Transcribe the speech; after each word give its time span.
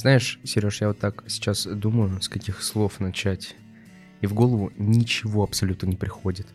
Знаешь, 0.00 0.40
Сереж, 0.44 0.80
я 0.80 0.88
вот 0.88 0.98
так 0.98 1.24
сейчас 1.28 1.66
думаю, 1.66 2.22
с 2.22 2.30
каких 2.30 2.62
слов 2.62 3.00
начать. 3.00 3.54
И 4.22 4.26
в 4.26 4.32
голову 4.32 4.72
ничего 4.78 5.42
абсолютно 5.42 5.88
не 5.88 5.96
приходит. 5.96 6.46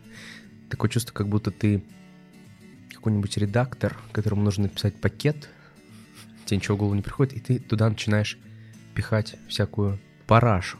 Такое 0.68 0.90
чувство, 0.90 1.12
как 1.12 1.28
будто 1.28 1.52
ты 1.52 1.84
какой-нибудь 2.92 3.36
редактор, 3.36 3.96
которому 4.10 4.42
нужно 4.42 4.64
написать 4.64 5.00
пакет, 5.00 5.48
тебе 6.44 6.56
ничего 6.56 6.74
в 6.74 6.80
голову 6.80 6.94
не 6.96 7.02
приходит, 7.02 7.34
и 7.34 7.38
ты 7.40 7.60
туда 7.60 7.88
начинаешь 7.88 8.36
пихать 8.96 9.36
всякую 9.46 10.00
парашу. 10.26 10.78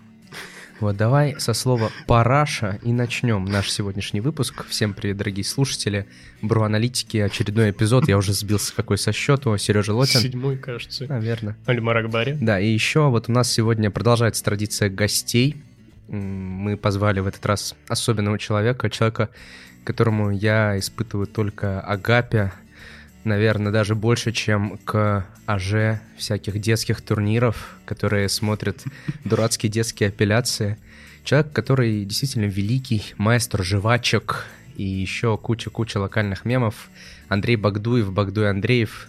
Вот 0.79 0.95
давай 0.95 1.37
со 1.39 1.55
слова 1.55 1.91
«параша» 2.07 2.79
и 2.83 2.93
начнем 2.93 3.47
наш 3.47 3.71
сегодняшний 3.71 4.21
выпуск. 4.21 4.67
Всем 4.69 4.93
привет, 4.93 5.17
дорогие 5.17 5.43
слушатели. 5.43 6.07
Бро-аналитики, 6.43 7.17
очередной 7.17 7.71
эпизод. 7.71 8.07
Я 8.09 8.19
уже 8.19 8.35
сбился 8.35 8.75
какой 8.75 8.99
со 8.99 9.11
счету. 9.11 9.57
Сережа 9.57 9.95
Лотин. 9.95 10.21
Седьмой, 10.21 10.59
кажется. 10.59 11.07
Наверное. 11.07 11.57
Альмар 11.65 11.97
Акбари. 11.97 12.37
Да, 12.39 12.61
и 12.61 12.69
еще 12.69 13.09
вот 13.09 13.31
у 13.31 13.33
нас 13.33 13.51
сегодня 13.51 13.91
продолжается 13.91 14.45
традиция 14.45 14.91
гостей. 14.91 15.57
Мы 16.09 16.77
позвали 16.77 17.21
в 17.21 17.27
этот 17.27 17.47
раз 17.47 17.75
особенного 17.89 18.39
человека, 18.39 18.91
человека, 18.91 19.31
которому 19.83 20.31
я 20.31 20.79
испытываю 20.79 21.27
только 21.27 21.81
агапя, 21.81 22.53
наверное, 23.27 23.73
даже 23.73 23.95
больше, 23.95 24.33
чем 24.33 24.79
к 24.85 25.27
АЖ 25.45 26.01
всяких 26.17 26.59
детских 26.61 27.03
турниров, 27.03 27.77
которые 27.85 28.29
смотрят 28.29 28.83
дурацкие 29.25 29.71
детские 29.71 30.09
апелляции. 30.09 30.79
Человек, 31.25 31.53
который 31.53 32.05
действительно 32.05 32.47
великий 32.47 33.15
мастер 33.19 33.63
жвачек 33.63 34.47
и 34.77 34.85
еще 34.85 35.37
куча-куча 35.37 35.99
локальных 35.99 36.45
мемов. 36.45 36.89
Андрей 37.29 37.57
Багдуев, 37.57 38.13
Багдуй 38.13 38.49
Андреев. 38.49 39.09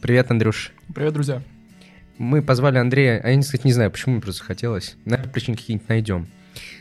Привет, 0.00 0.30
Андрюш. 0.30 0.72
Привет, 0.94 1.12
друзья. 1.12 1.42
Мы 2.16 2.42
позвали 2.42 2.78
Андрея, 2.78 3.20
а 3.22 3.30
я, 3.30 3.40
кстати, 3.40 3.66
не 3.66 3.72
знаю, 3.72 3.90
почему 3.90 4.14
мне 4.14 4.22
просто 4.22 4.44
хотелось. 4.44 4.96
Наверное, 5.04 5.30
причин 5.30 5.56
какие-нибудь 5.56 5.88
найдем. 5.88 6.28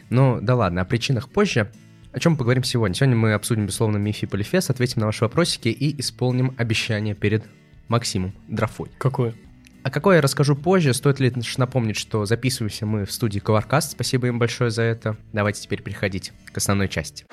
Но 0.10 0.40
да 0.41 0.55
ладно, 0.55 0.82
о 0.82 0.86
причинах 0.86 1.30
позже. 1.30 1.71
О 2.12 2.20
чем 2.20 2.38
поговорим 2.38 2.63
сегодня? 2.63 2.96
Сегодня 2.96 3.15
мы 3.15 3.34
обсудим, 3.34 3.68
безусловно, 3.68 3.98
Мифи 3.98 4.26
Полифес, 4.26 4.71
ответим 4.71 5.02
на 5.02 5.05
ваши 5.05 5.24
вопросики 5.24 5.68
и 5.68 5.99
исполним 5.99 6.55
обещание 6.57 7.13
перед 7.13 7.46
Максимом 7.88 8.34
Драфой. 8.48 8.90
Какое? 8.98 9.35
А 9.84 9.91
какое 9.91 10.15
я 10.15 10.21
расскажу 10.21 10.55
позже. 10.55 10.96
Стоит 10.96 11.20
лишь 11.20 11.57
напомнить, 11.57 11.98
что 11.98 12.26
записываемся 12.26 12.87
мы 12.87 13.05
в 13.05 13.12
студии 13.12 13.40
Covercast. 13.40 13.91
Спасибо 13.91 14.27
им 14.27 14.40
большое 14.40 14.71
за 14.71 14.82
это. 14.82 15.18
Давайте 15.34 15.62
теперь 15.62 15.84
переходить 15.84 16.34
к 16.52 16.57
основной 16.57 16.90
части. 16.90 17.26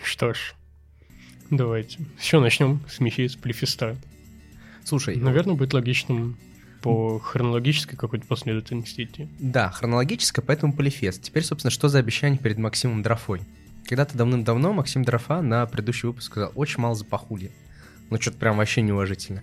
Что 0.00 0.32
ж, 0.32 0.54
давайте. 1.50 1.98
Все, 2.16 2.38
начнем 2.40 2.80
с 2.88 3.00
Мифи 3.00 3.26
с 3.26 3.34
Полифеста. 3.34 3.96
Слушай, 4.84 5.16
Наверное, 5.16 5.56
будет 5.56 5.72
логичным 5.74 6.38
по 6.82 7.18
хронологической 7.20 7.96
какой-то 7.96 8.26
последовательности 8.26 9.04
идти. 9.04 9.28
Да, 9.38 9.70
хронологическое, 9.70 10.44
поэтому 10.44 10.72
полифест. 10.72 11.22
Теперь, 11.22 11.44
собственно, 11.44 11.70
что 11.70 11.88
за 11.88 11.98
обещание 11.98 12.38
перед 12.38 12.58
Максимом 12.58 13.02
Драфой? 13.02 13.40
Когда-то 13.86 14.16
давным-давно 14.18 14.72
Максим 14.72 15.04
Драфа 15.04 15.40
на 15.42 15.64
предыдущий 15.66 16.08
выпуск 16.08 16.26
сказал, 16.26 16.52
очень 16.54 16.80
мало 16.80 16.94
запахули. 16.94 17.50
Ну, 18.10 18.20
что-то 18.20 18.38
прям 18.38 18.56
вообще 18.56 18.82
неуважительно. 18.82 19.42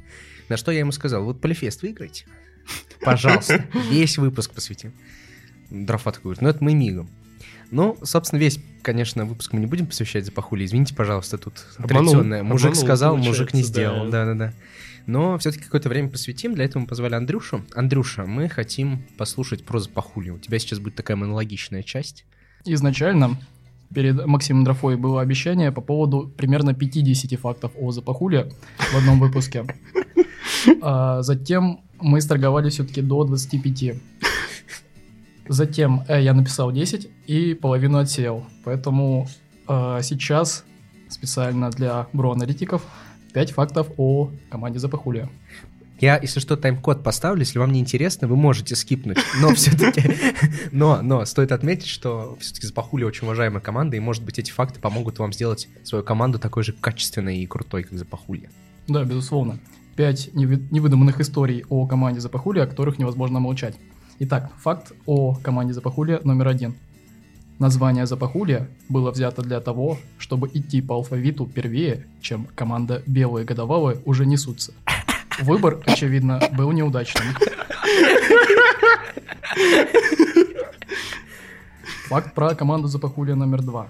На 0.50 0.58
что 0.58 0.72
я 0.72 0.80
ему 0.80 0.92
сказал, 0.92 1.24
вот 1.24 1.42
полифест 1.42 1.82
выиграйте. 1.82 2.26
Пожалуйста, 3.02 3.66
весь 3.90 4.18
выпуск 4.18 4.52
посвятим. 4.52 4.94
Драфа 5.70 6.12
такой 6.12 6.24
говорит, 6.24 6.42
ну 6.42 6.50
это 6.50 6.64
мы 6.64 6.74
мигом. 6.74 7.10
Ну, 7.72 7.98
собственно, 8.04 8.40
весь, 8.40 8.60
конечно, 8.82 9.26
выпуск 9.26 9.54
мы 9.54 9.60
не 9.60 9.68
будем 9.68 9.86
посвящать 9.86 10.26
запахули. 10.26 10.66
Извините, 10.66 10.96
пожалуйста, 10.96 11.38
тут 11.38 11.54
Обманул. 11.78 12.12
традиционное. 12.12 12.44
Мужик 12.44 12.72
Обманул, 12.72 12.86
сказал, 12.86 13.18
мужик 13.18 13.54
не 13.54 13.64
сделал. 13.64 14.06
да. 14.10 14.26
Да-да-да. 14.26 14.54
Но 15.10 15.40
все-таки 15.40 15.64
какое-то 15.64 15.90
время 15.90 16.08
посвятим. 16.08 16.54
Для 16.54 16.66
этого 16.66 16.84
мы 16.84 16.88
позвали 16.88 17.16
Андрюшу. 17.16 17.66
Андрюша, 17.74 18.28
мы 18.28 18.48
хотим 18.48 19.02
послушать 19.18 19.66
про 19.66 19.80
запахули. 19.80 20.30
У 20.30 20.38
тебя 20.38 20.60
сейчас 20.60 20.78
будет 20.78 20.94
такая 20.94 21.18
монологичная 21.18 21.82
часть. 21.82 22.26
Изначально 22.64 23.40
перед 23.92 24.24
Максимом 24.28 24.66
Драфой 24.66 24.98
было 24.98 25.22
обещание 25.22 25.72
по 25.72 25.82
поводу 25.82 26.32
примерно 26.38 26.76
50 26.76 27.40
фактов 27.40 27.72
о 27.76 27.92
запахуле 27.92 28.52
в 28.78 28.96
одном 28.96 29.20
выпуске. 29.20 29.66
А 30.82 31.22
затем 31.22 31.82
мы 32.02 32.22
сторговали 32.22 32.70
все-таки 32.70 33.02
до 33.02 33.24
25. 33.24 33.96
Затем 35.48 36.04
э, 36.08 36.22
я 36.22 36.34
написал 36.34 36.72
10 36.72 37.10
и 37.28 37.54
половину 37.54 37.98
отсеял. 37.98 38.46
Поэтому 38.66 39.28
э, 39.68 40.00
сейчас 40.04 40.66
специально 41.08 41.70
для 41.72 42.08
бро-аналитиков 42.14 42.84
5 43.34 43.52
фактов 43.52 43.88
о 43.98 44.32
команде 44.50 44.80
Запахулия. 44.80 45.30
Я, 46.00 46.18
если 46.18 46.40
что, 46.40 46.56
тайм-код 46.56 47.04
поставлю, 47.04 47.42
если 47.42 47.60
вам 47.60 47.74
не 47.74 47.82
интересно, 47.82 48.28
вы 48.28 48.38
можете 48.38 48.76
скипнуть. 48.76 49.18
Но 49.42 49.50
все-таки, 49.56 50.16
но, 50.72 51.02
но 51.02 51.26
стоит 51.26 51.52
отметить, 51.52 51.88
что 51.88 52.38
все-таки 52.40 52.68
Запахули 52.68 53.04
очень 53.04 53.26
уважаемая 53.26 53.62
команда, 53.62 53.98
и, 53.98 54.00
может 54.00 54.24
быть, 54.24 54.40
эти 54.40 54.52
факты 54.52 54.80
помогут 54.80 55.20
вам 55.20 55.34
сделать 55.34 55.68
свою 55.84 56.04
команду 56.04 56.40
такой 56.40 56.64
же 56.64 56.72
качественной 56.72 57.40
и 57.40 57.48
крутой, 57.48 57.84
как 57.84 57.98
Запахули. 57.98 58.50
Да, 58.88 59.04
безусловно. 59.04 59.60
Пять 59.98 60.34
невыдуманных 60.34 61.20
историй 61.20 61.66
о 61.68 61.86
команде 61.86 62.22
Запахули, 62.22 62.60
о 62.60 62.68
которых 62.68 62.98
невозможно 62.98 63.40
молчать. 63.40 63.76
Итак, 64.20 64.52
факт 64.58 64.94
о 65.06 65.36
команде 65.36 65.74
Запахули 65.74 66.22
номер 66.24 66.48
один. 66.48 66.76
Название 67.60 68.06
Запахули 68.06 68.70
было 68.88 69.12
взято 69.12 69.42
для 69.42 69.60
того, 69.60 69.98
чтобы 70.18 70.50
идти 70.54 70.82
по 70.82 70.96
алфавиту 70.96 71.46
первее, 71.46 72.08
чем 72.22 72.48
команда 72.56 73.04
Белые 73.06 73.46
Годовалые 73.46 74.00
уже 74.06 74.26
несутся. 74.26 74.74
Выбор, 75.42 75.82
очевидно, 75.86 76.42
был 76.54 76.72
неудачным. 76.72 77.36
Факт 82.08 82.34
про 82.34 82.56
команду 82.56 82.88
Запахулия 82.88 83.36
номер 83.36 83.62
два. 83.62 83.90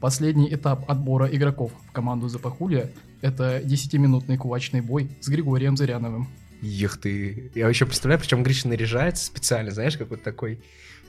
Последний 0.00 0.52
этап 0.52 0.90
отбора 0.90 1.26
игроков 1.26 1.70
в 1.88 1.92
команду 1.92 2.28
Запахулия– 2.28 2.90
это 3.20 3.60
10-минутный 3.60 4.36
кулачный 4.36 4.80
бой 4.80 5.10
с 5.20 5.28
Григорием 5.28 5.76
Зыряновым. 5.76 6.28
Ех 6.60 7.00
ты. 7.00 7.52
Я 7.54 7.66
вообще 7.66 7.86
представляю, 7.86 8.20
причем 8.20 8.42
Гриша 8.42 8.66
наряжается 8.66 9.26
специально, 9.26 9.70
знаешь, 9.70 9.96
как 9.96 10.10
вот 10.10 10.22
такой 10.24 10.58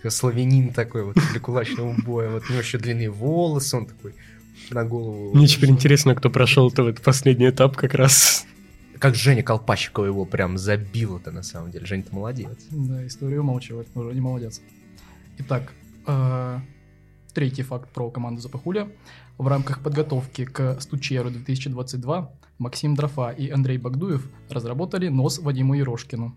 славянин 0.09 0.73
такой 0.73 1.03
вот 1.03 1.15
для 1.31 1.39
кулачного 1.39 1.95
боя. 2.05 2.29
Вот 2.29 2.43
у 2.49 2.51
него 2.51 2.61
еще 2.61 2.77
длинные 2.77 3.09
волосы, 3.09 3.77
он 3.77 3.85
такой 3.85 4.15
на 4.69 4.83
голову. 4.83 5.35
Мне 5.35 5.47
теперь 5.47 5.69
интересно, 5.69 6.15
кто 6.15 6.29
прошел-то 6.29 6.83
в 6.83 6.87
этот 6.87 7.03
последний 7.03 7.49
этап 7.49 7.75
как 7.75 7.93
раз. 7.93 8.45
Как 8.99 9.15
Женя 9.15 9.41
Колпачикова 9.43 10.05
его 10.05 10.25
прям 10.25 10.57
забила-то 10.57 11.31
на 11.31 11.43
самом 11.43 11.71
деле. 11.71 11.85
Женя-то 11.85 12.13
молодец. 12.13 12.57
Да, 12.69 13.05
историю 13.05 13.41
умалчивать, 13.41 13.87
уже 13.95 14.13
не 14.13 14.21
молодец. 14.21 14.61
Итак, 15.39 15.73
э, 16.05 16.59
третий 17.33 17.63
факт 17.63 17.89
про 17.89 18.11
команду 18.11 18.41
Запахуля. 18.41 18.89
В 19.37 19.47
рамках 19.47 19.81
подготовки 19.81 20.45
к 20.45 20.79
Стучеру 20.79 21.31
2022 21.31 22.31
Максим 22.59 22.95
Дрофа 22.95 23.31
и 23.31 23.49
Андрей 23.49 23.79
Багдуев 23.79 24.29
разработали 24.49 25.07
нос 25.07 25.39
Вадиму 25.39 25.73
Ерошкину. 25.73 26.35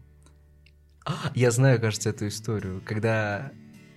Я 1.34 1.50
знаю, 1.50 1.80
кажется, 1.80 2.10
эту 2.10 2.28
историю, 2.28 2.80
когда 2.84 3.52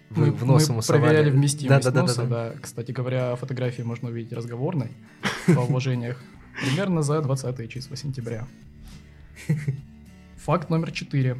вы 0.09 0.27
Мы, 0.27 0.31
в 0.31 0.45
нос 0.45 0.67
мы 0.67 0.73
ему 0.73 0.81
совали. 0.81 1.01
проверяли 1.03 1.29
вместимость 1.31 1.85
Да-да-да-да-да. 1.85 2.23
носа, 2.23 2.53
да. 2.53 2.61
Кстати 2.61 2.91
говоря, 2.91 3.35
фотографии 3.35 3.81
можно 3.81 4.09
увидеть 4.09 4.33
разговорной 4.33 4.91
по 5.47 5.61
вложениях 5.61 6.21
примерно 6.61 7.01
за 7.03 7.21
20 7.21 7.69
числа 7.71 7.95
сентября. 7.95 8.47
Факт 10.37 10.69
номер 10.69 10.91
4. 10.91 11.37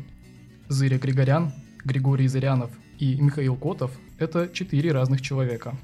Зыря 0.70 0.98
Григорян, 0.98 1.54
Григорий 1.86 2.28
Зырянов 2.28 2.72
и 3.00 3.16
Михаил 3.20 3.56
Котов– 3.56 3.92
это 4.18 4.50
четыре 4.52 4.92
разных 4.92 5.22
человека. 5.22 5.76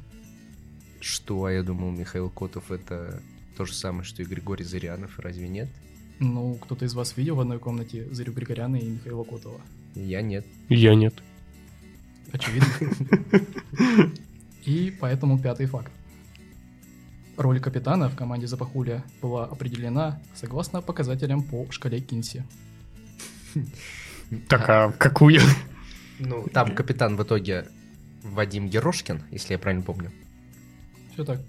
Что, 1.00 1.46
а 1.46 1.52
я 1.52 1.64
думал, 1.64 1.92
Михаил 1.92 2.30
Котов 2.30 2.72
это 2.72 3.22
то 3.58 3.66
же 3.66 3.74
самое, 3.74 4.04
что 4.04 4.22
и 4.22 4.26
Григорий 4.26 4.64
Зырянов, 4.66 5.20
разве 5.20 5.48
нет? 5.48 5.70
Ну, 6.24 6.56
кто-то 6.56 6.86
из 6.86 6.94
вас 6.94 7.18
видел 7.18 7.36
в 7.36 7.42
одной 7.42 7.60
комнате 7.60 8.08
Зырю 8.12 8.32
Григоряна 8.32 8.78
и 8.78 8.90
Михаила 8.90 9.26
Котова? 9.26 9.60
Я 9.94 10.22
нет. 10.22 10.46
Я 10.70 10.96
нет. 10.96 11.14
Очевидно. 12.32 12.70
И 14.64 14.96
поэтому 15.02 15.38
пятый 15.38 15.66
факт. 15.66 15.92
Роль 17.36 17.60
капитана 17.60 18.10
в 18.10 18.16
команде 18.16 18.48
Запахуля 18.48 19.04
была 19.22 19.44
определена 19.44 20.22
согласно 20.34 20.82
показателям 20.82 21.44
по 21.44 21.70
шкале 21.72 22.00
Кинси. 22.00 22.46
Так, 24.48 24.70
а 24.70 24.92
какую? 24.94 25.42
Ну, 26.20 26.48
там 26.54 26.74
капитан 26.74 27.18
в 27.18 27.24
итоге 27.24 27.68
Вадим 28.24 28.66
Ерошкин, 28.66 29.24
если 29.30 29.54
я 29.54 29.60
правильно 29.60 29.84
помню. 29.84 30.10
Все 31.12 31.26
так. 31.26 31.42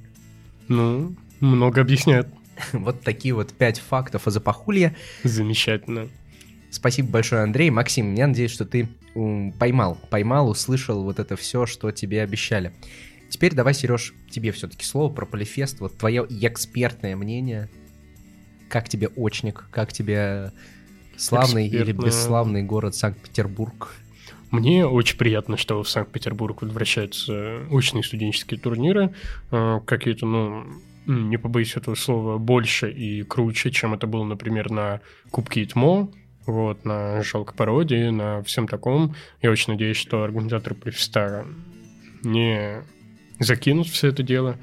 Ну, 0.66 1.14
много 1.38 1.81
объясняет. 1.81 2.26
Вот 2.72 3.02
такие 3.02 3.34
вот 3.34 3.52
пять 3.52 3.78
фактов 3.78 4.26
о 4.26 4.30
запахулье. 4.30 4.96
Замечательно. 5.22 6.08
Спасибо 6.70 7.08
большое, 7.08 7.42
Андрей. 7.42 7.70
Максим, 7.70 8.14
я 8.14 8.26
надеюсь, 8.26 8.50
что 8.50 8.64
ты 8.64 8.88
поймал, 9.58 9.98
поймал, 10.10 10.48
услышал 10.50 11.04
вот 11.04 11.18
это 11.18 11.36
все, 11.36 11.66
что 11.66 11.90
тебе 11.92 12.22
обещали. 12.22 12.72
Теперь 13.28 13.54
давай, 13.54 13.74
Сереж, 13.74 14.12
тебе 14.30 14.50
все-таки 14.52 14.84
слово 14.84 15.12
про 15.12 15.26
полифест. 15.26 15.80
Вот 15.80 15.96
твое 15.96 16.26
экспертное 16.28 17.16
мнение. 17.16 17.68
Как 18.68 18.88
тебе 18.88 19.08
очник, 19.08 19.66
как 19.70 19.92
тебе 19.92 20.52
Славный 21.16 21.66
или 21.66 21.78
экспертно. 21.78 22.06
бесславный 22.06 22.62
город 22.62 22.94
Санкт-Петербург. 22.94 23.94
Мне 24.50 24.86
очень 24.86 25.16
приятно, 25.16 25.56
что 25.56 25.82
в 25.82 25.88
Санкт-Петербург 25.88 26.62
возвращаются 26.62 27.66
очные 27.70 28.04
студенческие 28.04 28.58
турниры, 28.58 29.14
э, 29.50 29.80
какие-то, 29.84 30.26
ну, 30.26 30.64
не 31.06 31.36
побоюсь 31.36 31.76
этого 31.76 31.94
слова, 31.94 32.38
больше 32.38 32.90
и 32.90 33.22
круче, 33.22 33.70
чем 33.70 33.94
это 33.94 34.06
было, 34.06 34.24
например, 34.24 34.70
на 34.70 35.00
Кубке 35.30 35.62
ИТМО, 35.62 36.10
вот, 36.46 36.84
на 36.84 37.22
жалкой 37.22 37.56
пародии, 37.56 38.08
на 38.10 38.42
всем 38.42 38.68
таком. 38.68 39.14
Я 39.42 39.50
очень 39.50 39.72
надеюсь, 39.72 39.96
что 39.96 40.22
организаторы 40.22 40.74
Плефиста 40.74 41.46
не 42.22 42.82
закинут 43.38 43.86
все 43.88 44.08
это 44.08 44.22
дело, 44.22 44.56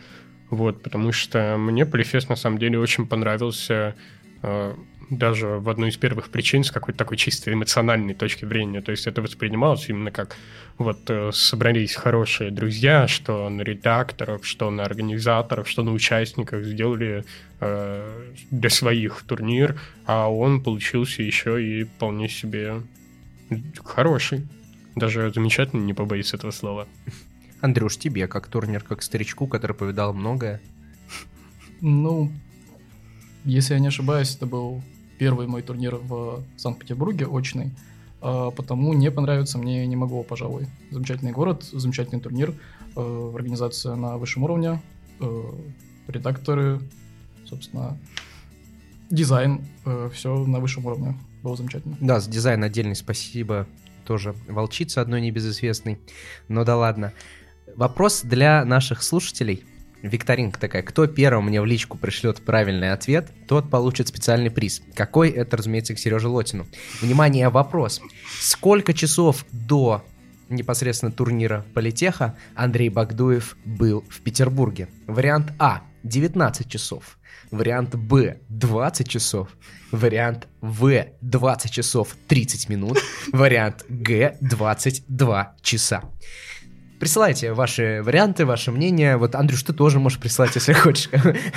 вот, 0.49 0.81
потому 0.83 1.11
что 1.11 1.57
мне 1.57 1.85
Полифест 1.85 2.29
на 2.29 2.35
самом 2.35 2.57
деле 2.57 2.79
очень 2.79 3.07
понравился 3.07 3.95
э, 4.41 4.75
даже 5.11 5.59
в 5.59 5.69
одной 5.69 5.89
из 5.89 5.97
первых 5.97 6.29
причин 6.29 6.63
с 6.63 6.71
какой-то 6.71 6.97
такой 6.97 7.17
чисто 7.17 7.51
эмоциональной 7.51 8.13
точки 8.13 8.45
зрения. 8.45 8.81
То 8.81 8.91
есть 8.91 9.07
это 9.07 9.21
воспринималось 9.21 9.89
именно 9.89 10.09
как 10.09 10.37
вот 10.77 11.09
э, 11.09 11.31
собрались 11.33 11.95
хорошие 11.95 12.49
друзья, 12.49 13.07
что 13.07 13.49
на 13.49 13.61
редакторов, 13.61 14.47
что 14.47 14.71
на 14.71 14.83
организаторов, 14.83 15.67
что 15.69 15.83
на 15.83 15.91
участников 15.91 16.63
сделали 16.63 17.25
э, 17.59 18.31
для 18.51 18.69
своих 18.69 19.21
турнир, 19.27 19.79
а 20.05 20.31
он 20.31 20.63
получился 20.63 21.23
еще 21.23 21.61
и 21.61 21.83
вполне 21.83 22.29
себе 22.29 22.81
хороший. 23.83 24.47
Даже 24.95 25.31
замечательный, 25.35 25.83
не 25.83 25.93
побоюсь 25.93 26.33
этого 26.33 26.51
слова. 26.51 26.87
Андрюш, 27.59 27.97
тебе, 27.97 28.27
как 28.27 28.47
турнир, 28.47 28.81
как 28.81 29.03
старичку, 29.03 29.45
который 29.45 29.75
повидал 29.75 30.13
многое. 30.13 30.61
Ну, 31.81 32.31
если 33.43 33.73
я 33.73 33.79
не 33.79 33.87
ошибаюсь, 33.87 34.35
это 34.35 34.45
был 34.45 34.81
первый 35.21 35.45
мой 35.45 35.62
турнир 35.62 35.97
в 35.97 36.44
Санкт-Петербурге, 36.57 37.27
очный. 37.27 37.69
А, 38.21 38.50
потому 38.50 38.91
не 38.94 39.12
понравится 39.12 39.59
мне 39.59 39.85
не 39.85 39.95
могу, 39.95 40.23
пожалуй. 40.23 40.65
Замечательный 40.89 41.31
город, 41.31 41.63
замечательный 41.63 42.19
турнир, 42.19 42.56
э, 42.95 43.31
организация 43.35 43.94
на 43.94 44.18
высшем 44.18 44.45
уровне, 44.45 44.81
э, 45.19 45.44
редакторы, 46.07 46.79
собственно, 47.45 48.00
дизайн, 49.12 49.62
все 50.12 50.44
на 50.47 50.59
высшем 50.59 50.88
уровне. 50.88 51.15
Было 51.44 51.56
замечательно. 51.56 51.97
Да, 52.01 52.19
за 52.19 52.31
дизайн 52.31 52.63
отдельный 52.63 52.95
спасибо 52.95 53.68
тоже 54.07 54.33
волчица 54.47 55.01
одной 55.01 55.21
небезызвестной. 55.21 56.00
Но 56.47 56.65
да 56.65 56.77
ладно. 56.77 57.13
Вопрос 57.75 58.23
для 58.23 58.65
наших 58.65 59.03
слушателей. 59.03 59.63
Викторинка 60.01 60.59
такая. 60.59 60.83
Кто 60.83 61.07
первым 61.07 61.45
мне 61.45 61.62
в 61.62 61.65
личку 61.65 61.98
пришлет 61.98 62.42
правильный 62.42 62.92
ответ, 62.92 63.31
тот 63.48 63.69
получит 63.69 64.07
специальный 64.07 64.50
приз. 64.50 64.81
Какой? 64.95 65.30
Это, 65.30 65.57
разумеется, 65.57 65.94
к 65.94 66.00
Сереже 66.00 66.27
Лотину. 66.27 66.68
Внимание, 67.01 67.50
вопрос. 67.50 68.01
Сколько 68.39 68.94
часов 68.94 69.45
до 69.51 70.03
непосредственно 70.50 71.12
турнира 71.12 71.65
Политеха 71.74 72.36
Андрей 72.56 72.89
Багдуев 72.89 73.56
был 73.65 74.03
в 74.09 74.21
Петербурге? 74.21 74.89
Вариант 75.07 75.53
А. 75.59 75.81
19 76.04 76.68
часов. 76.68 77.19
Вариант 77.51 77.95
Б. 77.95 78.39
20 78.50 79.07
часов. 79.07 79.50
Вариант 79.92 80.47
В. 80.62 81.06
20 81.21 81.71
часов 81.71 82.15
30 82.27 82.69
минут. 82.69 82.97
Вариант 83.31 83.86
Г. 83.88 84.38
22 84.42 85.56
часа. 85.62 86.04
Присылайте 87.01 87.53
ваши 87.53 88.03
варианты, 88.03 88.45
ваше 88.45 88.71
мнение. 88.71 89.18
Вот, 89.18 89.33
Андрюш, 89.33 89.63
ты 89.63 89.74
тоже 89.74 89.98
можешь 89.98 90.19
прислать, 90.19 90.53
если 90.53 90.71
хочешь. 90.86 91.09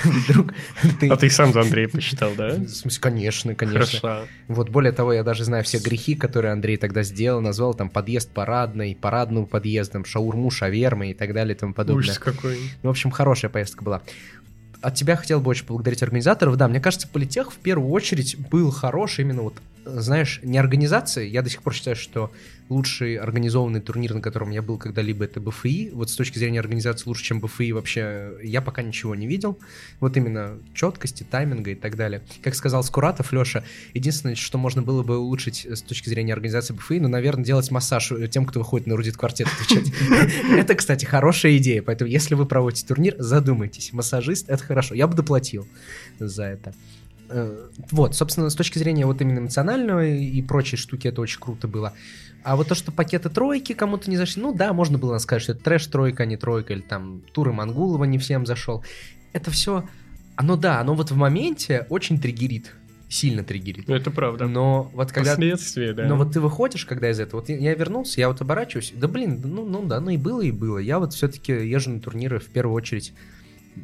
Вдруг 0.03 0.55
ты... 0.99 1.11
А 1.11 1.17
ты 1.19 1.29
сам 1.29 1.53
за 1.53 1.61
Андрея 1.61 1.87
посчитал, 1.87 2.31
да? 2.35 2.55
В 2.55 2.67
смысле, 2.67 2.99
конечно, 3.03 3.55
конечно. 3.55 4.01
Хорошо. 4.01 4.27
Вот 4.49 4.71
более 4.71 4.93
того, 4.93 5.13
я 5.13 5.23
даже 5.23 5.45
знаю 5.45 5.63
все 5.63 5.81
грехи, 5.81 6.15
которые 6.15 6.53
Андрей 6.53 6.79
тогда 6.79 7.03
сделал, 7.03 7.43
назвал 7.43 7.75
там 7.75 7.91
подъезд 7.91 8.31
парадный, 8.31 8.97
парадным 8.99 9.45
подъездом, 9.45 10.07
шаурму, 10.07 10.51
шавермы 10.51 11.11
и 11.11 11.15
так 11.15 11.35
далее 11.35 11.55
и 11.55 11.59
тому 11.59 11.75
подобное. 11.75 12.05
Ужас 12.05 12.19
какой. 12.19 12.57
Ну, 12.83 12.89
в 12.89 12.93
общем, 12.93 13.11
хорошая 13.11 13.51
поездка 13.51 13.85
была. 13.85 14.01
От 14.81 14.95
тебя 14.95 15.15
хотел 15.15 15.41
бы 15.41 15.51
очень 15.51 15.67
поблагодарить 15.67 16.03
организаторов. 16.03 16.57
Да, 16.57 16.69
мне 16.69 16.81
кажется, 16.81 17.07
Политех 17.07 17.53
в 17.53 17.57
первую 17.57 17.91
очередь 17.91 18.39
был 18.49 18.71
хороший 18.71 19.25
именно 19.27 19.43
вот, 19.43 19.57
знаешь, 19.85 20.41
не 20.43 20.59
организацией. 20.59 21.31
Я 21.31 21.43
до 21.43 21.51
сих 21.51 21.63
пор 21.63 21.75
считаю, 21.75 21.97
что 21.97 22.31
лучший 22.69 23.17
организованный 23.17 23.81
турнир, 23.81 24.15
на 24.15 24.21
котором 24.21 24.51
я 24.51 24.63
был 24.63 24.79
когда-либо, 24.79 25.25
это 25.25 25.41
БФИ. 25.41 25.91
Вот 25.93 26.11
с 26.11 26.17
точки 26.17 26.39
зрения 26.39 26.61
организации 26.61 27.09
лучше, 27.09 27.25
чем 27.25 27.41
БФИ 27.41 27.73
вообще 27.73 28.33
я 28.43 28.63
пока 28.63 28.83
ничего 28.83 29.15
не 29.15 29.27
видел. 29.27 29.59
Вот 30.01 30.17
именно 30.17 30.59
четкости, 30.75 31.25
тайминга 31.25 31.73
и 31.73 31.75
так 31.75 31.97
далее. 31.97 32.23
Как 32.43 32.55
сказал 32.55 32.83
Скуратов 32.83 33.33
Леша, 33.33 33.65
единственное, 33.93 34.35
что 34.35 34.59
можно 34.59 34.83
было 34.83 35.03
бы 35.03 35.19
улучшить 35.19 35.67
с 35.67 35.83
точки 35.83 36.09
зрения 36.09 36.33
организации 36.33 36.75
БФИ, 36.75 37.01
ну, 37.01 37.09
наверное, 37.09 37.45
делать 37.45 37.71
массаж 37.71 38.13
тем, 38.31 38.47
кто 38.47 38.61
выходит 38.61 38.87
на 38.87 38.97
Рудит 38.97 39.17
квартет 39.17 39.49
отвечать. 39.49 39.93
Это, 40.51 40.75
кстати, 40.75 41.05
хорошая 41.05 41.59
идея. 41.59 41.83
Поэтому, 41.83 42.11
если 42.11 42.35
вы 42.35 42.47
проводите 42.47 42.87
турнир, 42.87 43.15
задумайтесь. 43.19 43.93
Массажист— 43.93 44.47
это 44.49 44.63
хорошо. 44.65 44.95
Я 44.95 45.07
бы 45.07 45.15
доплатил 45.15 45.67
за 46.19 46.45
это. 46.45 46.75
Э, 47.35 47.69
Вот, 47.91 48.15
собственно, 48.15 48.49
с 48.49 48.55
точки 48.55 48.79
зрения 48.79 49.07
вот 49.07 49.21
именно 49.21 49.41
эмоционального 49.41 50.07
и 50.07 50.41
прочей 50.43 50.77
штуки, 50.77 51.09
это 51.09 51.21
очень 51.21 51.41
круто 51.41 51.67
было. 51.67 51.93
А 52.45 52.55
вот 52.57 52.69
то, 52.69 52.75
что 52.75 52.93
пакеты 52.93 53.29
тройки 53.29 53.73
кому-то 53.73 54.09
не 54.09 54.17
зашли, 54.17 54.41
ну 54.43 54.55
да, 54.55 54.73
можно 54.73 54.99
было 54.99 55.19
сказать, 55.19 55.43
что 55.43 55.53
это 55.53 55.65
трэш-тройка, 55.65 56.23
а 56.23 56.27
не 56.27 56.37
тройка, 56.37 56.75
или 56.75 56.81
там 56.83 57.23
туры 57.33 57.53
Мангулова 57.53 58.05
не 58.05 58.19
всем 58.19 58.47
зашел. 58.47 58.85
Это 59.33 59.51
все, 59.51 59.85
оно 60.37 60.57
да, 60.57 60.81
оно 60.81 60.95
вот 60.95 61.11
в 61.11 61.17
моменте 61.17 61.87
очень 61.89 62.21
триггерит, 62.21 62.71
сильно 63.09 63.43
триггерит. 63.43 63.89
Это 63.89 64.11
правда. 64.13 64.47
Но 64.47 64.91
вот 64.95 65.11
когда... 65.11 65.31
Последствия, 65.33 65.93
да. 65.93 66.07
Но 66.07 66.17
вот 66.17 66.33
ты 66.33 66.41
выходишь, 66.41 66.85
когда 66.85 67.11
из 67.11 67.19
этого, 67.19 67.41
вот 67.41 67.49
я- 67.49 67.75
вернулся, 67.75 68.21
я 68.21 68.29
вот 68.29 68.41
оборачиваюсь, 68.41 68.93
да 68.95 69.09
блин, 69.09 69.41
ну, 69.43 69.65
ну 69.65 69.83
да, 69.85 70.01
ну 70.01 70.11
и 70.11 70.19
было, 70.19 70.43
и 70.43 70.53
было. 70.53 70.79
Я 70.79 71.01
вот 71.01 71.15
все-таки 71.15 71.53
езжу 71.53 71.91
на 71.91 72.01
турниры 72.01 72.39
в 72.39 72.47
первую 72.47 72.77
очередь 72.77 73.13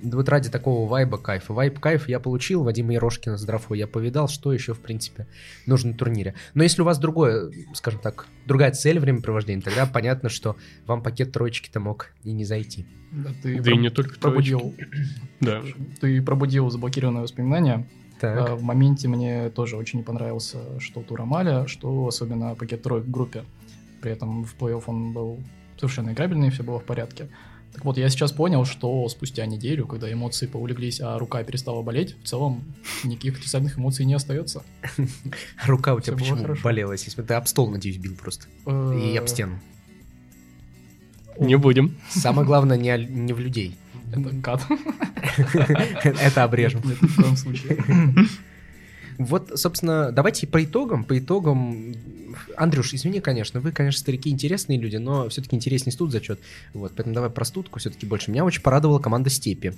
вот 0.02 0.28
ради 0.28 0.48
такого 0.50 0.88
вайба 0.88 1.18
кайфа. 1.18 1.52
Вайб 1.52 1.78
кайф 1.80 2.08
я 2.08 2.20
получил, 2.20 2.62
Вадима 2.62 2.94
Ерошкина 2.94 3.36
с 3.36 3.44
Драфой 3.44 3.78
я 3.78 3.86
повидал, 3.86 4.28
что 4.28 4.52
еще, 4.52 4.74
в 4.74 4.80
принципе, 4.80 5.26
нужно 5.66 5.92
на 5.92 5.96
турнире. 5.96 6.34
Но 6.54 6.62
если 6.62 6.82
у 6.82 6.84
вас 6.84 6.98
другое, 6.98 7.50
скажем 7.74 8.00
так, 8.00 8.26
другая 8.46 8.72
цель 8.72 8.98
времяпровождения, 8.98 9.62
тогда 9.62 9.86
понятно, 9.86 10.28
что 10.28 10.56
вам 10.86 11.02
пакет 11.02 11.32
троечки-то 11.32 11.80
мог 11.80 12.12
и 12.24 12.32
не 12.32 12.44
зайти. 12.44 12.86
Да, 13.12 13.30
ты 13.42 13.60
Да 13.60 13.70
и 13.72 13.74
проб- 13.74 13.80
не 13.80 13.90
только 13.90 14.18
пробудил, 14.20 14.74
Да. 15.40 15.62
ты 16.00 16.22
пробудил 16.22 16.70
заблокированные 16.70 17.22
воспоминания. 17.22 17.88
Так. 18.20 18.50
А, 18.50 18.54
В 18.54 18.62
моменте 18.62 19.08
мне 19.08 19.48
тоже 19.50 19.76
очень 19.76 20.00
не 20.00 20.04
понравился 20.04 20.78
что 20.78 21.02
тур 21.02 21.22
Амаля, 21.22 21.66
что 21.66 22.06
особенно 22.06 22.54
пакет 22.54 22.82
троек 22.82 23.04
в 23.06 23.10
группе. 23.10 23.44
При 24.02 24.12
этом 24.12 24.44
в 24.44 24.54
плей-офф 24.58 24.82
он 24.86 25.12
был 25.12 25.40
совершенно 25.76 26.10
играбельный, 26.10 26.50
все 26.50 26.62
было 26.62 26.78
в 26.78 26.84
порядке. 26.84 27.28
Так 27.72 27.84
вот, 27.84 27.98
я 27.98 28.08
сейчас 28.08 28.32
понял, 28.32 28.64
что 28.64 29.08
спустя 29.08 29.46
неделю, 29.46 29.86
когда 29.86 30.12
эмоции 30.12 30.46
поулеглись, 30.46 31.00
а 31.00 31.18
рука 31.18 31.42
перестала 31.44 31.82
болеть, 31.82 32.16
в 32.22 32.26
целом 32.26 32.64
никаких 33.04 33.38
отрицательных 33.38 33.78
эмоций 33.78 34.04
не 34.04 34.14
остается. 34.14 34.62
Рука 35.66 35.94
у 35.94 36.00
тебя 36.00 36.16
почему 36.16 36.56
болела? 36.62 36.92
Если 36.92 37.22
ты 37.22 37.34
об 37.34 37.46
стол, 37.46 37.70
надеюсь, 37.70 37.96
бил 37.96 38.16
просто. 38.16 38.46
И 38.66 39.16
об 39.16 39.28
стену. 39.28 39.60
Не 41.38 41.56
будем. 41.56 41.96
Самое 42.10 42.46
главное, 42.46 42.76
не, 42.76 43.04
не 43.04 43.32
в 43.32 43.38
людей. 43.38 43.78
Это 44.12 44.34
кат. 44.42 44.62
Это 46.04 46.44
обрежем. 46.44 46.82
Нет, 46.84 47.00
ни 47.00 47.06
в 47.06 47.16
коем 47.16 47.36
случае. 47.36 47.78
Вот, 49.20 49.52
собственно, 49.54 50.12
давайте 50.12 50.46
по 50.46 50.64
итогам. 50.64 51.04
По 51.04 51.18
итогам, 51.18 51.94
Андрюш, 52.56 52.94
извини, 52.94 53.20
конечно, 53.20 53.60
вы, 53.60 53.70
конечно, 53.70 54.00
старики 54.00 54.30
интересные 54.30 54.78
люди, 54.78 54.96
но 54.96 55.28
все-таки 55.28 55.56
интереснее 55.56 55.92
студ 55.92 56.10
зачет. 56.10 56.40
Вот, 56.72 56.92
поэтому 56.96 57.14
давай 57.14 57.28
про 57.28 57.44
студку 57.44 57.78
все-таки 57.80 58.06
больше. 58.06 58.30
Меня 58.30 58.46
очень 58.46 58.62
порадовала 58.62 58.98
команда 58.98 59.28
Степи. 59.28 59.74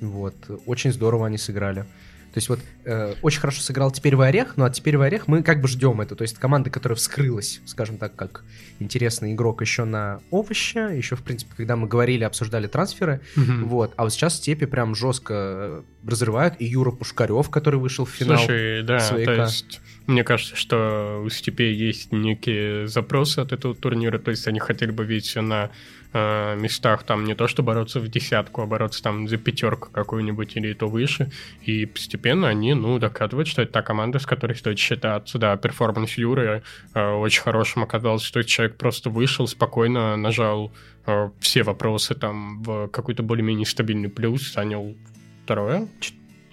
Вот, 0.00 0.36
очень 0.66 0.92
здорово 0.92 1.26
они 1.26 1.38
сыграли. 1.38 1.86
То 2.34 2.38
есть 2.38 2.48
вот 2.48 2.58
э, 2.84 3.14
очень 3.22 3.38
хорошо 3.38 3.62
сыграл 3.62 3.92
теперь 3.92 4.16
в 4.16 4.20
Орех, 4.20 4.56
ну 4.56 4.64
а 4.64 4.70
теперь 4.70 4.96
в 4.96 5.02
Орех 5.02 5.28
мы 5.28 5.44
как 5.44 5.60
бы 5.60 5.68
ждем 5.68 6.00
это. 6.00 6.16
То 6.16 6.22
есть 6.22 6.36
команда, 6.36 6.68
которая 6.68 6.96
вскрылась, 6.96 7.60
скажем 7.64 7.96
так, 7.96 8.16
как 8.16 8.42
интересный 8.80 9.34
игрок 9.34 9.60
еще 9.60 9.84
на 9.84 10.20
овощи, 10.32 10.78
еще, 10.96 11.14
в 11.14 11.22
принципе, 11.22 11.52
когда 11.56 11.76
мы 11.76 11.86
говорили, 11.86 12.24
обсуждали 12.24 12.66
трансферы, 12.66 13.20
Мгм. 13.36 13.68
вот. 13.68 13.92
А 13.96 14.02
вот 14.02 14.12
сейчас 14.12 14.34
степи 14.38 14.66
прям 14.66 14.96
жестко 14.96 15.84
разрывают. 16.04 16.56
И 16.58 16.64
Юра 16.64 16.90
Пушкарев, 16.90 17.48
который 17.50 17.78
вышел 17.78 18.04
в 18.04 18.10
финал. 18.10 18.38
Слушай, 18.38 18.82
да, 18.82 18.98
свояка. 18.98 19.36
то 19.36 19.42
есть 19.42 19.80
мне 20.08 20.24
кажется, 20.24 20.56
что 20.56 21.22
у 21.24 21.30
Степей 21.30 21.72
есть 21.72 22.10
некие 22.10 22.88
запросы 22.88 23.38
от 23.38 23.52
этого 23.52 23.76
турнира, 23.76 24.18
то 24.18 24.32
есть 24.32 24.46
они 24.48 24.58
хотели 24.58 24.90
бы 24.90 25.04
видеть 25.04 25.36
на 25.36 25.70
э, 26.14 26.56
местах 26.56 27.02
там 27.02 27.24
не 27.24 27.34
то, 27.34 27.48
что 27.48 27.62
бороться 27.62 28.00
в 28.00 28.08
десятку, 28.08 28.62
а 28.62 28.66
бороться 28.66 29.02
там 29.02 29.28
за 29.28 29.36
пятерку 29.36 29.90
какую-нибудь 29.90 30.56
или 30.56 30.72
то 30.72 30.88
выше, 30.88 31.30
и 31.62 31.84
постепенно 31.84 32.48
они, 32.48 32.72
ну, 32.74 32.98
доказывают, 32.98 33.48
что 33.48 33.62
это 33.62 33.72
та 33.72 33.82
команда, 33.82 34.18
с 34.18 34.26
которой 34.26 34.54
стоит 34.54 34.78
считаться, 34.78 35.38
да, 35.38 35.56
перформанс 35.56 36.16
Юры 36.16 36.62
э, 36.94 37.10
очень 37.10 37.42
хорошим 37.42 37.82
оказался, 37.82 38.24
что 38.24 38.42
человек 38.44 38.76
просто 38.76 39.10
вышел, 39.10 39.46
спокойно 39.46 40.16
нажал 40.16 40.72
э, 41.06 41.30
все 41.40 41.62
вопросы 41.62 42.14
там 42.14 42.62
в 42.62 42.88
какой-то 42.88 43.22
более-менее 43.22 43.66
стабильный 43.66 44.08
плюс, 44.08 44.52
занял 44.52 44.96
второе, 45.44 45.88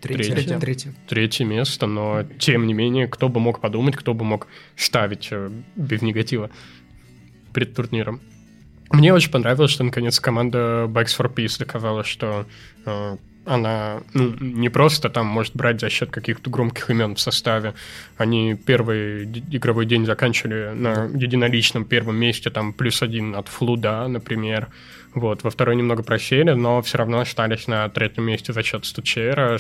Третье. 0.01 0.33
Третье. 0.33 0.59
Третье. 0.59 0.93
Третье 1.07 1.45
место, 1.45 1.85
но 1.85 2.23
тем 2.39 2.65
не 2.65 2.73
менее, 2.73 3.07
кто 3.07 3.29
бы 3.29 3.39
мог 3.39 3.61
подумать, 3.61 3.95
кто 3.95 4.15
бы 4.15 4.25
мог 4.25 4.47
ставить 4.75 5.27
э, 5.31 5.51
без 5.75 6.01
негатива 6.01 6.49
перед 7.53 7.75
турниром. 7.75 8.19
Мне 8.93 9.13
очень 9.13 9.31
понравилось, 9.31 9.71
что 9.71 9.83
наконец 9.83 10.19
команда 10.19 10.85
Backs 10.87 11.17
for 11.17 11.33
Peace 11.33 11.57
доказала, 11.57 12.03
что 12.03 12.45
э, 12.85 13.17
она 13.45 14.01
ну, 14.13 14.35
не 14.39 14.69
просто 14.69 15.09
там 15.09 15.25
может 15.25 15.55
брать 15.55 15.79
за 15.79 15.89
счет 15.89 16.11
каких-то 16.11 16.49
громких 16.49 16.89
имен 16.89 17.15
в 17.15 17.19
составе. 17.19 17.73
Они 18.17 18.55
первый 18.55 19.25
игровой 19.51 19.85
день 19.85 20.05
заканчивали 20.05 20.73
на 20.73 21.05
единоличном 21.05 21.85
первом 21.85 22.17
месте, 22.17 22.49
там 22.49 22.73
плюс 22.73 23.01
один 23.01 23.35
от 23.35 23.47
Флуда, 23.47 24.07
например. 24.07 24.67
Вот, 25.13 25.43
во 25.43 25.49
второй 25.49 25.75
немного 25.75 26.03
просели, 26.03 26.51
но 26.51 26.81
все 26.81 26.99
равно 26.99 27.19
остались 27.19 27.67
на 27.67 27.89
третьем 27.89 28.23
месте 28.23 28.53
за 28.53 28.63
счет 28.63 28.85
Стучера 28.85 29.59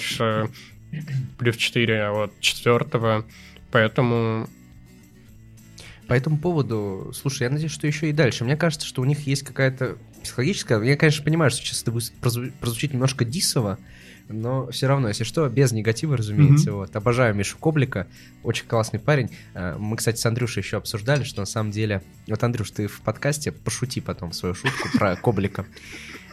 плюс 1.37 1.57
4 1.57 2.03
от 2.09 2.39
четвертого. 2.39 3.25
Поэтому 3.71 4.47
По 6.11 6.15
этому 6.15 6.37
поводу, 6.37 7.13
слушай, 7.15 7.43
я 7.43 7.49
надеюсь, 7.49 7.71
что 7.71 7.87
еще 7.87 8.09
и 8.09 8.11
дальше. 8.11 8.43
Мне 8.43 8.57
кажется, 8.57 8.85
что 8.85 9.01
у 9.01 9.05
них 9.05 9.27
есть 9.27 9.43
какая-то 9.43 9.97
психологическая... 10.21 10.81
Я, 10.81 10.97
конечно, 10.97 11.23
понимаю, 11.23 11.51
что 11.51 11.61
сейчас 11.61 11.83
это 11.83 11.93
будет 11.93 12.11
прозву- 12.21 12.51
прозвучит 12.59 12.91
немножко 12.91 13.23
дисово, 13.23 13.79
но 14.27 14.69
все 14.71 14.87
равно, 14.87 15.07
если 15.07 15.23
что, 15.23 15.47
без 15.47 15.71
негатива, 15.71 16.17
разумеется. 16.17 16.73
Вот. 16.73 16.93
Обожаю 16.97 17.33
Мишу 17.33 17.57
Коблика, 17.57 18.07
очень 18.43 18.65
классный 18.67 18.99
парень. 18.99 19.29
А, 19.53 19.77
Мы, 19.77 19.95
кстати, 19.95 20.19
с 20.19 20.25
Андрюшей 20.25 20.63
еще 20.63 20.75
обсуждали, 20.75 21.23
что 21.23 21.43
на 21.43 21.45
самом 21.45 21.71
деле... 21.71 22.01
Вот, 22.27 22.43
Андрюш, 22.43 22.71
ты 22.71 22.87
в 22.87 22.99
подкасте 22.99 23.53
пошути 23.53 24.01
потом 24.01 24.33
свою 24.33 24.53
шутку 24.53 24.89
про 24.97 25.15
Коблика. 25.15 25.65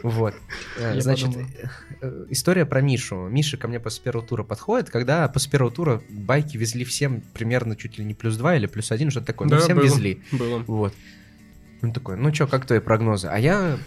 Вот. 0.03 0.35
Э, 0.79 0.93
Я 0.95 1.01
Значит, 1.01 1.31
э, 2.01 2.27
история 2.31 2.67
про 2.67 2.81
Мишу. 2.81 3.29
Миша 3.29 3.57
ко 3.57 3.69
мне 3.69 3.81
после 3.81 4.03
первого 4.03 4.27
тура 4.27 4.43
подходит, 4.43 4.91
когда 4.91 5.27
после 5.29 5.51
первого 5.51 5.71
тура 5.71 6.03
байки 6.09 6.57
везли 6.57 6.85
всем 6.85 7.23
примерно 7.35 7.77
чуть 7.77 7.99
ли 7.99 8.05
не 8.05 8.15
плюс 8.15 8.37
два 8.37 8.57
или 8.57 8.67
плюс 8.67 8.91
один, 8.93 9.11
что-то 9.11 9.27
такое. 9.27 9.49
Ну, 9.49 9.59
всем 9.59 9.77
было, 9.77 9.85
везли. 9.85 10.23
было. 10.33 10.59
Вот. 10.67 10.95
Он 11.83 11.93
такой, 11.93 12.17
ну 12.17 12.33
что, 12.35 12.47
как 12.47 12.67
твои 12.67 12.81
прогнозы? 12.81 13.29
А 13.29 13.39
я... 13.39 13.79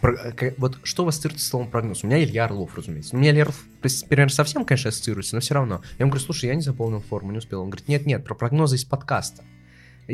к- 0.00 0.54
Вот 0.58 0.78
что 0.84 1.02
у 1.02 1.06
вас 1.06 1.14
ассоциируется 1.14 1.46
с 1.46 1.48
словом 1.50 1.70
прогноз? 1.70 2.04
У 2.04 2.06
меня 2.06 2.22
Илья 2.22 2.44
Орлов, 2.44 2.76
разумеется. 2.76 3.14
Ну, 3.14 3.18
у 3.18 3.22
меня 3.22 3.32
Илья 3.32 3.42
Орлов, 3.42 3.64
примерно 4.08 4.32
совсем, 4.32 4.64
конечно, 4.64 4.88
ассоциируется, 4.90 5.34
но 5.36 5.40
все 5.40 5.54
равно. 5.54 5.82
Я 5.98 6.02
ему 6.04 6.10
говорю, 6.10 6.24
слушай, 6.24 6.46
я 6.46 6.54
не 6.54 6.62
заполнил 6.62 7.00
форму, 7.00 7.32
не 7.32 7.38
успел. 7.38 7.62
Он 7.62 7.70
говорит, 7.70 7.88
нет-нет, 7.88 8.24
про 8.24 8.34
прогнозы 8.34 8.76
из 8.76 8.84
подкаста. 8.84 9.44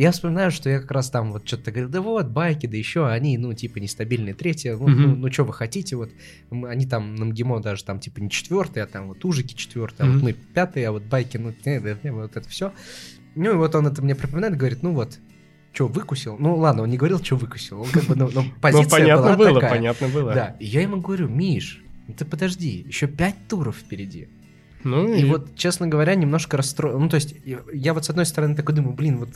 Я 0.01 0.13
вспоминаю, 0.13 0.51
что 0.51 0.71
я 0.71 0.81
как 0.81 0.91
раз 0.93 1.11
там 1.11 1.33
вот 1.33 1.47
что-то 1.49 1.71
говорил, 1.73 1.89
да 1.91 2.01
вот, 2.01 2.27
байки, 2.29 2.67
да 2.67 2.77
еще 2.77 3.09
они, 3.09 3.37
ну, 3.39 3.53
типа, 3.53 3.79
нестабильные 3.79 4.35
третьи, 4.35 4.71
ну, 4.71 4.87
Мгм. 4.89 5.21
ну, 5.21 5.33
что 5.33 5.45
вы 5.45 5.53
хотите, 5.53 5.97
вот, 5.97 6.11
они 6.51 6.87
там 6.87 7.17
на 7.17 7.25
МГИМО 7.25 7.61
даже 7.61 7.85
там, 7.85 7.99
типа, 7.99 8.21
не 8.21 8.31
четвертые, 8.31 8.85
а 8.85 8.87
там 8.87 9.09
вот 9.09 9.25
ужики 9.25 9.57
четвертые, 9.57 10.09
а 10.09 10.13
вот 10.13 10.23
мы 10.23 10.33
пятые, 10.35 10.89
а 10.89 10.93
вот 10.93 11.03
байки, 11.03 11.37
ну, 11.37 11.53
да, 11.65 11.79
не, 12.03 12.13
вот 12.13 12.37
это 12.37 12.49
все. 12.49 12.73
Ну, 13.35 13.51
и 13.51 13.55
вот 13.55 13.75
он 13.75 13.87
это 13.89 14.01
мне 14.03 14.15
припоминает, 14.15 14.57
говорит, 14.57 14.83
ну 14.83 14.93
вот, 14.93 15.19
что, 15.73 15.89
выкусил? 15.89 16.37
Ну, 16.39 16.55
ладно, 16.57 16.83
он 16.85 16.91
не 16.91 16.97
говорил, 16.97 17.19
что 17.23 17.37
выкусил, 17.37 17.81
он 17.83 17.89
как 17.91 18.05
бы, 18.05 18.15
ну, 18.15 18.31
ну, 18.33 18.45
позиция 18.61 18.85
Ну, 18.85 18.89
понятно 18.91 19.23
была 19.25 19.37
было, 19.37 19.55
такая. 19.61 19.71
понятно 19.79 20.09
было. 20.09 20.33
Да, 20.33 20.57
и 20.61 20.67
я 20.67 20.83
ему 20.83 21.01
говорю, 21.01 21.29
Миш, 21.29 21.83
ну 22.07 22.15
ты 22.15 22.25
подожди, 22.25 22.85
еще 22.87 23.07
пять 23.09 23.35
туров 23.49 23.77
впереди. 23.77 24.29
Ну, 24.85 25.13
И 25.13 25.25
вот, 25.25 25.57
честно 25.57 25.89
говоря, 25.89 26.15
немножко 26.15 26.57
расстроен. 26.57 27.01
Ну, 27.01 27.09
то 27.09 27.17
есть, 27.17 27.35
я- 27.73 27.95
вот 27.95 28.05
с 28.05 28.11
одной 28.11 28.27
стороны 28.27 28.55
такой 28.55 28.77
думаю, 28.77 28.95
блин, 28.95 29.19
вот 29.19 29.31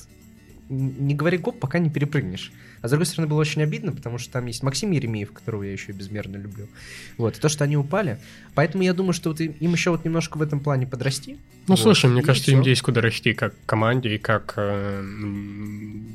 не 0.73 1.15
говори 1.15 1.39
гоп, 1.39 1.59
пока 1.61 1.79
не 1.79 1.91
перепрыгнешь. 1.91 2.53
А 2.81 2.89
с 2.89 2.91
другой 2.91 3.07
стороны, 3.07 3.29
было 3.29 3.39
очень 3.41 3.63
обидно, 3.63 3.93
потому 3.93 4.19
что 4.19 4.33
там 4.33 4.47
есть 4.47 4.63
Максим 4.63 4.91
Еремеев, 4.91 5.31
которого 5.33 5.63
я 5.63 5.73
еще 5.73 5.93
и 5.93 5.95
безмерно 5.95 6.37
люблю. 6.37 6.69
Вот, 7.19 7.37
и 7.37 7.41
то, 7.41 7.49
что 7.49 7.65
они 7.65 7.77
упали. 7.77 8.19
Поэтому 8.55 8.83
я 8.83 8.93
думаю, 8.95 9.13
что 9.13 9.31
вот 9.31 9.41
им 9.41 9.73
еще 9.73 9.91
вот 9.91 10.05
немножко 10.05 10.37
в 10.39 10.43
этом 10.43 10.61
плане 10.61 10.87
подрасти. 10.87 11.35
Ну, 11.69 11.75
Вот, 11.75 11.79
слушай, 11.79 12.11
мне 12.11 12.23
кажется, 12.23 12.51
всё. 12.51 12.57
им 12.59 12.63
есть 12.63 12.83
куда 12.83 13.01
расти 13.01 13.35
как 13.35 13.55
команде 13.67 14.15
и 14.15 14.19
как 14.19 14.55
э, 14.57 15.03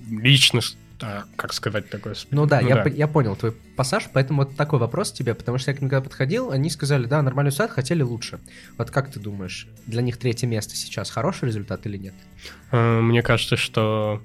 личность, 0.10 0.78
а, 1.02 1.26
как 1.36 1.54
сказать 1.54 1.90
такое. 1.90 2.16
Ну 2.32 2.46
да, 2.46 2.60
я, 2.60 2.78
по- 2.78 2.88
я 2.88 3.08
понял 3.08 3.36
твой 3.36 3.52
пассаж, 3.76 4.06
поэтому 4.12 4.44
вот 4.44 4.56
такой 4.56 4.80
вопрос 4.80 5.12
тебе, 5.12 5.36
потому 5.36 5.58
что 5.58 5.72
я 5.72 5.78
к 5.78 5.82
ним 5.82 5.90
когда 5.90 6.02
подходил, 6.02 6.52
они 6.52 6.70
сказали, 6.70 7.06
да, 7.06 7.22
нормальный 7.22 7.50
результат, 7.50 7.72
хотели 7.72 8.02
лучше. 8.02 8.40
Вот 8.78 8.90
как 8.92 9.12
ты 9.12 9.20
думаешь, 9.20 9.68
для 9.86 10.02
них 10.02 10.18
третье 10.18 10.48
место 10.48 10.76
сейчас 10.76 11.10
хороший 11.12 11.46
результат 11.46 11.86
или 11.86 11.98
нет? 11.98 12.14
Э, 12.72 13.00
Мне 13.00 13.22
кажется, 13.22 13.58
что 13.58 14.22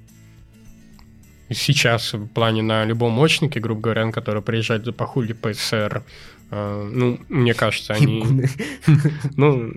сейчас 1.53 2.13
в 2.13 2.27
плане 2.27 2.61
на 2.61 2.85
любом 2.85 3.13
мощнике, 3.13 3.59
грубо 3.59 3.81
говоря, 3.81 4.11
который 4.11 4.41
приезжает 4.41 4.85
за 4.85 4.93
похули 4.93 5.33
ПСР, 5.33 6.03
э, 6.51 6.89
ну, 6.93 7.19
мне 7.29 7.53
кажется, 7.53 7.93
они... 7.93 8.25
Ну, 9.37 9.71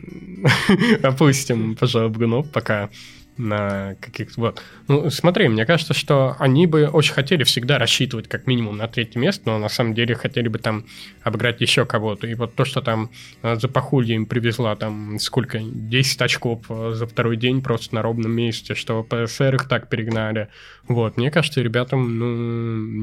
опустим, 1.03 1.77
пожалуй, 1.77 2.11
Бгунов 2.11 2.51
пока 2.51 2.91
на 3.39 3.95
каких-то... 4.01 4.41
Вот. 4.41 4.63
Ну, 4.89 5.11
смотри, 5.11 5.49
мне 5.49 5.67
кажется, 5.67 5.95
что 5.95 6.37
они 6.39 6.67
бы 6.67 6.87
очень 6.87 7.13
хотели 7.13 7.45
всегда 7.45 7.79
рассчитывать 7.79 8.29
как 8.29 8.47
минимум 8.47 8.77
на 8.77 8.89
третье 8.89 9.19
место, 9.21 9.43
но 9.47 9.59
на 9.59 9.69
самом 9.69 9.95
деле 9.95 10.15
хотели 10.15 10.49
бы 10.49 10.59
там 10.59 10.85
обыграть 11.23 11.61
еще 11.61 11.85
кого-то. 11.85 12.27
И 12.27 12.35
вот 12.35 12.55
то, 12.55 12.65
что 12.65 12.81
там 12.81 13.11
э, 13.43 13.57
за 13.57 13.69
Пахулья 13.69 14.15
им 14.15 14.27
привезла 14.27 14.77
там 14.77 15.19
сколько, 15.19 15.61
10 15.61 16.23
очков 16.23 16.65
э, 16.69 16.93
за 16.95 17.07
второй 17.07 17.37
день 17.37 17.63
просто 17.63 17.95
на 17.95 18.03
ровном 18.03 18.33
месте, 18.33 18.75
что 18.75 19.03
ПСР 19.03 19.55
их 19.55 19.69
так 19.69 19.89
перегнали. 19.89 20.49
Вот, 20.89 21.17
мне 21.17 21.31
кажется, 21.31 21.61
ребятам, 21.61 22.19
ну, 22.19 22.27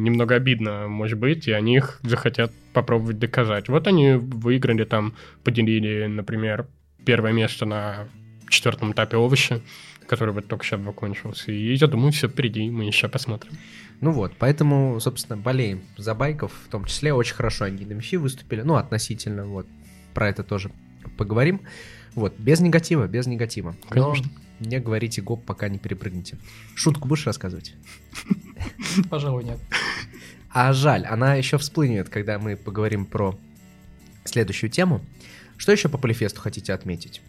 немного 0.03 0.35
обидно, 0.35 0.87
может 0.87 1.19
быть, 1.19 1.47
и 1.47 1.51
они 1.51 1.75
их 1.75 1.99
захотят 2.03 2.51
попробовать 2.73 3.19
доказать. 3.19 3.69
Вот 3.69 3.87
они 3.87 4.13
выиграли 4.13 4.83
там, 4.83 5.13
поделили, 5.43 6.07
например, 6.07 6.67
первое 7.05 7.33
место 7.33 7.65
на 7.65 8.07
четвертом 8.49 8.91
этапе 8.91 9.17
овощи, 9.17 9.61
который 10.05 10.33
вот 10.33 10.48
только 10.48 10.65
сейчас 10.65 10.81
закончился. 10.81 11.51
И 11.51 11.75
я 11.75 11.88
думаю, 11.88 12.12
все 12.12 12.27
впереди, 12.27 12.69
мы 12.69 12.86
еще 12.86 13.07
посмотрим. 13.07 13.53
Ну 14.01 14.12
вот, 14.12 14.33
поэтому, 14.38 15.00
собственно, 15.00 15.38
болеем 15.38 15.83
за 15.98 16.13
байков, 16.13 16.51
в 16.65 16.69
том 16.69 16.86
числе 16.86 17.13
очень 17.13 17.36
хорошо 17.36 17.65
они 17.65 17.86
на 17.86 17.95
МФИ 17.95 18.17
выступили, 18.17 18.62
ну, 18.62 18.75
относительно, 18.75 19.45
вот, 19.45 19.65
про 20.13 20.29
это 20.29 20.43
тоже 20.43 20.72
поговорим. 21.17 21.62
Вот, 22.15 22.38
без 22.38 22.60
негатива, 22.60 23.07
без 23.07 23.25
негатива. 23.27 23.75
Но 23.89 24.12
Конечно. 24.12 24.29
не 24.60 24.79
говорите 24.79 25.22
гоп, 25.22 25.43
пока 25.45 25.67
не 25.69 25.79
перепрыгнете. 25.79 26.38
Шутку 26.75 27.07
будешь 27.07 27.25
рассказывать? 27.25 27.75
Пожалуй, 29.10 29.43
нет. 29.43 29.60
А 30.50 30.72
жаль, 30.74 31.05
она 31.05 31.36
еще 31.36 31.57
всплынет, 31.57 32.10
когда 32.10 32.38
мы 32.38 32.55
поговорим 32.55 33.05
про 33.05 33.38
следующую 34.25 34.69
тему. 34.69 35.01
Что 35.57 35.72
еще 35.72 35.89
по 35.89 35.98
полифесту 35.98 36.41
хотите 36.41 36.74
отметить? 36.74 37.22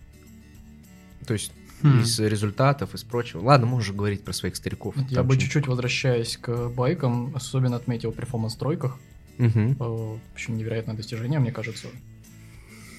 То 1.26 1.32
есть 1.32 1.52
Хм. 1.84 2.00
из 2.00 2.18
результатов, 2.18 2.94
из 2.94 3.04
прочего. 3.04 3.42
Ладно, 3.42 3.66
можешь 3.66 3.92
говорить 3.94 4.24
про 4.24 4.32
своих 4.32 4.56
стариков. 4.56 4.94
Я 5.10 5.22
бы 5.22 5.36
чуть-чуть 5.36 5.66
возвращаясь 5.66 6.38
к 6.38 6.70
байкам, 6.70 7.30
особенно 7.36 7.76
отметил 7.76 8.10
перформанс-тройках. 8.10 8.98
Э, 9.38 9.48
В 9.78 10.18
общем, 10.32 10.56
невероятное 10.56 10.96
достижение, 10.96 11.38
мне 11.40 11.52
кажется. 11.52 11.88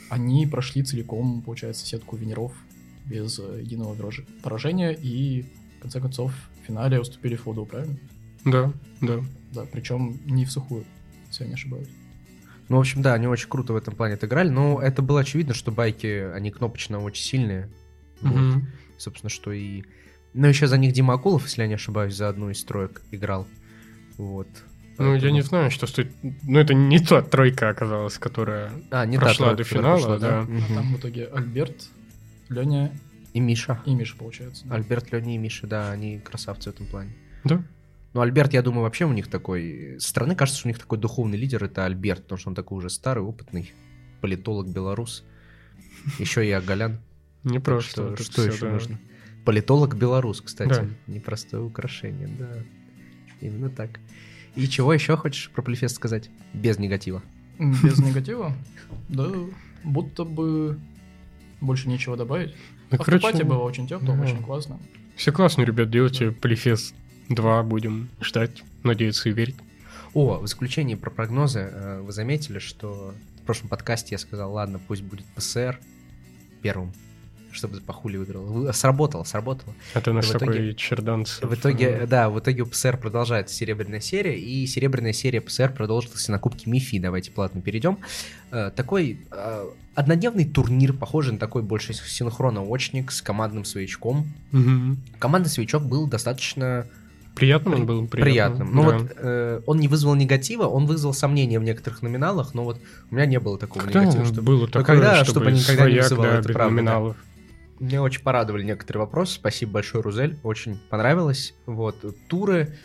Они 0.10 0.46
прошли 0.46 0.84
целиком, 0.84 1.42
получается, 1.42 1.84
сетку 1.86 2.16
венеров 2.16 2.54
без 3.06 3.40
э, 3.40 3.62
единого 3.64 3.98
поражения 4.44 4.92
и, 4.94 5.46
в 5.80 5.82
конце 5.82 6.00
концов, 6.00 6.32
в 6.62 6.68
финале 6.68 7.00
уступили 7.00 7.36
Флоду, 7.36 7.66
правильно? 7.66 7.98
Да, 8.44 8.72
да. 9.02 9.20
Да, 9.52 9.66
причем 9.72 10.20
не 10.26 10.46
в 10.46 10.52
сухую, 10.52 10.86
если 11.30 11.44
я 11.46 11.48
не 11.48 11.54
ошибаюсь. 11.56 11.90
Ну, 12.70 12.78
в 12.78 12.80
общем, 12.80 13.02
да, 13.02 13.14
они 13.16 13.26
очень 13.28 13.50
круто 13.50 13.74
в 13.74 13.78
этом 13.78 13.96
плане 13.96 14.16
отыграли, 14.16 14.50
но 14.50 14.80
это 14.80 15.02
было 15.02 15.22
очевидно, 15.22 15.54
что 15.56 15.72
байки, 15.72 16.32
они 16.34 16.52
кнопочно 16.52 17.00
очень 17.00 17.24
сильные. 17.24 17.70
Вот. 18.22 18.34
Мгм. 18.36 18.68
Собственно, 18.98 19.30
что 19.30 19.52
и... 19.52 19.84
Ну, 20.34 20.48
еще 20.48 20.68
за 20.68 20.78
них 20.78 20.94
Дима 20.94 21.14
Акулов, 21.14 21.44
если 21.44 21.62
я 21.62 21.68
не 21.68 21.76
ошибаюсь, 21.76 22.16
за 22.16 22.30
одну 22.30 22.50
из 22.50 22.64
троек 22.64 23.02
играл. 23.12 23.48
Вот. 24.18 24.48
Ну, 24.98 25.06
я 25.08 25.12
Поэтому- 25.14 25.34
не 25.34 25.42
знаю, 25.42 25.72
что 25.72 25.88
стоит... 25.88 26.12
Ну, 26.44 26.60
это 26.60 26.74
не 26.74 27.00
та 27.00 27.22
тройка 27.22 27.70
оказалась, 27.70 28.18
которая... 28.18 28.72
А, 28.92 29.06
не 29.06 29.18
прошла 29.18 29.50
та 29.50 29.56
тройка, 29.56 29.58
до 29.58 29.64
финала, 29.64 30.20
да. 30.20 30.42
Мгм. 30.44 30.64
А 30.70 30.74
там 30.76 30.94
в 30.94 30.98
итоге 30.98 31.26
Альберт, 31.28 31.88
Леня 32.50 32.92
И 33.34 33.40
Миша. 33.40 33.82
и 33.86 33.94
Миша, 33.94 34.16
получается. 34.16 34.66
да. 34.66 34.76
Альберт, 34.76 35.12
Леня 35.12 35.36
и 35.36 35.38
Миша, 35.38 35.68
да, 35.68 35.92
они 35.92 36.20
красавцы 36.20 36.72
в 36.72 36.76
этом 36.76 36.86
плане. 36.88 37.14
Да. 37.44 37.62
Ну, 38.14 38.22
Альберт, 38.22 38.54
я 38.54 38.62
думаю, 38.62 38.84
вообще 38.84 39.04
у 39.06 39.12
них 39.12 39.28
такой... 39.28 39.98
Со 40.00 40.08
стороны 40.10 40.36
кажется, 40.36 40.60
что 40.60 40.68
у 40.68 40.72
них 40.72 40.80
такой 40.80 40.98
духовный 40.98 41.38
лидер, 41.38 41.62
это 41.66 41.86
Альберт, 41.86 42.24
потому 42.24 42.40
что 42.40 42.50
он 42.50 42.56
такой 42.56 42.78
уже 42.78 42.90
старый, 42.90 43.24
опытный 43.24 43.74
политолог, 44.22 44.68
белорус. 44.70 45.26
Еще 46.20 46.48
и 46.48 46.52
Агалян. 46.52 47.00
Не 47.46 47.60
просто. 47.60 48.16
Что, 48.16 48.24
что 48.24 48.42
всё, 48.42 48.52
еще 48.52 48.66
да. 48.66 48.72
нужно? 48.74 49.00
Политолог 49.46 49.96
белорус, 49.96 50.42
кстати. 50.42 50.70
Да. 50.70 50.86
Непростое 51.08 51.64
украшение, 51.64 52.28
да. 52.28 52.50
Именно 53.40 53.70
так. 53.70 54.00
И 54.56 54.68
чего 54.68 54.94
еще 54.94 55.16
хочешь 55.16 55.50
про 55.52 55.62
Полифест 55.62 55.96
сказать? 55.96 56.30
Без 56.54 56.80
негатива. 56.80 57.22
Без 57.60 58.00
негатива? 58.00 58.54
Да, 59.10 59.30
будто 59.84 60.24
бы 60.26 60.80
больше 61.62 61.88
нечего 61.88 62.18
добавить. 62.18 62.56
Ну, 62.92 62.98
короче, 62.98 63.26
Автопати 63.28 63.44
было 63.44 63.60
очень 63.64 63.88
тепло, 63.88 64.16
да. 64.16 64.22
очень 64.22 64.42
классно. 64.42 64.80
Все 65.16 65.32
классно, 65.32 65.62
ребят, 65.64 65.90
делайте 65.90 66.32
Полифест 66.32 66.94
2, 67.30 67.64
будем 67.64 68.10
ждать, 68.22 68.64
надеяться 68.84 69.30
и 69.30 69.32
верить. 69.34 69.56
О, 70.14 70.40
в 70.40 70.48
заключении 70.48 70.96
про 70.96 71.10
прогнозы. 71.10 71.60
э, 71.72 72.02
Вы 72.02 72.12
заметили, 72.12 72.60
что 72.60 73.14
в 73.42 73.46
прошлом 73.46 73.70
подкасте 73.70 74.16
я 74.16 74.18
сказал, 74.20 74.54
ладно, 74.54 74.80
пусть 74.88 75.04
будет 75.04 75.26
ПСР 75.36 75.80
первым, 76.62 76.94
чтобы 77.56 77.76
Запахули 77.76 78.18
выиграл. 78.18 78.44
Вы- 78.44 78.74
Сработало, 78.74 79.24
сработало. 79.24 79.74
А 79.94 80.12
нас 80.12 80.26
в 80.28 80.32
итоге- 80.32 80.46
такой 80.46 80.74
черданц. 80.76 81.40
В 81.42 81.54
итоге, 81.54 82.06
да, 82.08 82.30
в 82.30 82.40
итоге 82.40 82.66
ПСР 82.66 82.98
продолжается 82.98 83.56
серебряная 83.56 84.00
серия, 84.02 84.38
и 84.40 84.66
серебряная 84.68 85.14
серия 85.14 85.42
ПСР 85.42 85.72
продолжилась 85.74 86.28
на 86.28 86.38
Кубке 86.40 86.70
МИФИ. 86.70 87.00
Давайте 87.00 87.32
платно 87.32 87.62
перейдем. 87.62 87.98
Э, 88.52 88.72
Такой 88.76 89.20
э, 89.32 89.66
однодневный 89.96 90.46
турнир, 90.46 90.94
похожий 90.94 91.34
на 91.34 91.40
такой 91.40 91.62
больше 91.64 91.94
синхроно-очник 91.94 93.12
с 93.12 93.22
командным 93.22 93.66
своячком. 93.66 94.28
Мгм. 94.52 94.98
Командный 95.20 95.50
своячок 95.50 95.84
был 95.84 96.08
достаточно 96.08 96.86
Приятным 97.36 97.74
он 97.82 97.86
был? 97.86 98.08
приятным. 98.08 98.74
Ну 98.74 98.84
да. 98.90 98.98
вот 98.98 99.12
э, 99.18 99.62
он 99.66 99.80
не 99.80 99.88
вызвал 99.90 100.16
негатива, 100.16 100.68
он 100.68 100.86
вызвал 100.86 101.14
сомнения 101.14 101.60
в 101.60 101.64
некоторых 101.64 102.02
номиналах, 102.02 102.54
но 102.54 102.64
вот 102.64 102.80
у 103.12 103.16
меня 103.16 103.26
не 103.26 103.40
было 103.42 103.58
такого 103.58 103.84
Когда 103.84 104.04
негатива. 104.04 104.26
чтобы- 104.26 104.42
было 104.44 104.68
такое, 104.68 104.84
когда, 104.86 105.26
чтобы, 105.26 105.50
чтобы 105.50 105.52
никогда 105.52 105.90
не 105.90 105.98
вызывало, 106.00 106.32
да, 106.32 106.40
это 106.40 106.54
правда, 106.54 106.82
да. 106.84 107.16
Меня 107.80 108.02
очень 108.02 108.22
порадовали 108.22 108.64
некоторые 108.64 109.02
вопросы. 109.06 109.36
Спасибо 109.36 109.74
большое, 109.74 110.04
Рузель. 110.04 110.40
Очень 110.44 110.80
понравилось. 110.90 111.54
Вот. 111.66 111.98
Туры. 112.28 112.78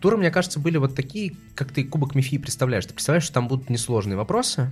Туры, 0.00 0.16
мне 0.16 0.30
кажется, 0.30 0.58
были 0.58 0.78
вот 0.78 0.94
такие, 0.94 1.34
как 1.54 1.72
ты 1.72 1.84
Кубок 1.84 2.14
Мифи 2.14 2.38
представляешь. 2.38 2.86
Ты 2.86 2.94
представляешь, 2.94 3.24
что 3.24 3.34
там 3.34 3.48
будут 3.48 3.68
несложные 3.68 4.16
вопросы. 4.16 4.68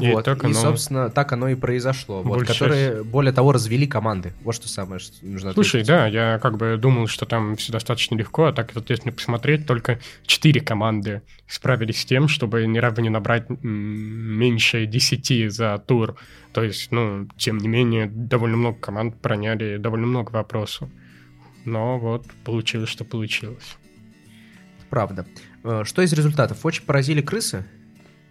И 0.00 0.12
Вот. 0.12 0.24
так 0.24 0.42
И, 0.44 0.46
оно- 0.46 0.54
собственно, 0.54 1.10
так 1.10 1.32
оно 1.32 1.48
и 1.48 1.54
произошло. 1.56 2.22
Вот, 2.22 2.46
которые, 2.46 3.02
более 3.02 3.32
того, 3.32 3.52
развели 3.52 3.86
команды. 3.86 4.32
Вот 4.44 4.54
что 4.54 4.68
самое, 4.68 5.00
что 5.00 5.14
нужно 5.26 5.52
Слушай, 5.52 5.82
отметить. 5.82 5.88
да, 5.88 6.06
я 6.06 6.38
как 6.38 6.56
бы 6.58 6.76
думал, 6.80 7.08
что 7.08 7.26
там 7.26 7.56
все 7.56 7.72
достаточно 7.72 8.14
легко, 8.14 8.44
а 8.46 8.52
так 8.52 8.72
если 8.88 9.10
посмотреть, 9.10 9.66
только 9.66 9.98
четыре 10.26 10.60
команды 10.60 11.22
справились 11.48 12.00
с 12.00 12.04
тем, 12.04 12.28
чтобы 12.28 12.64
ни 12.66 12.78
разу 12.78 13.00
не 13.02 13.08
набрать 13.10 13.46
меньше 13.48 14.86
10 14.86 15.48
за 15.50 15.78
тур. 15.78 16.16
То 16.52 16.62
есть, 16.62 16.92
ну, 16.92 17.28
тем 17.36 17.58
не 17.58 17.68
менее, 17.68 18.06
довольно 18.06 18.56
много 18.56 18.78
команд 18.78 19.20
проняли 19.20 19.76
довольно 19.76 20.06
много 20.06 20.30
вопросов. 20.30 20.88
Но 21.64 21.98
вот 21.98 22.26
получилось, 22.44 22.88
что 22.88 23.04
получилось. 23.04 23.76
Правда. 24.90 25.26
Э, 25.64 25.82
Что 25.84 26.02
из 26.02 26.12
результатов? 26.12 26.64
Очень 26.64 26.84
поразили 26.84 27.20
крысы. 27.20 27.64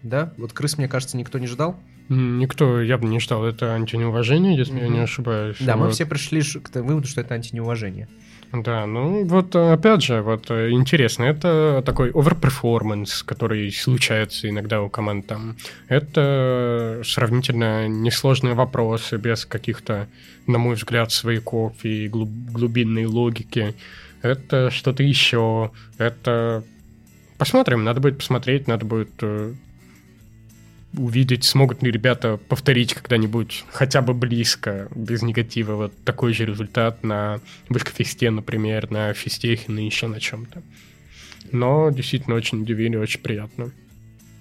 Да? 0.02 0.32
Вот 0.36 0.52
крыс, 0.52 0.78
мне 0.78 0.88
кажется, 0.88 1.16
никто 1.16 1.38
не 1.38 1.46
ждал. 1.46 1.78
Никто 2.08 2.80
явно 2.80 3.08
не 3.08 3.20
ждал 3.20 3.44
это 3.44 3.74
антинеуважение, 3.74 4.56
если 4.56 4.78
я 4.78 4.84
Мгм. 4.86 4.94
не 4.94 5.00
ошибаюсь. 5.00 5.56
Да, 5.60 5.76
мы 5.76 5.86
Вот. 5.86 5.94
все 5.94 6.06
пришли 6.06 6.40
к 6.40 6.74
выводу, 6.80 7.06
что 7.06 7.20
это 7.20 7.34
антинеуважение. 7.34 8.08
Да, 8.50 8.86
ну 8.86 9.26
вот 9.26 9.54
э, 9.54 9.72
опять 9.74 10.02
же, 10.02 10.22
вот 10.22 10.50
э, 10.50 10.70
интересно, 10.70 11.24
это 11.24 11.82
такой 11.84 12.10
overperformance, 12.12 13.22
который 13.24 13.70
случается 13.70 14.48
иногда 14.48 14.80
у 14.80 14.88
команд 14.88 15.26
там. 15.26 15.56
Это 15.88 17.02
сравнительно 17.04 17.88
несложные 17.88 18.54
вопросы, 18.54 19.18
без 19.18 19.44
каких-то, 19.44 20.08
на 20.46 20.56
мой 20.58 20.76
взгляд, 20.76 21.12
свояков 21.12 21.74
и 21.84 22.08
глуб- 22.08 22.50
глубинной 22.50 23.04
логики. 23.04 23.74
Это 24.22 24.70
что-то 24.70 25.02
еще. 25.02 25.70
Это... 25.98 26.64
Посмотрим, 27.36 27.84
надо 27.84 28.00
будет 28.00 28.18
посмотреть, 28.18 28.66
надо 28.66 28.84
будет 28.84 29.12
э, 29.22 29.54
увидеть, 30.96 31.44
смогут 31.44 31.82
ли 31.82 31.90
ребята 31.90 32.36
повторить 32.36 32.94
когда-нибудь 32.94 33.64
хотя 33.70 34.02
бы 34.02 34.14
близко, 34.14 34.88
без 34.94 35.22
негатива, 35.22 35.74
вот 35.74 35.92
такой 36.04 36.32
же 36.32 36.46
результат 36.46 37.04
на 37.04 37.40
Вышкофесте, 37.68 38.30
например, 38.30 38.90
на 38.90 39.12
физтехе, 39.12 39.70
на 39.70 39.78
еще 39.78 40.08
на 40.08 40.18
чем-то. 40.18 40.62
Но 41.52 41.90
действительно 41.90 42.36
очень 42.36 42.62
удивили, 42.62 42.96
очень 42.96 43.20
приятно. 43.20 43.70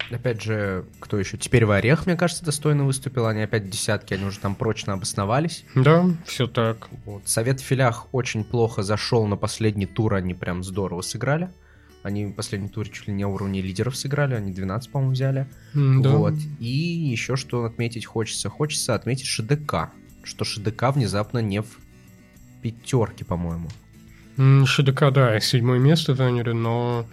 Опять 0.10 0.42
же, 0.42 0.86
кто 1.00 1.18
еще? 1.20 1.38
Теперь 1.38 1.66
в 1.66 1.72
Орех, 1.72 2.06
мне 2.06 2.16
кажется, 2.16 2.46
достойно 2.46 2.86
выступил. 2.86 3.26
Они 3.26 3.42
опять 3.42 3.70
десятки, 3.70 4.14
они 4.14 4.26
уже 4.26 4.40
там 4.40 4.56
прочно 4.56 4.94
обосновались. 4.94 5.66
Да, 5.76 6.06
все 6.26 6.48
так. 6.48 6.88
Вот. 7.06 7.28
Совет 7.28 7.60
в 7.60 7.64
филях 7.64 8.08
очень 8.14 8.44
плохо 8.44 8.84
зашел 8.84 9.26
на 9.28 9.36
последний 9.36 9.86
тур, 9.86 10.16
они 10.16 10.34
прям 10.34 10.64
здорово 10.64 11.02
сыграли. 11.02 11.50
Они 12.04 12.26
в 12.28 12.34
последний 12.34 12.70
тур 12.70 12.88
чуть 12.88 13.08
ли 13.08 13.14
не 13.14 13.26
уровне 13.26 13.62
лидеров 13.62 13.98
сыграли, 13.98 14.34
они 14.36 14.54
12, 14.54 14.91
по-моему, 14.91 15.13
взяли. 15.13 15.48
Да. 15.74 16.10
Вот. 16.12 16.36
И 16.60 16.70
еще 16.70 17.36
что 17.36 17.65
отметить 17.65 18.06
хочется. 18.06 18.50
Хочется 18.50 18.96
отметить 18.96 19.26
ШДК. 19.26 19.89
Что 20.24 20.46
ШДК 20.46 20.91
внезапно 20.93 21.39
не 21.39 21.62
в 21.62 21.67
пятерке, 22.62 23.26
по-моему. 23.26 23.67
ШДК, 24.65 25.12
да, 25.12 25.39
седьмое 25.39 25.80
место 25.80 26.15
заняли, 26.15 26.52
но 26.52 27.06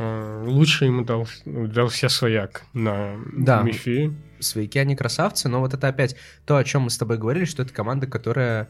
лучше 0.00 0.86
ему 0.86 1.04
дал, 1.04 1.26
дался 1.44 2.08
свояк 2.08 2.62
на 2.72 3.16
Да. 3.36 3.62
МИФИ. 3.62 4.12
Свояки, 4.38 4.78
они 4.78 4.96
красавцы, 4.96 5.48
но 5.48 5.60
вот 5.60 5.74
это 5.74 5.88
опять 5.88 6.16
то, 6.46 6.56
о 6.56 6.64
чем 6.64 6.82
мы 6.82 6.90
с 6.90 6.96
тобой 6.96 7.18
говорили, 7.18 7.44
что 7.44 7.62
это 7.62 7.72
команда, 7.74 8.06
которая... 8.06 8.68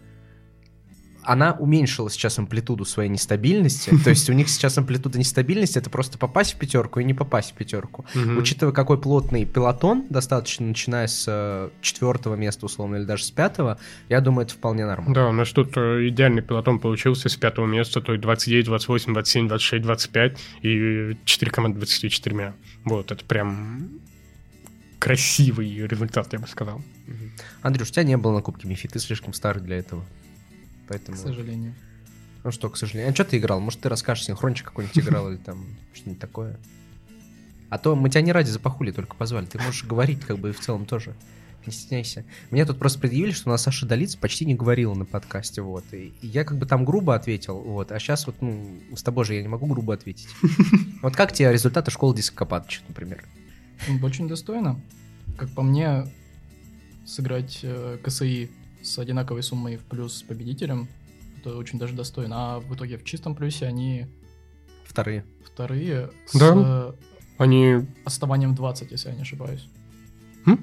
Она 1.23 1.53
уменьшила 1.53 2.11
сейчас 2.11 2.39
амплитуду 2.39 2.85
своей 2.85 3.09
нестабильности. 3.09 3.91
То 4.05 4.11
есть 4.11 4.29
у 4.31 4.33
них 4.33 4.49
сейчас 4.49 4.79
амплитуда 4.79 5.19
нестабильности 5.19 5.79
это 5.79 5.91
просто 5.91 6.19
попасть 6.19 6.55
в 6.55 6.57
пятерку 6.57 7.01
и 7.01 7.05
не 7.05 7.15
попасть 7.15 7.53
в 7.53 7.55
пятерку. 7.55 8.05
Учитывая, 8.37 8.73
какой 8.73 9.01
плотный 9.01 9.45
пилотон, 9.45 10.07
достаточно 10.09 10.67
начиная 10.67 11.07
с 11.07 11.25
э, 11.27 11.71
четвертого 11.81 12.35
места, 12.35 12.67
условно, 12.67 12.97
или 12.97 13.05
даже 13.05 13.25
с 13.25 13.31
пятого, 13.31 13.79
я 14.09 14.21
думаю, 14.21 14.47
это 14.47 14.55
вполне 14.55 14.87
нормально. 14.87 15.15
Да, 15.15 15.29
у 15.29 15.33
нас 15.33 15.51
тут 15.51 15.77
э, 15.77 16.09
идеальный 16.09 16.43
пилотон 16.43 16.79
получился 16.79 17.29
с 17.29 17.37
пятого 17.37 17.67
места, 17.67 18.01
то 18.01 18.13
есть 18.13 18.23
29, 18.23 18.67
28, 18.67 19.13
27, 19.13 19.49
26, 19.49 19.83
25 19.83 20.39
и 20.63 21.17
4 21.25 21.51
команды 21.51 21.79
24. 21.79 22.55
Вот, 22.85 23.13
это 23.13 23.25
прям 23.25 24.01
красивый 25.01 25.87
результат, 25.87 26.33
я 26.33 26.39
бы 26.39 26.47
сказал. 26.47 26.81
Андрюш, 27.63 27.89
у 27.89 27.93
тебя 27.93 28.05
не 28.05 28.17
было 28.17 28.35
на 28.35 28.43
Кубке 28.43 28.69
Мифи, 28.69 28.89
ты 28.89 29.01
слишком 29.01 29.33
старый 29.33 29.63
для 29.63 29.79
этого. 29.79 30.05
Поэтому... 30.91 31.17
К 31.17 31.21
сожалению. 31.21 31.75
Ну 32.43 32.51
что, 32.51 32.69
к 32.69 32.77
сожалению. 32.77 33.13
А 33.13 33.15
что 33.15 33.25
ты 33.25 33.39
играл? 33.39 33.61
Может, 33.61 33.81
ты 33.81 33.89
расскажешь, 33.89 34.25
синхрончик 34.25 34.67
какой-нибудь 34.67 34.99
играл 34.99 35.31
или 35.31 35.37
там 35.37 35.65
что-нибудь 35.95 36.21
такое? 36.21 36.59
А 37.69 37.79
то 37.79 37.95
мы 37.95 38.11
тебя 38.11 38.23
не 38.23 38.33
ради 38.33 38.51
запахули 38.51 38.91
только 38.91 39.15
позвали. 39.15 39.47
Ты 39.47 39.59
можешь 39.59 39.85
говорить 39.85 40.21
как 40.23 40.41
бы 40.41 40.49
и 40.49 40.53
в 40.53 40.59
целом 40.59 40.85
тоже. 40.85 41.15
Не 41.65 41.73
стесняйся. 41.73 42.25
Мне 42.51 42.65
тут 42.65 42.81
просто 42.81 42.99
предъявили, 42.99 43.31
что 43.31 43.51
у 43.51 43.53
нас 43.53 43.63
Саша 43.63 43.87
Долиц 43.87 44.17
почти 44.17 44.45
не 44.47 44.57
говорила 44.57 44.95
на 44.95 45.05
подкасте, 45.05 45.63
вот. 45.63 45.85
И 45.93 46.13
и 46.23 46.27
я 46.27 46.43
как 46.43 46.59
бы 46.59 46.67
там 46.67 46.85
грубо 46.85 47.15
ответил, 47.15 47.61
вот. 47.61 47.93
А 47.93 48.01
сейчас 48.01 48.27
вот, 48.27 48.43
ну, 48.43 48.81
с 48.97 49.05
тобой 49.05 49.25
же 49.25 49.35
я 49.35 49.43
не 49.43 49.49
могу 49.49 49.67
грубо 49.67 49.95
ответить. 49.95 50.29
Вот 51.03 51.15
как 51.15 51.33
тебе 51.33 51.53
результаты 51.53 51.91
школы 51.91 52.17
Дископатовича, 52.17 52.83
например? 52.89 53.25
Очень 54.03 54.29
достойно. 54.29 54.79
Как 55.39 55.49
по 55.51 55.63
мне, 55.63 56.11
сыграть 57.07 57.61
э, 57.63 57.99
КСИ 58.03 58.51
с 58.83 58.99
одинаковой 58.99 59.43
суммой 59.43 59.77
в 59.77 59.85
плюс 59.85 60.19
с 60.19 60.23
победителем, 60.23 60.89
это 61.39 61.57
очень 61.57 61.79
даже 61.79 61.95
достойно. 61.95 62.57
А 62.57 62.61
в 62.61 62.75
итоге 62.75 62.99
в 62.99 63.05
чистом 63.05 63.35
плюсе 63.35 63.67
они 63.67 64.07
Вторые. 64.85 65.25
вторые 65.45 66.11
с 66.27 66.39
Да. 66.39 66.95
Они... 67.39 67.87
отставанием 68.05 68.55
20, 68.55 68.91
если 68.91 69.09
я 69.11 69.15
не 69.15 69.23
ошибаюсь. 69.23 69.67
М? 70.47 70.61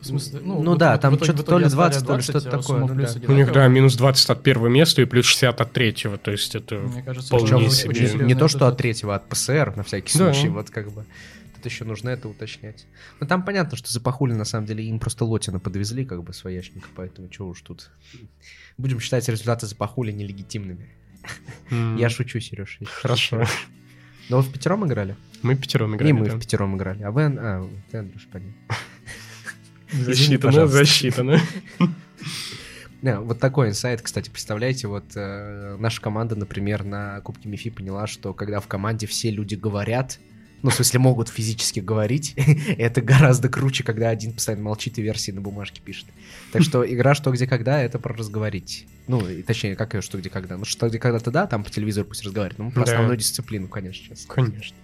В 0.00 0.06
смысле, 0.06 0.40
Ну 0.42 0.74
в- 0.74 0.78
да, 0.78 0.96
в- 0.96 1.00
там 1.00 1.16
что-то 1.22 1.42
то 1.42 1.58
ли 1.58 1.66
20, 1.68 1.96
отстали 2.02 2.06
то 2.06 2.16
ли 2.16 2.22
что-то 2.22 2.48
а 2.48 2.60
такое, 2.60 2.80
ну 2.80 2.88
плюс 2.88 3.14
да. 3.14 3.32
У 3.32 3.36
них, 3.36 3.52
да, 3.52 3.68
минус 3.68 3.96
20 3.96 4.28
от 4.30 4.42
первого 4.42 4.68
места 4.68 5.00
и 5.02 5.06
плюс 5.06 5.24
60 5.26 5.60
от 5.60 5.72
третьего, 5.72 6.18
то 6.18 6.30
есть 6.30 6.54
это... 6.54 6.76
Мне 6.76 7.02
кажется, 7.02 7.34
Причем 7.34 7.70
себе. 7.70 7.90
очень 7.90 8.18
не, 8.20 8.24
не 8.26 8.34
то, 8.34 8.48
что 8.48 8.66
от 8.68 8.76
третьего, 8.76 9.14
а 9.14 9.16
от 9.16 9.28
ПСР, 9.28 9.72
на 9.76 9.82
всякий 9.82 10.16
Да. 10.18 10.32
случай, 10.32 10.48
вот 10.48 10.68
как 10.70 10.92
бы. 10.92 11.04
Тут 11.64 11.72
еще 11.72 11.84
нужно 11.86 12.10
это 12.10 12.28
уточнять. 12.28 12.86
Ну 13.20 13.26
там 13.26 13.42
понятно, 13.42 13.78
что 13.78 13.90
запахули, 13.90 14.34
на 14.34 14.44
самом 14.44 14.66
деле, 14.66 14.84
им 14.84 14.98
просто 14.98 15.24
Лотина 15.24 15.58
подвезли, 15.58 16.04
как 16.04 16.22
бы, 16.22 16.34
своячника, 16.34 16.86
поэтому 16.94 17.32
что 17.32 17.48
уж 17.48 17.62
тут. 17.62 17.90
Будем 18.76 19.00
считать 19.00 19.26
результаты 19.30 19.66
запахули 19.66 20.12
нелегитимными. 20.12 20.90
м, 21.70 21.96
Я 21.96 22.10
шучу, 22.10 22.38
Сереж. 22.38 22.78
Хорошо. 22.84 23.46
Но 24.28 24.36
вы 24.36 24.42
в 24.42 24.52
пятером 24.52 24.86
играли? 24.86 25.16
Мы 25.42 25.56
пятером 25.56 25.94
И 25.94 25.96
играли. 25.96 26.12
мы 26.12 26.26
да. 26.26 26.36
в 26.36 26.38
пятером 26.40 26.76
играли. 26.76 27.02
А 27.02 27.10
вы... 27.10 27.22
А, 27.24 27.66
ты, 27.90 27.96
Андрюш, 27.96 28.28
понятно. 28.30 28.54
Засчитано, 29.90 30.66
засчитано. 30.66 31.40
Не, 33.00 33.20
вот 33.20 33.38
такой 33.38 33.68
инсайт, 33.70 34.02
кстати, 34.02 34.28
представляете, 34.28 34.86
вот 34.88 35.04
э, 35.14 35.76
наша 35.78 36.00
команда, 36.02 36.36
например, 36.36 36.84
на 36.84 37.20
Кубке 37.22 37.48
Мифи 37.48 37.70
поняла, 37.70 38.06
что 38.06 38.34
когда 38.34 38.60
в 38.60 38.66
команде 38.66 39.06
все 39.06 39.30
люди 39.30 39.54
говорят, 39.54 40.18
ну, 40.64 40.70
в 40.70 40.74
смысле, 40.74 40.98
могут 40.98 41.28
физически 41.28 41.80
говорить, 41.80 42.32
это 42.78 43.02
гораздо 43.02 43.50
круче, 43.50 43.84
когда 43.84 44.08
один 44.08 44.32
постоянно 44.32 44.64
молчит 44.64 44.96
и 44.96 45.02
версии 45.02 45.30
на 45.30 45.42
бумажке 45.42 45.82
пишет. 45.84 46.06
Так 46.52 46.62
что 46.62 46.90
игра 46.90 47.14
«Что, 47.14 47.30
где, 47.32 47.46
когда»— 47.46 47.82
это 47.82 47.98
про 47.98 48.14
разговорить. 48.14 48.86
Ну, 49.06 49.28
и, 49.28 49.42
точнее, 49.42 49.76
как 49.76 49.92
ее 49.92 50.00
«Что, 50.00 50.16
где, 50.16 50.30
когда». 50.30 50.56
Ну, 50.56 50.64
«Что, 50.64 50.88
где, 50.88 50.98
когда»-то 50.98 51.30
да, 51.30 51.46
там 51.46 51.64
по 51.64 51.70
телевизору 51.70 52.06
пусть 52.06 52.24
разговаривают, 52.24 52.58
но 52.58 52.64
мы 52.64 52.70
про 52.70 52.86
Да. 52.86 52.92
основную 52.92 53.18
дисциплину, 53.18 53.68
конечно, 53.68 54.06
сейчас. 54.06 54.24
Конечно. 54.24 54.74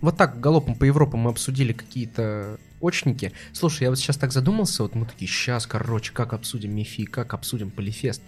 Вот 0.00 0.16
так 0.16 0.40
галопом 0.40 0.74
по 0.74 0.84
Европам 0.84 1.20
мы 1.20 1.30
обсудили 1.30 1.74
какие-то 1.74 2.58
очники. 2.80 3.32
Слушай, 3.52 3.82
я 3.82 3.90
вот 3.90 3.98
сейчас 3.98 4.16
так 4.16 4.32
задумался, 4.32 4.82
вот 4.82 4.94
мы 4.94 5.04
такие, 5.04 5.30
сейчас, 5.30 5.66
короче, 5.66 6.10
как 6.14 6.32
обсудим 6.32 6.74
Мифи, 6.74 7.04
как 7.04 7.34
обсудим 7.34 7.70
Полифест. 7.70 8.22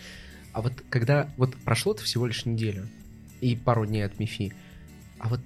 А 0.52 0.60
вот 0.60 0.74
когда, 0.90 1.30
вот 1.38 1.56
прошло-то 1.64 2.02
всего 2.02 2.26
лишь 2.26 2.44
неделю 2.44 2.86
и 3.40 3.56
пару 3.56 3.86
дней 3.86 4.04
от 4.04 4.18
Мифи, 4.18 4.52
а 5.26 5.28
вот 5.28 5.40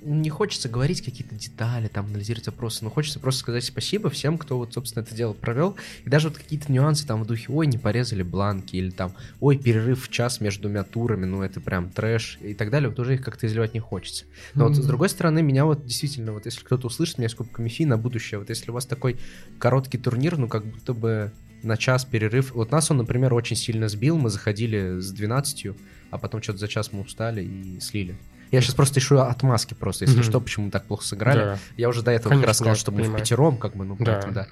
не 0.00 0.30
хочется 0.30 0.68
говорить 0.68 1.02
какие-то 1.02 1.34
детали, 1.34 1.88
там, 1.88 2.06
анализировать 2.06 2.46
вопросы, 2.46 2.84
но 2.84 2.90
хочется 2.90 3.20
просто 3.20 3.40
сказать 3.40 3.64
спасибо 3.64 4.08
всем, 4.08 4.38
кто 4.38 4.56
вот, 4.56 4.72
собственно, 4.72 5.02
это 5.02 5.14
дело 5.14 5.34
провел. 5.34 5.76
И 6.04 6.10
даже 6.10 6.28
вот 6.28 6.38
какие-то 6.38 6.72
нюансы 6.72 7.06
там 7.06 7.22
в 7.22 7.26
духе, 7.26 7.46
ой, 7.48 7.66
не 7.66 7.76
порезали 7.76 8.22
бланки, 8.22 8.76
или 8.76 8.90
там, 8.90 9.12
ой, 9.40 9.58
перерыв 9.58 10.06
в 10.06 10.10
час 10.10 10.40
между 10.40 10.62
двумя 10.62 10.84
турами, 10.84 11.26
ну 11.26 11.42
это 11.42 11.60
прям 11.60 11.90
трэш, 11.90 12.38
и 12.40 12.54
так 12.54 12.70
далее, 12.70 12.88
вот 12.88 12.98
уже 12.98 13.14
их 13.14 13.22
как-то 13.22 13.46
изливать 13.46 13.74
не 13.74 13.80
хочется. 13.80 14.24
Но 14.54 14.68
вот 14.68 14.76
с 14.76 14.86
другой 14.86 15.10
стороны, 15.10 15.42
меня 15.42 15.66
вот 15.66 15.84
действительно, 15.84 16.32
вот 16.32 16.46
если 16.46 16.64
кто-то 16.64 16.86
услышит 16.86 17.18
меня 17.18 17.28
с 17.28 17.34
Кубками 17.34 17.68
Фи 17.68 17.84
на 17.84 17.98
будущее, 17.98 18.38
вот 18.38 18.48
если 18.48 18.70
у 18.70 18.74
вас 18.74 18.86
такой 18.86 19.18
короткий 19.58 19.98
турнир, 19.98 20.38
ну 20.38 20.48
как 20.48 20.64
будто 20.64 20.94
бы 20.94 21.32
на 21.62 21.76
час 21.76 22.04
перерыв. 22.04 22.54
Вот 22.54 22.70
нас 22.70 22.90
он, 22.90 22.98
например, 22.98 23.32
очень 23.32 23.56
сильно 23.56 23.88
сбил. 23.88 24.18
Мы 24.18 24.28
заходили 24.28 25.00
с 25.00 25.10
12, 25.10 25.68
а 26.10 26.18
потом 26.18 26.42
что-то 26.42 26.58
за 26.58 26.68
час 26.68 26.92
мы 26.92 27.00
устали 27.00 27.42
и 27.42 27.80
слили. 27.80 28.16
Я 28.54 28.60
сейчас 28.62 28.74
просто 28.74 29.00
ищу 29.00 29.18
отмазки 29.18 29.74
просто, 29.74 30.04
если 30.04 30.18
Мгм. 30.20 30.24
что, 30.24 30.40
почему 30.40 30.66
мы 30.66 30.70
так 30.70 30.84
плохо 30.86 31.04
сыграли. 31.04 31.38
Да. 31.38 31.58
Я 31.76 31.88
уже 31.88 32.02
до 32.02 32.10
этого 32.12 32.30
Конечно, 32.30 32.42
как 32.42 32.48
раз 32.48 32.56
сказал, 32.58 32.76
что 32.76 32.90
мы 32.92 32.98
в 32.98 33.00
понимаю. 33.02 33.20
пятером, 33.22 33.56
как 33.58 33.76
бы, 33.76 33.84
ну, 33.84 33.96
Да. 33.98 34.12
поэтому, 34.12 34.32
да. 34.34 34.46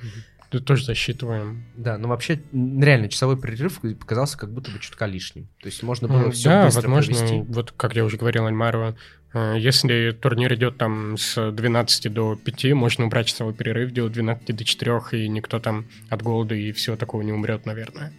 Тут 0.51 0.67
тоже 0.67 0.85
засчитываем. 0.85 1.65
Да, 1.77 1.97
но 1.97 2.09
вообще, 2.09 2.39
м, 2.53 2.83
реально, 2.83 3.09
часовой 3.09 3.39
перерыв 3.41 3.81
показался 3.99 4.37
как 4.37 4.51
будто 4.53 4.71
бы 4.71 4.79
чутка 4.81 5.07
лишним. 5.07 5.49
То 5.63 5.67
есть 5.69 5.83
можно 5.83 6.09
было 6.09 6.25
М, 6.25 6.33
все 6.33 6.51
Да, 6.51 6.65
быстро 6.67 6.83
возможно, 6.83 7.15
провести. 7.15 7.53
вот 7.53 7.73
как 7.73 7.97
я 7.97 8.05
уже 8.05 8.19
говорил 8.19 8.45
Альмару, 8.45 8.95
э, 9.33 9.57
если 9.59 10.11
турнир 10.11 10.53
идет 10.53 10.77
там 10.77 11.17
с 11.17 11.51
12 11.53 12.11
до 12.11 12.37
5, 12.37 12.75
можно 12.75 13.07
убрать 13.07 13.29
часовой 13.29 13.55
перерыв, 13.55 13.93
делать 13.93 14.13
12 14.13 14.53
до 14.53 14.63
4, 14.65 15.15
и 15.15 15.27
никто 15.27 15.59
там 15.59 15.87
от 16.11 16.21
голода 16.21 16.55
и 16.55 16.73
всего 16.73 16.97
такого 16.97 17.23
не 17.23 17.33
умрет, 17.33 17.65
наверное. 17.65 18.13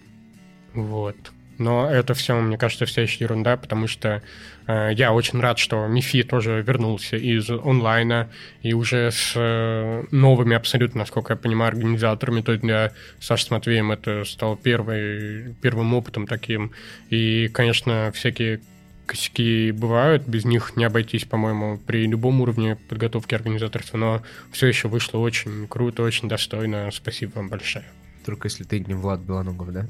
Вот. 0.74 1.16
Но 1.58 1.90
это 1.90 2.14
все, 2.14 2.40
мне 2.40 2.58
кажется, 2.58 2.86
вся 2.86 3.02
еще 3.02 3.24
ерунда, 3.24 3.58
потому 3.58 3.88
что 3.88 4.22
э, 4.68 4.90
я 4.94 5.14
очень 5.14 5.40
рад, 5.40 5.60
что 5.60 5.88
Мифи 5.88 6.24
тоже 6.24 6.64
вернулся 6.66 7.16
из 7.16 7.50
онлайна 7.50 8.30
и 8.62 8.74
уже 8.74 9.12
с 9.12 9.34
э, 9.36 10.04
новыми 10.12 10.56
абсолютно, 10.56 11.00
насколько 11.00 11.34
я 11.34 11.38
понимаю, 11.38 11.70
организаторами. 11.70 12.42
То 12.42 12.54
есть 12.54 12.64
для 12.64 12.92
Саши 13.20 13.46
с 13.46 13.52
Матвеем 13.52 13.92
это 13.92 14.24
стал 14.26 14.56
первый, 14.56 15.54
первым 15.62 15.94
опытом 15.94 16.28
таким. 16.28 16.72
И, 17.10 17.50
конечно, 17.54 18.12
всякие 18.14 18.62
косяки 19.06 19.72
бывают, 19.72 20.28
без 20.28 20.46
них 20.46 20.76
не 20.76 20.86
обойтись, 20.86 21.26
по-моему, 21.26 21.78
при 21.78 22.08
любом 22.08 22.42
уровне 22.42 22.78
подготовки 22.88 23.36
организаторства, 23.36 23.98
но 23.98 24.24
все 24.52 24.68
еще 24.68 24.88
вышло 24.88 25.20
очень 25.20 25.68
круто, 25.68 26.04
очень 26.04 26.30
достойно. 26.30 26.90
Спасибо 26.92 27.34
вам 27.36 27.50
большое. 27.50 27.86
Только 28.26 28.48
если 28.48 28.64
ты 28.64 28.80
не 28.80 28.94
Влад 28.94 29.20
Белоногов, 29.22 29.72
да? 29.72 29.86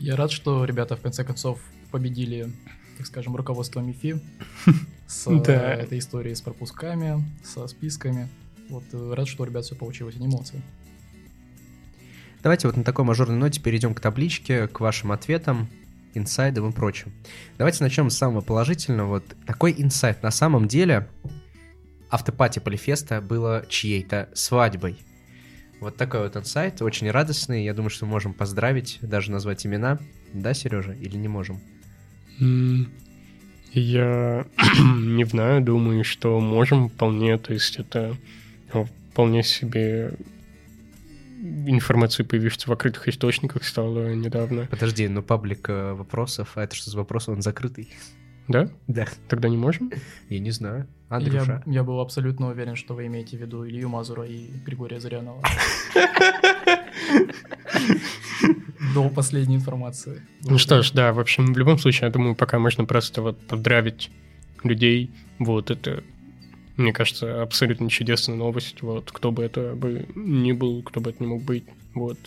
Я 0.00 0.16
рад, 0.16 0.30
что 0.30 0.64
ребята 0.64 0.96
в 0.96 1.00
конце 1.00 1.24
концов 1.24 1.60
победили, 1.90 2.52
так 2.96 3.06
скажем, 3.06 3.34
руководство 3.34 3.80
МИФИ 3.80 4.20
с 5.06 5.26
э, 5.26 5.52
этой 5.52 5.98
историей 5.98 6.34
с 6.34 6.40
пропусками, 6.40 7.24
со 7.42 7.66
списками. 7.66 8.28
Вот 8.68 8.84
э, 8.92 9.14
рад, 9.14 9.26
что 9.26 9.42
у 9.42 9.46
ребят 9.46 9.64
все 9.64 9.74
получилось, 9.74 10.16
молодцы. 10.16 10.62
Давайте 12.42 12.68
вот 12.68 12.76
на 12.76 12.84
такой 12.84 13.04
мажорной 13.04 13.36
ноте 13.36 13.60
перейдем 13.60 13.94
к 13.94 14.00
табличке, 14.00 14.68
к 14.68 14.78
вашим 14.78 15.10
ответам, 15.10 15.68
инсайдам 16.14 16.70
и 16.70 16.72
прочим. 16.72 17.12
Давайте 17.56 17.82
начнем 17.82 18.10
с 18.10 18.16
самого 18.16 18.40
положительного. 18.40 19.08
Вот 19.08 19.24
такой 19.46 19.74
инсайт. 19.76 20.22
На 20.22 20.30
самом 20.30 20.68
деле 20.68 21.08
автопати 22.10 22.60
Полифеста 22.60 23.20
было 23.20 23.64
чьей-то 23.68 24.28
свадьбой. 24.34 24.98
Вот 25.80 25.96
такой 25.96 26.20
вот 26.20 26.36
инсайт, 26.36 26.82
очень 26.82 27.10
радостный. 27.10 27.64
Я 27.64 27.74
думаю, 27.74 27.90
что 27.90 28.04
мы 28.06 28.12
можем 28.12 28.34
поздравить, 28.34 28.98
даже 29.00 29.30
назвать 29.30 29.64
имена. 29.64 29.98
Да, 30.32 30.52
Сережа, 30.54 30.92
или 30.92 31.16
не 31.16 31.28
можем? 31.28 31.60
Я 33.72 34.46
не 34.82 35.24
знаю, 35.24 35.62
думаю, 35.62 36.04
что 36.04 36.40
можем 36.40 36.88
вполне, 36.88 37.38
то 37.38 37.52
есть 37.52 37.76
это 37.76 38.16
вполне 39.12 39.42
себе 39.42 40.14
информация, 41.66 42.24
появившаяся 42.24 42.68
в 42.68 42.72
открытых 42.72 43.08
источниках, 43.08 43.64
стала 43.64 44.14
недавно. 44.14 44.66
Подожди, 44.70 45.06
ну 45.08 45.22
паблик 45.22 45.68
э, 45.68 45.92
вопросов, 45.92 46.52
а 46.56 46.64
это 46.64 46.74
что 46.74 46.90
за 46.90 46.96
вопрос? 46.98 47.28
Он 47.28 47.42
закрытый. 47.42 47.88
Да? 48.48 48.68
Да. 48.86 49.06
Тогда 49.28 49.48
не 49.48 49.56
можем? 49.56 49.92
Я 50.28 50.40
не 50.40 50.50
знаю. 50.50 50.86
Андрюша. 51.10 51.62
Я, 51.66 51.72
я 51.72 51.84
был 51.84 52.00
абсолютно 52.00 52.48
уверен, 52.48 52.76
что 52.76 52.94
вы 52.94 53.06
имеете 53.06 53.36
в 53.36 53.40
виду 53.40 53.66
Илью 53.66 53.88
Мазура 53.88 54.24
и 54.24 54.46
Григория 54.66 55.00
Зарянова. 55.00 55.42
До 58.94 59.08
последней 59.08 59.56
информации. 59.56 60.22
Ну 60.42 60.58
что 60.58 60.82
ж, 60.82 60.92
да, 60.92 61.12
в 61.12 61.20
общем, 61.20 61.52
в 61.52 61.58
любом 61.58 61.78
случае, 61.78 62.06
я 62.06 62.12
думаю, 62.12 62.34
пока 62.34 62.58
можно 62.58 62.84
просто 62.84 63.22
вот 63.22 63.38
поздравить 63.46 64.10
людей. 64.64 65.10
Вот 65.38 65.70
это, 65.70 66.02
мне 66.76 66.92
кажется, 66.92 67.42
абсолютно 67.42 67.88
чудесная 67.88 68.36
новость. 68.36 68.82
Вот 68.82 69.10
кто 69.10 69.32
бы 69.32 69.44
это 69.44 69.74
бы 69.74 70.06
ни 70.14 70.52
был, 70.52 70.82
кто 70.82 71.00
бы 71.00 71.10
это 71.10 71.22
не 71.22 71.28
мог 71.28 71.42
быть. 71.42 71.64
Вот. 71.94 72.18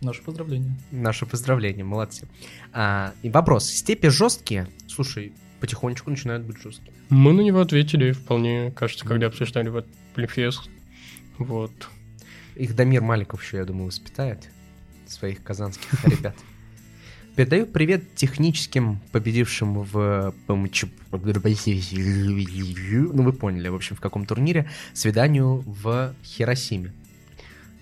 Наше 0.00 0.22
поздравление. 0.22 0.72
Наше 0.90 1.26
поздравление, 1.26 1.84
молодцы. 1.84 2.28
А, 2.72 3.12
и 3.22 3.30
вопрос. 3.30 3.68
Степи 3.68 4.08
жесткие? 4.08 4.68
Слушай, 4.86 5.32
потихонечку 5.60 6.10
начинают 6.10 6.44
быть 6.44 6.62
жесткие. 6.62 6.92
Мы 7.08 7.32
на 7.32 7.40
него 7.40 7.60
ответили 7.60 8.12
вполне, 8.12 8.70
кажется, 8.70 9.04
когда 9.04 9.26
обсуждали 9.26 9.68
вот 9.68 9.86
Плефест. 10.14 10.70
Вот. 11.38 11.72
Их 12.54 12.76
Дамир 12.76 13.02
Маликов 13.02 13.42
еще, 13.42 13.58
я 13.58 13.64
думаю, 13.64 13.86
воспитает 13.86 14.48
своих 15.06 15.42
казанских 15.42 16.04
ребят. 16.04 16.36
Передаю 17.34 17.66
привет 17.66 18.16
техническим 18.16 19.00
победившим 19.12 19.82
в 19.82 20.34
ПМЧ... 20.48 20.86
Ну, 21.12 23.22
вы 23.22 23.32
поняли, 23.32 23.68
в 23.68 23.76
общем, 23.76 23.94
в 23.94 24.00
каком 24.00 24.26
турнире. 24.26 24.68
Свиданию 24.92 25.62
в 25.64 26.14
Хиросиме. 26.24 26.92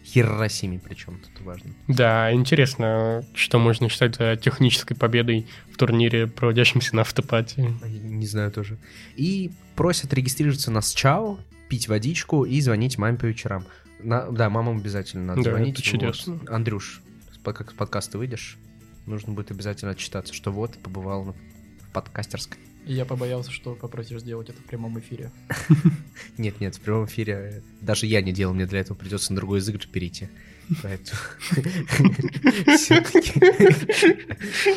Хиросиме 0.06 0.78
причем, 0.78 1.20
тут 1.20 1.44
важно. 1.44 1.70
Да, 1.88 2.32
интересно, 2.32 3.24
что 3.34 3.58
можно 3.58 3.88
считать 3.88 4.16
технической 4.40 4.96
победой 4.96 5.46
в 5.72 5.76
турнире, 5.76 6.28
проводящемся 6.28 6.94
на 6.94 7.02
автопате. 7.02 7.74
А 7.82 7.88
Не 7.88 8.26
знаю 8.26 8.52
тоже. 8.52 8.78
И 9.16 9.50
просят 9.74 10.14
регистрироваться 10.14 10.70
на 10.70 10.80
Счао, 10.80 11.38
пить 11.68 11.88
водичку 11.88 12.44
и 12.44 12.60
звонить 12.60 12.98
маме 12.98 13.18
по 13.18 13.24
вечерам. 13.24 13.64
На- 14.00 14.30
да, 14.30 14.48
мамам 14.48 14.78
обязательно 14.78 15.24
надо 15.24 15.42
Да, 15.42 15.50
звонить. 15.50 15.74
это 15.74 15.82
чудесно. 15.82 16.34
Вот. 16.34 16.50
Андрюш, 16.50 17.02
как 17.42 17.70
с 17.70 17.74
подкаста 17.74 18.18
выйдешь, 18.18 18.58
нужно 19.06 19.32
будет 19.32 19.50
обязательно 19.50 19.92
отчитаться, 19.92 20.32
что 20.32 20.52
вот, 20.52 20.78
побывал 20.78 21.24
в 21.24 21.92
подкастерской. 21.92 22.58
Я 22.86 23.04
побоялся, 23.04 23.50
что 23.50 23.74
попросишь 23.74 24.20
сделать 24.20 24.48
это 24.48 24.60
в 24.60 24.64
прямом 24.64 24.98
эфире. 25.00 25.32
Нет, 26.38 26.60
нет, 26.60 26.76
в 26.76 26.80
прямом 26.80 27.06
эфире 27.06 27.32
э, 27.32 27.60
даже 27.80 28.06
я 28.06 28.22
не 28.22 28.32
делал, 28.32 28.54
мне 28.54 28.66
для 28.66 28.78
этого 28.78 28.96
придется 28.96 29.32
на 29.32 29.36
другой 29.36 29.58
язык 29.58 29.84
перейти. 29.88 30.28
Поэтому... 30.82 31.18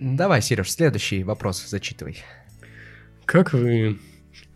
Давай, 0.00 0.42
Сереж, 0.42 0.70
следующий 0.70 1.22
вопрос 1.22 1.64
зачитывай. 1.64 2.18
Как 3.24 3.52
вы 3.52 4.00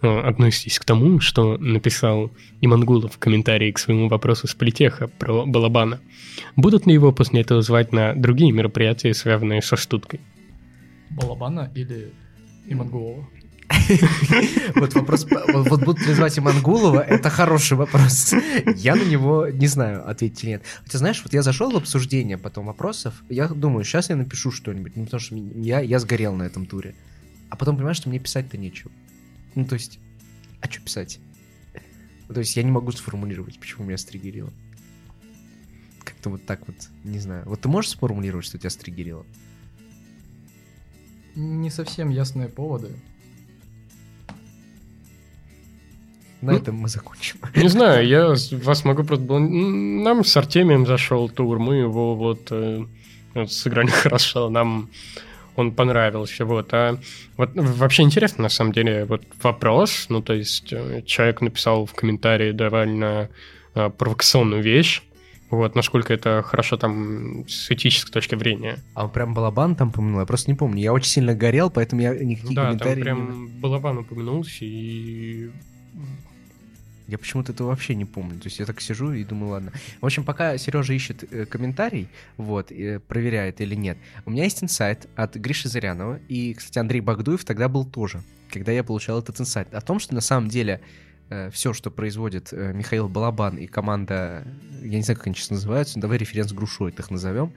э, 0.03 0.07
относитесь 0.07 0.81
к 0.81 0.85
тому, 0.85 1.21
что 1.21 1.57
написал 1.57 2.33
Имангулов 2.61 3.15
в 3.15 3.19
комментарии 3.19 3.71
к 3.71 3.79
своему 3.79 4.09
вопросу 4.09 4.49
с 4.49 4.55
политеха 4.55 5.07
про 5.07 5.47
Балабана? 5.47 6.01
Будут 6.57 6.87
ли 6.87 6.95
его 6.95 7.13
после 7.13 7.43
этого 7.43 7.63
звать 7.63 7.93
на 7.93 8.15
другие 8.15 8.51
мероприятия, 8.51 9.15
связанные 9.15 9.63
со 9.63 9.77
штуткой? 9.77 10.21
Балабана 11.11 11.71
или 11.75 12.13
Имангулова? 12.67 13.29
Вот 14.75 14.95
вопрос, 14.95 15.27
вот, 15.49 15.85
будут 15.85 16.07
ли 16.07 16.15
звать 16.15 16.39
Имангулова, 16.39 17.01
это 17.01 17.31
хороший 17.31 17.77
вопрос. 17.77 18.35
Я 18.77 18.95
на 18.95 19.03
него 19.03 19.49
не 19.49 19.67
знаю, 19.67 20.09
ответить 20.09 20.45
или 20.45 20.51
нет. 20.51 20.63
Хотя, 20.85 20.99
знаешь, 20.99 21.21
вот 21.25 21.33
я 21.33 21.43
зашел 21.43 21.71
в 21.71 21.77
обсуждение 21.77 22.39
потом 22.39 22.67
вопросов, 22.67 23.23
я 23.29 23.49
думаю, 23.49 23.85
сейчас 23.85 24.11
я 24.11 24.17
напишу 24.17 24.51
что-нибудь, 24.51 24.97
ну, 24.97 25.05
потому 25.05 25.21
что 25.21 25.37
я, 25.37 25.81
я 25.81 25.99
сгорел 25.99 26.35
на 26.35 26.45
этом 26.45 26.67
туре. 26.67 26.95
А 27.49 27.57
потом 27.57 27.77
понимаю, 27.77 27.95
что 27.95 28.09
мне 28.09 28.19
писать-то 28.19 28.59
нечего. 28.59 28.91
Ну, 29.55 29.65
то 29.65 29.75
есть, 29.75 29.99
а 30.61 30.71
что 30.71 30.81
писать? 30.81 31.21
То 32.29 32.41
есть 32.41 32.57
я 32.57 32.63
не 32.63 32.71
могу 32.71 32.91
сформулировать, 32.93 33.59
почему 33.59 33.85
меня 33.85 33.99
стригерило. 33.99 34.53
Как-то 36.05 36.31
вот 36.31 36.45
так 36.45 36.67
вот, 36.67 36.77
не 37.05 37.21
знаю. 37.21 37.45
Вот 37.47 37.61
ты 37.61 37.69
можешь 37.69 37.93
сформулировать, 37.93 38.47
что 38.47 38.59
тебя 38.59 38.71
стригерило? 38.71 39.25
Не 41.37 41.71
совсем 41.71 42.09
ясные 42.09 42.49
поводы. 42.49 42.89
На 46.41 46.53
Ну, 46.53 46.59
этом 46.59 46.77
мы 46.77 46.89
закончим. 46.89 47.39
Не 47.55 47.69
знаю, 47.69 48.07
я 48.07 48.29
вас 48.65 48.85
могу 48.85 49.05
просто... 49.05 49.39
Нам 49.39 50.25
с 50.25 50.37
Артемием 50.37 50.87
зашел 50.87 51.29
тур, 51.29 51.59
мы 51.59 51.77
его 51.77 52.15
вот, 52.15 52.49
э, 52.51 52.85
вот 53.35 53.53
сыграли 53.53 53.89
хорошо, 54.03 54.49
нам 54.49 54.89
он 55.57 55.73
понравился, 55.73 56.45
вот. 56.45 56.73
А 56.73 56.99
вот 57.37 57.51
вообще 57.55 58.03
интересно, 58.03 58.45
на 58.45 58.49
самом 58.49 58.73
деле, 58.73 59.05
вот 59.05 59.23
вопрос, 59.43 60.07
ну, 60.09 60.23
то 60.23 60.35
есть 60.35 60.73
э, 60.73 61.03
человек 61.05 61.41
написал 61.41 61.87
в 61.87 61.95
комментарии 61.95 62.53
довольно 62.53 63.29
э, 63.75 63.91
провокационную 63.91 64.63
вещь, 64.63 65.03
Вот, 65.51 65.75
насколько 65.77 66.13
это 66.13 66.43
хорошо 66.45 66.77
там 66.77 67.47
с 67.49 67.71
этической 67.71 68.13
точки 68.13 68.37
зрения. 68.37 68.79
А 68.95 69.05
он 69.05 69.11
прям 69.11 69.33
Балабан 69.33 69.77
там 69.77 69.89
упомянул? 69.91 70.21
Я 70.21 70.27
просто 70.27 70.51
не 70.51 70.57
помню. 70.57 70.83
Я 70.83 70.93
очень 70.93 71.11
сильно 71.11 71.35
горел, 71.35 71.71
поэтому 71.71 72.03
я 72.03 72.15
никаких 72.15 72.55
Да, 72.55 72.71
там 72.71 72.79
комментариев... 72.79 73.05
прям 73.05 73.43
не- 73.45 73.49
Балабан 73.61 73.99
упомянулся, 73.99 74.65
и 74.65 75.51
Я 77.07 77.19
почему-то 77.19 77.53
этого 77.53 77.69
вообще 77.69 77.95
не 77.95 78.05
помню. 78.05 78.41
То 78.41 78.47
есть 78.49 78.59
я 78.59 78.67
так 78.67 78.81
сижу 78.81 79.13
и 79.13 79.23
думаю, 79.23 79.51
ладно. 79.53 79.73
В 80.01 80.07
общем, 80.07 80.25
пока 80.25 80.59
Сережа 80.59 80.93
ищет 80.93 81.23
э, 81.33 81.47
комментарий, 81.47 82.09
вот, 82.37 82.73
и 82.73 82.99
проверяет 82.99 83.61
или 83.61 83.77
нет, 83.77 83.97
у 84.25 84.31
меня 84.33 84.43
есть 84.43 84.65
инсайт 84.65 85.09
от 85.15 85.37
Гриши 85.37 85.69
Зырянова, 85.69 86.19
и, 86.29 86.55
кстати, 86.55 86.81
Андрей 86.81 87.01
Багдуев 87.01 87.45
тогда 87.45 87.69
был 87.69 87.85
тоже, 87.85 88.21
когда 88.53 88.73
я 88.73 88.83
получал 88.83 89.21
этот 89.21 89.41
инсайт, 89.41 89.73
о 89.73 89.81
том, 89.81 90.01
что 90.01 90.15
на 90.17 90.21
самом 90.21 90.49
деле 90.49 90.81
все, 91.51 91.73
что 91.73 91.91
производит 91.91 92.53
э, 92.53 92.73
Михаил 92.73 93.09
Балабан 93.09 93.57
и 93.57 93.67
команда, 93.67 94.47
я 94.83 94.97
не 94.97 95.03
знаю, 95.03 95.19
как 95.19 95.27
они 95.27 95.35
сейчас 95.37 95.51
называются, 95.51 95.99
давай 96.01 96.19
референс 96.19 96.53
Грушой 96.53 96.93
их 96.93 97.11
назовем, 97.11 97.53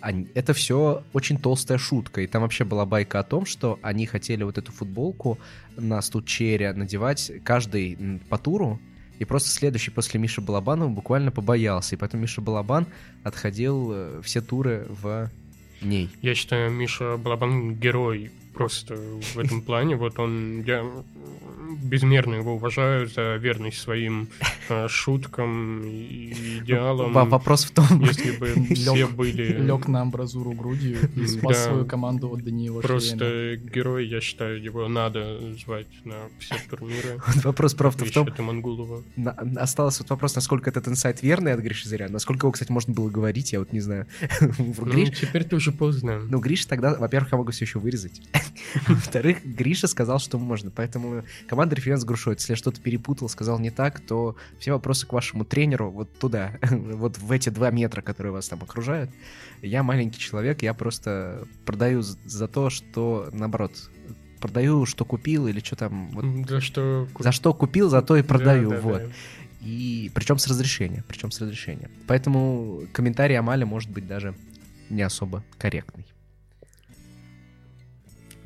они- 0.00 0.28
это 0.34 0.54
все 0.54 1.04
очень 1.12 1.36
толстая 1.38 1.76
шутка. 1.78 2.22
И 2.22 2.26
там 2.26 2.42
вообще 2.42 2.64
была 2.64 2.86
байка 2.86 3.20
о 3.20 3.22
том, 3.22 3.44
что 3.44 3.78
они 3.82 4.06
хотели 4.06 4.42
вот 4.44 4.56
эту 4.58 4.72
футболку 4.72 5.38
на 5.76 6.00
стучере 6.00 6.72
надевать 6.72 7.30
каждый 7.44 8.20
по 8.30 8.38
туру, 8.38 8.80
и 9.18 9.26
просто 9.26 9.50
следующий 9.50 9.90
после 9.90 10.18
Миши 10.18 10.40
Балабанова 10.40 10.88
буквально 10.88 11.30
побоялся. 11.30 11.94
И 11.94 11.98
поэтому 11.98 12.22
Миша 12.22 12.40
Балабан 12.40 12.86
отходил 13.22 13.90
э, 13.92 14.20
все 14.24 14.40
туры 14.40 14.86
в 14.88 15.30
ней. 15.82 16.08
я 16.22 16.34
считаю, 16.34 16.70
Миша 16.70 17.18
Балабан 17.18 17.74
герой 17.74 18.30
просто 18.54 18.96
в 18.96 19.38
этом 19.38 19.60
плане. 19.60 19.96
Вот 19.96 20.18
он, 20.18 20.62
я 20.62 20.82
безмерно 21.90 22.36
его 22.36 22.54
уважаю 22.54 23.08
за 23.08 23.36
верность 23.36 23.78
своим 23.78 24.28
э, 24.68 24.88
шуткам 24.88 25.82
и 25.84 26.58
идеалам. 26.60 27.12
Во- 27.12 27.24
Вопрос 27.24 27.64
в 27.64 27.72
том, 27.72 27.86
Если 28.00 28.32
бы 28.38 28.54
все 28.74 29.06
были 29.06 29.52
Лег 29.60 29.88
на 29.88 30.02
амбразуру 30.02 30.52
грудью 30.52 30.98
и 31.16 31.26
спас 31.26 31.64
свою 31.64 31.84
команду 31.84 32.30
от 32.32 32.42
Даниила 32.42 32.80
просто 32.80 33.56
герой, 33.56 34.06
я 34.06 34.20
считаю, 34.20 34.62
его 34.62 34.88
надо 34.88 35.38
звать 35.64 35.86
на 36.04 36.14
все 36.38 36.54
турниры. 36.68 37.20
вопрос 37.44 37.74
правда 37.74 38.04
в 38.04 38.10
том, 38.10 38.26
ты 38.26 38.42
остался 39.56 40.02
вот 40.02 40.10
вопрос, 40.10 40.34
насколько 40.36 40.70
этот 40.70 40.86
инсайт 40.88 41.22
верный 41.22 41.52
от 41.52 41.60
Гриши 41.60 41.88
Зыряна. 41.88 42.12
Насколько 42.12 42.46
его, 42.46 42.52
кстати, 42.52 42.70
можно 42.70 42.94
было 42.94 43.10
говорить, 43.10 43.52
я 43.52 43.58
вот 43.58 43.72
не 43.72 43.80
знаю. 43.80 44.06
Ну, 44.58 44.72
Гриш, 44.86 45.18
теперь-то 45.18 45.56
уже 45.56 45.72
поздно. 45.72 46.20
Ну, 46.20 46.38
Гриша 46.38 46.68
тогда, 46.68 46.94
во-первых, 46.94 47.32
я 47.32 47.38
могу 47.38 47.50
все 47.50 47.64
еще 47.64 47.78
вырезать. 47.78 48.22
Во-вторых, 48.86 49.44
Гриша 49.44 49.88
сказал, 49.88 50.20
что 50.20 50.38
можно. 50.38 50.70
Поэтому 50.70 51.24
команда 51.48 51.74
референс 51.80 52.04
Грушой. 52.04 52.34
Если 52.34 52.52
я 52.52 52.56
что-то 52.56 52.80
перепутал, 52.80 53.28
сказал 53.28 53.58
не 53.58 53.70
так, 53.70 54.00
то 54.00 54.36
все 54.58 54.72
вопросы 54.72 55.06
к 55.06 55.12
вашему 55.12 55.44
тренеру 55.44 55.90
вот 55.90 56.18
туда, 56.18 56.52
вот 56.70 57.18
в 57.18 57.32
эти 57.32 57.48
два 57.48 57.70
метра, 57.70 58.02
которые 58.02 58.32
вас 58.32 58.48
там 58.48 58.62
окружают. 58.62 59.10
Я 59.62 59.82
маленький 59.82 60.18
человек, 60.18 60.62
я 60.62 60.74
просто 60.74 61.46
продаю 61.66 62.02
за 62.02 62.48
то, 62.48 62.70
что, 62.70 63.28
наоборот, 63.32 63.72
продаю, 64.40 64.86
что 64.86 65.04
купил 65.04 65.46
или 65.46 65.60
что 65.60 65.76
там. 65.76 66.10
вот 66.10 66.48
За 66.48 66.60
что... 66.60 67.08
за 67.18 67.32
что 67.32 67.52
купил, 67.54 67.90
за 67.90 68.02
то 68.02 68.16
и 68.16 68.22
продаю. 68.22 68.70
Да, 68.70 68.76
да, 68.76 68.82
вот. 68.82 69.02
да. 69.02 69.08
И 69.60 70.10
причем 70.14 70.38
с 70.38 70.46
разрешения, 70.46 71.04
причем 71.06 71.30
с 71.30 71.40
разрешения. 71.40 71.90
Поэтому 72.06 72.82
комментарий 72.92 73.38
Амаля 73.38 73.66
может 73.66 73.90
быть 73.90 74.06
даже 74.06 74.34
не 74.88 75.02
особо 75.02 75.44
корректный. 75.58 76.06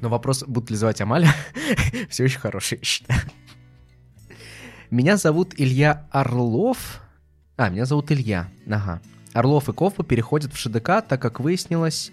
Но 0.05 0.11
вопрос, 0.11 0.45
будут 0.47 0.71
ли 0.71 0.77
звать 0.77 1.01
Амаля, 1.01 1.35
все 2.11 2.25
еще 2.25 2.39
хороший, 2.39 2.79
считаю. 2.83 3.23
Меня 4.91 5.17
зовут 5.17 5.55
Илья 5.57 6.07
Орлов. 6.11 7.01
А, 7.57 7.71
меня 7.71 7.87
зовут 7.87 8.13
Илья. 8.13 8.51
Ага. 8.67 9.01
Орлов 9.33 9.71
и 9.71 9.73
Ковпа 9.73 10.05
переходят 10.05 10.53
в 10.53 10.59
ШДК, 10.59 11.01
так 11.09 11.23
как 11.23 11.41
выяснилось, 11.41 12.13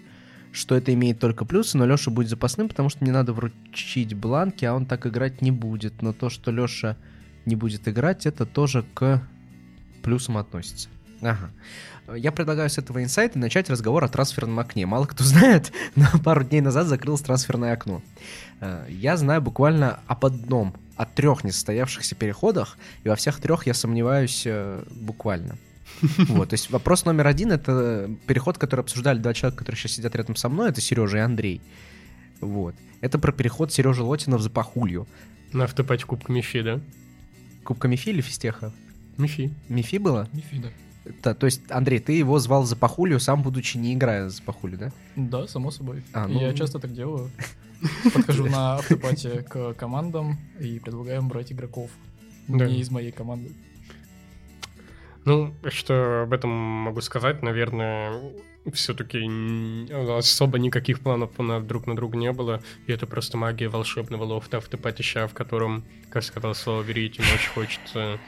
что 0.52 0.74
это 0.74 0.94
имеет 0.94 1.20
только 1.20 1.44
плюсы, 1.44 1.76
но 1.76 1.84
Леша 1.84 2.10
будет 2.10 2.30
запасным, 2.30 2.70
потому 2.70 2.88
что 2.88 3.04
мне 3.04 3.12
надо 3.12 3.34
вручить 3.34 4.14
бланки, 4.14 4.64
а 4.64 4.72
он 4.72 4.86
так 4.86 5.06
играть 5.06 5.42
не 5.42 5.50
будет. 5.50 6.00
Но 6.00 6.14
то, 6.14 6.30
что 6.30 6.50
Леша 6.50 6.96
не 7.44 7.56
будет 7.56 7.86
играть, 7.88 8.24
это 8.24 8.46
тоже 8.46 8.86
к 8.94 9.20
плюсам 10.02 10.38
относится. 10.38 10.88
Ага. 11.22 11.50
Я 12.16 12.32
предлагаю 12.32 12.68
с 12.68 12.78
этого 12.78 13.02
инсайта 13.02 13.38
начать 13.38 13.70
разговор 13.70 14.02
о 14.04 14.08
трансферном 14.08 14.58
окне. 14.58 14.86
Мало 14.86 15.06
кто 15.06 15.22
знает, 15.22 15.72
но 15.96 16.06
пару 16.22 16.42
дней 16.44 16.60
назад 16.60 16.88
закрылось 16.88 17.20
трансферное 17.20 17.72
окно. 17.72 18.02
Э, 18.60 18.86
Я 18.88 19.16
знаю 19.16 19.40
буквально 19.40 20.00
об 20.08 20.26
одном, 20.26 20.74
о 20.96 21.06
трех 21.06 21.44
несостоявшихся 21.44 22.16
переходах, 22.16 22.76
и 23.04 23.08
во 23.08 23.14
всех 23.16 23.40
трех 23.40 23.66
я 23.66 23.74
сомневаюсь 23.74 24.42
э, 24.46 24.82
буквально. 24.90 25.56
Вот, 26.28 26.50
то 26.50 26.54
есть 26.54 26.70
вопрос 26.70 27.04
номер 27.04 27.28
один— 27.28 27.52
это 27.52 28.10
переход, 28.26 28.58
который 28.58 28.80
обсуждали 28.80 29.18
два 29.18 29.32
человека, 29.32 29.58
которые 29.60 29.78
сейчас 29.78 29.92
сидят 29.92 30.16
рядом 30.16 30.34
со 30.36 30.48
мной, 30.48 30.70
это 30.70 30.80
Сережа 30.80 31.18
и 31.18 31.20
Андрей. 31.20 31.60
Вот. 32.40 32.74
Это 33.00 33.18
про 33.18 33.30
переход 33.30 33.72
Сережи 33.72 34.02
Лотина 34.02 34.36
в 34.36 34.42
Запахулью. 34.42 35.06
На 35.52 35.64
автопате 35.64 36.04
Кубка 36.04 36.32
Мифи, 36.32 36.62
да? 36.62 36.80
Кубка 37.62 37.86
Мифи 37.86 38.08
или 38.08 38.20
Фистеха? 38.20 38.72
Мифи. 39.18 39.52
Мифи 39.68 39.96
было? 39.98 40.28
Мифида. 40.32 40.68
Да, 40.68 40.72
то 41.22 41.46
есть, 41.46 41.62
Андрей, 41.70 41.98
ты 41.98 42.12
его 42.12 42.38
звал 42.38 42.64
за 42.64 42.76
пахулью, 42.76 43.18
сам 43.20 43.42
будучи 43.42 43.76
не 43.76 43.94
играя 43.94 44.28
за 44.28 44.42
пахулью, 44.42 44.78
да? 44.78 44.92
Да, 45.16 45.46
само 45.48 45.70
собой. 45.70 46.02
А, 46.12 46.28
ну- 46.28 46.40
Я 46.40 46.52
часто 46.54 46.78
так 46.78 46.92
делаю. 46.92 47.30
Подхожу 48.14 48.46
на 48.46 48.76
автопате 48.76 49.42
к 49.42 49.74
командам 49.74 50.38
и 50.60 50.78
предлагаю 50.78 51.18
им 51.20 51.28
брать 51.28 51.50
игроков. 51.52 51.90
Да. 52.48 52.66
Не 52.66 52.80
из 52.80 52.90
моей 52.90 53.10
команды. 53.10 53.52
Ну, 55.24 55.54
что 55.68 56.22
об 56.22 56.32
этом 56.32 56.50
могу 56.50 57.00
сказать, 57.00 57.42
наверное, 57.42 58.20
все-таки 58.72 59.20
особо 60.18 60.58
никаких 60.58 61.00
планов 61.00 61.30
у 61.38 61.42
нас 61.42 61.62
друг 61.64 61.86
на 61.86 61.94
друга 61.94 62.16
не 62.16 62.32
было, 62.32 62.60
и 62.86 62.92
это 62.92 63.06
просто 63.06 63.36
магия 63.36 63.68
волшебного 63.68 64.24
лофта 64.24 64.58
автопатища, 64.58 65.26
в 65.28 65.34
котором, 65.34 65.84
как 66.10 66.24
сказал 66.24 66.54
Слава 66.54 66.82
Веритин, 66.82 67.24
очень 67.34 67.50
хочется 67.54 68.18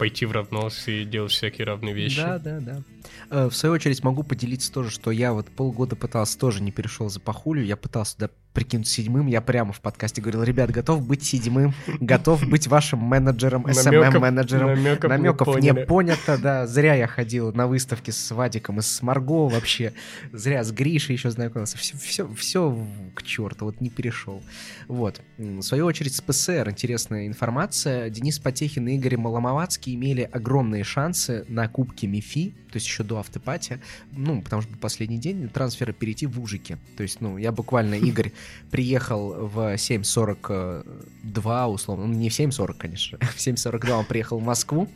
пойти 0.00 0.24
в 0.24 0.32
равнос 0.32 0.88
и 0.88 1.04
делать 1.04 1.30
всякие 1.30 1.66
равные 1.66 1.94
вещи. 1.94 2.16
Да, 2.22 2.38
да, 2.38 2.58
да. 2.60 2.82
Э, 3.28 3.48
В 3.50 3.54
свою 3.54 3.74
очередь 3.74 4.02
могу 4.02 4.22
поделиться 4.22 4.72
тоже, 4.72 4.90
что 4.90 5.10
я 5.10 5.34
вот 5.34 5.48
полгода 5.50 5.94
пытался, 5.94 6.38
тоже 6.38 6.62
не 6.62 6.72
перешел 6.72 7.10
за 7.10 7.20
пахулю, 7.20 7.62
я 7.62 7.76
пытался 7.76 8.14
туда 8.16 8.30
прикинуть 8.52 8.88
седьмым, 8.88 9.26
я 9.26 9.40
прямо 9.40 9.72
в 9.72 9.80
подкасте 9.80 10.20
говорил, 10.20 10.42
ребят, 10.42 10.70
готов 10.70 11.06
быть 11.06 11.24
седьмым, 11.24 11.74
готов 12.00 12.46
быть 12.48 12.66
вашим 12.66 12.98
менеджером, 12.98 13.66
SMM-менеджером. 13.66 14.74
намёков 14.74 15.04
не 15.04 15.08
Намеков 15.08 15.60
не 15.60 15.74
понято, 15.74 16.38
да. 16.38 16.66
Зря 16.66 16.94
я 16.94 17.06
ходил 17.06 17.52
на 17.52 17.66
выставке 17.66 18.12
с 18.12 18.30
Вадиком 18.30 18.78
и 18.78 18.82
с 18.82 19.02
Марго 19.02 19.48
вообще. 19.48 19.92
Зря 20.32 20.64
с 20.64 20.72
Гришей 20.72 21.14
еще 21.14 21.30
знакомился. 21.30 21.78
Все, 21.78 21.96
все, 21.96 22.28
все 22.34 22.86
к 23.14 23.22
черту, 23.22 23.66
вот 23.66 23.80
не 23.80 23.90
перешел. 23.90 24.42
Вот. 24.88 25.20
В 25.38 25.62
свою 25.62 25.86
очередь 25.86 26.14
с 26.14 26.20
ПСР 26.20 26.68
интересная 26.70 27.26
информация. 27.26 28.10
Денис 28.10 28.38
Потехин 28.38 28.88
и 28.88 28.94
Игорь 28.96 29.16
Маломовацкий 29.16 29.94
имели 29.94 30.22
огромные 30.22 30.84
шансы 30.84 31.44
на 31.48 31.68
Кубке 31.68 32.06
МИФИ, 32.06 32.54
то 32.70 32.76
есть 32.76 32.86
еще 32.86 33.02
до 33.02 33.18
автопати, 33.18 33.80
ну, 34.12 34.42
потому 34.42 34.62
что 34.62 34.76
последний 34.76 35.18
день 35.18 35.48
трансфера 35.48 35.92
перейти 35.92 36.26
в 36.26 36.40
Ужики. 36.40 36.76
То 36.96 37.02
есть, 37.02 37.20
ну, 37.20 37.38
я 37.38 37.52
буквально, 37.52 37.94
Игорь 37.94 38.32
приехал 38.70 39.48
в 39.48 39.74
7.42, 39.74 41.66
условно, 41.66 42.06
ну, 42.06 42.14
не 42.14 42.30
в 42.30 42.38
7.40, 42.38 42.74
конечно, 42.74 43.18
в 43.20 43.36
7.42 43.36 43.90
он 43.90 44.04
приехал 44.04 44.38
в 44.38 44.42
Москву, 44.42 44.88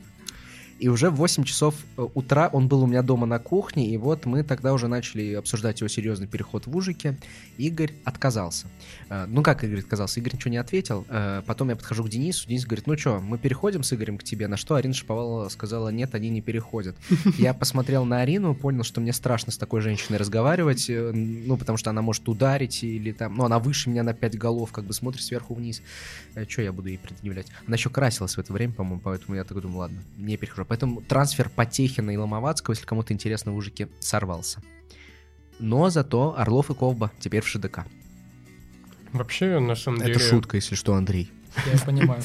и 0.79 0.89
уже 0.89 1.11
в 1.11 1.15
8 1.17 1.45
часов 1.45 1.75
э, 1.97 2.07
утра 2.15 2.49
он 2.53 2.69
был 2.69 2.83
у 2.83 2.87
меня 2.87 3.03
дома 3.03 3.27
на 3.27 3.39
кухне, 3.39 3.89
и 3.89 3.97
вот 3.97 4.27
мы 4.27 4.43
тогда 4.43 4.73
уже 4.73 4.89
начали 4.89 5.35
обсуждать 5.35 5.81
его 5.81 5.89
серьезный 5.89 6.27
переход 6.27 6.67
в 6.67 6.77
Ужике. 6.77 7.17
Игорь 7.59 7.93
отказался. 8.05 8.67
Э, 9.09 9.27
Ну 9.27 9.43
как 9.43 9.65
Игорь 9.65 9.81
отказался? 9.81 10.21
Игорь 10.21 10.35
ничего 10.35 10.51
не 10.51 10.57
ответил. 10.57 11.07
Э, 11.09 11.43
Потом 11.47 11.69
я 11.69 11.77
подхожу 11.77 12.05
к 12.05 12.09
Денису, 12.09 12.49
Денис 12.49 12.65
говорит, 12.67 12.87
ну 12.87 12.97
что, 12.99 13.21
мы 13.21 13.39
переходим 13.39 13.83
с 13.83 13.93
Игорем 13.93 14.19
к 14.19 14.25
тебе? 14.25 14.49
На 14.49 14.57
что 14.57 14.75
Арина 14.75 14.95
Шаповалова 14.95 15.49
сказала, 15.49 15.89
нет, 15.91 16.15
они 16.15 16.31
не 16.31 16.41
переходят. 16.41 16.97
Я 17.39 17.55
посмотрел 17.55 18.05
на 18.05 18.21
Арину, 18.21 18.55
понял, 18.55 18.83
что 18.83 19.01
мне 19.01 19.13
страшно 19.13 19.53
с 19.53 19.59
такой 19.59 19.81
женщиной 19.81 20.17
разговаривать, 20.17 20.87
ну 20.89 21.57
потому 21.57 21.79
что 21.79 21.91
она 21.91 22.03
может 22.03 22.29
ударить 22.29 22.83
или 22.83 23.13
там, 23.13 23.37
ну 23.37 23.45
она 23.45 23.59
выше 23.59 23.91
меня 23.91 24.03
на 24.03 24.15
5 24.15 24.37
голов, 24.39 24.73
как 24.73 24.85
бы 24.85 24.93
смотрит 24.93 25.23
сверху 25.23 25.55
вниз. 25.55 25.83
Что 26.49 26.63
я 26.63 26.73
буду 26.73 26.89
ей 26.89 26.99
предъявлять? 26.99 27.47
Она 27.67 27.77
еще 27.77 27.91
красилась 27.91 28.37
в 28.37 28.39
это 28.39 28.53
время, 28.53 28.73
по-моему, 28.73 29.01
поэтому 29.03 29.37
я 29.37 29.45
так 29.45 29.61
думаю, 29.61 29.79
ладно, 29.79 29.99
не 30.17 30.37
перехожу. 30.37 30.64
Поэтому 30.65 31.01
трансфер 31.03 31.49
Потехина 31.49 32.11
и 32.11 32.17
Ломовацкого, 32.17 32.75
если 32.75 32.87
кому-то 32.87 33.13
интересно, 33.13 33.53
в 33.53 33.57
Ужике 33.57 33.89
сорвался. 34.01 34.63
Но 35.59 35.91
зато 35.91 36.35
Орлов 36.37 36.71
и 36.71 36.75
Ковба 36.75 37.13
теперь 37.21 37.43
в 37.43 37.49
ШДК. 37.49 37.87
Вообще, 39.13 39.61
на 39.61 39.77
самом 39.77 40.01
деле... 40.01 40.13
Это 40.13 40.21
шутка, 40.21 40.57
если 40.57 40.75
что, 40.75 40.95
Андрей. 40.95 41.31
Я 41.73 41.79
понимаю. 41.79 42.21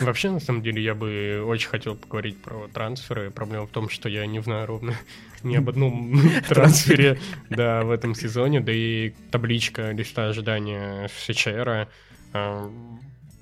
Вообще, 0.00 0.30
на 0.30 0.38
самом 0.38 0.62
деле, 0.62 0.82
я 0.82 0.94
бы 0.94 1.42
очень 1.44 1.68
хотел 1.68 1.96
поговорить 1.96 2.40
про 2.40 2.68
трансферы. 2.68 3.30
Проблема 3.30 3.66
в 3.66 3.70
том, 3.70 3.88
что 3.88 4.08
я 4.08 4.24
не 4.26 4.40
знаю 4.40 4.66
ровно 4.66 4.94
ни 5.42 5.56
об 5.56 5.68
одном 5.68 6.20
трансфере 6.48 7.18
да, 7.50 7.82
в 7.82 7.90
этом 7.90 8.14
сезоне. 8.14 8.60
Да 8.60 8.72
и 8.72 9.10
табличка 9.32 9.90
листа 9.90 10.28
ожидания 10.28 11.10
Сечера. 11.26 11.88
а, 12.32 12.70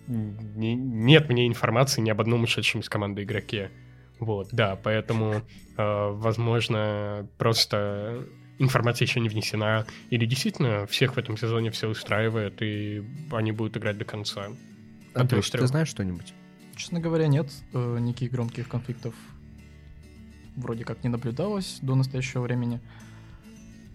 не- 0.06 0.74
Нет 0.74 1.28
мне 1.28 1.46
информации 1.46 2.00
ни 2.00 2.10
об 2.10 2.20
одном 2.20 2.44
ушедшем 2.44 2.80
из 2.80 2.88
команды 2.88 3.24
игроке. 3.24 3.70
Вот, 4.20 4.48
да, 4.52 4.76
поэтому, 4.76 5.42
э, 5.76 6.08
возможно, 6.12 7.26
просто 7.38 8.26
информация 8.58 9.06
еще 9.06 9.20
не 9.20 9.28
внесена, 9.28 9.86
или 10.10 10.24
действительно 10.26 10.86
всех 10.86 11.14
в 11.14 11.18
этом 11.18 11.36
сезоне 11.36 11.70
все 11.70 11.88
устраивает, 11.88 12.62
и 12.62 13.02
они 13.32 13.50
будут 13.52 13.76
играть 13.76 13.98
до 13.98 14.04
конца. 14.04 14.48
Андрюш, 15.14 15.50
ты 15.50 15.66
знаешь 15.66 15.88
что-нибудь? 15.88 16.32
Честно 16.76 17.00
говоря, 17.00 17.26
нет. 17.26 17.50
Э, 17.72 17.98
никаких 18.00 18.30
громких 18.32 18.68
конфликтов 18.68 19.14
вроде 20.56 20.84
как 20.84 21.02
не 21.04 21.10
наблюдалось 21.10 21.78
до 21.82 21.94
настоящего 21.94 22.42
времени. 22.42 22.80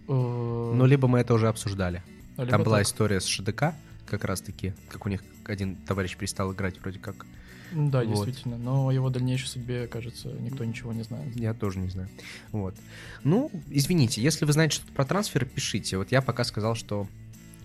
Э, 0.08 0.72
Ну, 0.76 0.86
либо 0.86 1.08
мы 1.08 1.20
это 1.20 1.34
уже 1.34 1.48
обсуждали. 1.48 2.04
либо 2.38 2.52
Там 2.52 2.64
была 2.64 2.78
так. 2.78 2.88
история 2.88 3.20
с 3.20 3.26
ШДК, 3.26 3.74
как 4.06 4.24
раз-таки, 4.24 4.74
как 4.90 5.06
у 5.06 5.10
них 5.10 5.24
один 5.46 5.76
товарищ 5.76 6.16
перестал 6.18 6.54
играть 6.54 6.80
вроде 6.82 7.00
как. 7.00 7.26
Да, 7.72 8.04
Вот. 8.04 8.26
действительно. 8.26 8.58
Но 8.58 8.88
о 8.88 8.92
его 8.92 9.10
дальнейшей 9.10 9.48
судьбе, 9.48 9.88
кажется, 9.88 10.30
никто 10.40 10.64
ничего 10.64 10.94
не 10.94 11.04
знает. 11.04 11.36
Я 11.36 11.54
тоже 11.54 11.80
не 11.80 11.90
знаю. 11.90 12.10
Вот. 12.52 12.76
Ну, 13.24 13.52
извините, 13.70 14.22
если 14.22 14.46
вы 14.46 14.54
знаете 14.54 14.76
что-то 14.76 14.94
про 14.94 15.06
трансферы, 15.06 15.46
пишите. 15.46 15.98
Вот 15.98 16.12
я 16.12 16.22
пока 16.22 16.44
сказал, 16.44 16.76
что 16.76 17.08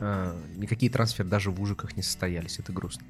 э, 0.00 0.38
никакие 0.56 0.90
трансферы 0.90 1.28
даже 1.28 1.50
в 1.50 1.60
ужиках 1.60 1.96
не 1.96 2.02
состоялись. 2.02 2.58
Это 2.58 2.72
грустно. 2.72 3.04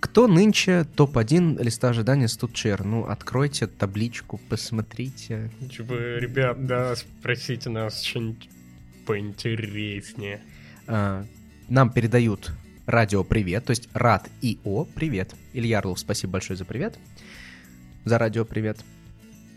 Кто 0.00 0.28
нынче 0.28 0.84
топ-1 0.84 1.62
листа 1.62 1.88
ожидания 1.88 2.28
Студчер? 2.28 2.84
Ну, 2.84 3.06
откройте 3.06 3.66
табличку, 3.66 4.38
посмотрите. 4.48 5.50
Типа, 5.74 5.94
ребят, 6.18 6.66
да, 6.66 6.94
спросите 6.96 7.70
нас 7.70 8.02
что-нибудь 8.02 8.48
поинтереснее. 9.06 10.40
Э, 10.86 11.24
нам 11.68 11.90
передают 11.90 12.52
радио 12.86 13.24
привет, 13.24 13.64
то 13.64 13.70
есть 13.70 13.88
рад 13.92 14.28
и 14.40 14.58
о 14.64 14.84
привет. 14.84 15.34
Илья 15.52 15.78
Орлов, 15.78 15.98
спасибо 15.98 16.34
большое 16.34 16.56
за 16.56 16.64
привет. 16.64 16.98
За 18.04 18.18
радио 18.18 18.44
привет. 18.44 18.78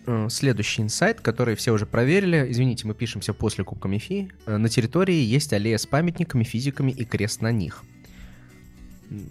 Э, 0.07 0.27
Следующий 0.29 0.81
инсайт, 0.81 1.21
который 1.21 1.55
все 1.55 1.71
уже 1.71 1.85
проверили. 1.85 2.47
Извините, 2.49 2.87
мы 2.87 2.93
пишемся 2.95 3.33
после 3.33 3.63
Кубка 3.63 3.87
Мефи. 3.87 4.31
Э, 4.45 4.57
На 4.57 4.69
территории 4.69 5.15
есть 5.23 5.53
аллея 5.53 5.77
с 5.77 5.85
памятниками, 5.85 6.43
физиками 6.43 6.91
и 6.91 7.05
крест 7.05 7.41
на 7.41 7.51
них. 7.51 7.83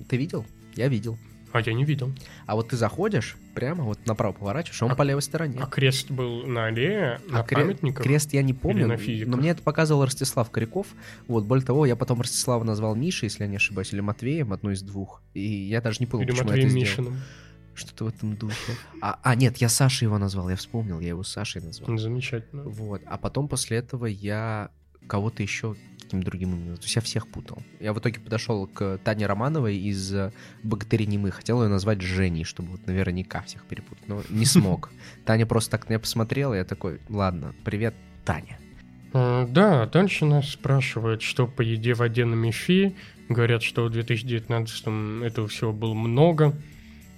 Ты 0.09 0.17
видел? 0.17 0.47
Я 0.75 0.89
видел. 0.89 1.19
А 1.53 1.61
я 1.61 1.73
не 1.73 1.85
видел. 1.85 2.13
А 2.47 2.55
вот 2.57 2.69
ты 2.69 2.77
заходишь, 2.77 3.37
прямо 3.55 3.85
вот 3.85 3.99
направо 4.07 4.33
поворачиваешь, 4.33 4.83
а 4.83 4.85
он 4.87 4.93
А- 4.93 4.95
по 4.95 5.03
левой 5.03 5.23
стороне. 5.23 5.59
А 5.63 5.67
крест 5.67 6.11
был 6.11 6.47
на 6.47 6.67
аллее, 6.67 7.21
на 7.29 7.41
А 7.41 7.43
памятниках? 7.43 8.05
Крест 8.05 8.33
я 8.35 8.43
не 8.43 8.53
помню, 8.55 8.87
на 8.87 8.97
физиках? 8.97 9.31
но 9.31 9.37
мне 9.39 9.51
это 9.51 9.63
показывал 9.63 10.05
Ростислав 10.05 10.51
Коряков. 10.51 10.87
Вот, 11.27 11.45
более 11.45 11.65
того, 11.65 11.87
я 11.87 11.97
потом 11.97 12.21
Ростислава 12.21 12.65
назвал 12.65 12.95
Мишей, 12.95 13.27
если 13.27 13.45
я 13.45 13.49
не 13.49 13.57
ошибаюсь, 13.57 13.93
или 13.93 14.01
Матвеем, 14.01 14.53
одну 14.53 14.71
из 14.71 14.83
двух. 14.83 15.23
И 15.35 15.41
я 15.41 15.81
даже 15.81 15.99
не 16.01 16.07
понял, 16.07 16.25
Или 16.25 16.31
почему 16.33 16.49
я 16.51 16.57
Матвеем 16.57 16.69
это 16.69 16.87
сделал. 16.87 17.11
Мишиным? 17.11 17.23
Что-то 17.75 18.05
в 18.07 18.09
этом 18.09 18.37
духе. 18.37 18.73
А, 19.01 19.21
а, 19.23 19.35
нет, 19.37 19.59
я 19.59 19.69
Сашей 19.69 20.07
его 20.07 20.19
назвал, 20.19 20.51
я 20.51 20.57
вспомнил, 20.57 20.99
я 21.01 21.09
его 21.09 21.23
Сашей 21.23 21.63
назвал. 21.63 21.97
Замечательно. 21.97 22.65
Вот. 22.65 23.03
А 23.07 23.17
потом 23.19 23.47
после 23.49 23.77
этого 23.79 24.07
я 24.07 24.71
кого-то 25.07 25.43
еще 25.43 25.77
каким 26.09 26.23
другим 26.23 26.55
именем. 26.55 26.77
То 26.77 26.85
есть 26.85 26.97
я 26.97 27.03
всех 27.03 27.29
путал. 27.29 27.63
Я 27.81 27.93
в 27.93 27.99
итоге 27.99 28.19
подошел 28.19 28.67
к 28.67 28.99
Тане 29.05 29.27
Романовой 29.27 29.77
из 29.77 30.15
э, 30.15 30.33
«Богатыри 30.63 31.05
немы». 31.05 31.31
Хотел 31.31 31.63
ее 31.63 31.69
назвать 31.69 32.01
Женей, 32.01 32.45
чтобы 32.45 32.71
вот 32.71 32.87
наверняка 32.87 33.43
всех 33.43 33.67
перепутать. 33.67 34.09
Но 34.09 34.23
не 34.31 34.47
смог. 34.47 34.91
Таня 35.27 35.45
просто 35.45 35.73
так 35.73 35.85
на 35.85 35.93
меня 35.93 35.99
посмотрела, 35.99 36.55
и 36.55 36.57
я 36.57 36.65
такой, 36.65 36.99
ладно, 37.11 37.55
привет, 37.63 37.95
Таня. 38.25 38.59
А, 39.13 39.47
Да, 39.47 39.85
дальше 39.85 40.25
нас 40.25 40.49
спрашивают, 40.49 41.21
что 41.21 41.47
по 41.47 41.61
еде 41.61 41.93
в 41.93 41.99
воде 41.99 42.25
на 42.25 42.35
МИФИ. 42.35 42.97
Говорят, 43.29 43.63
что 43.63 43.85
в 43.85 43.91
2019 43.91 45.25
этого 45.27 45.47
всего 45.49 45.75
было 45.75 45.93
много. 45.93 46.55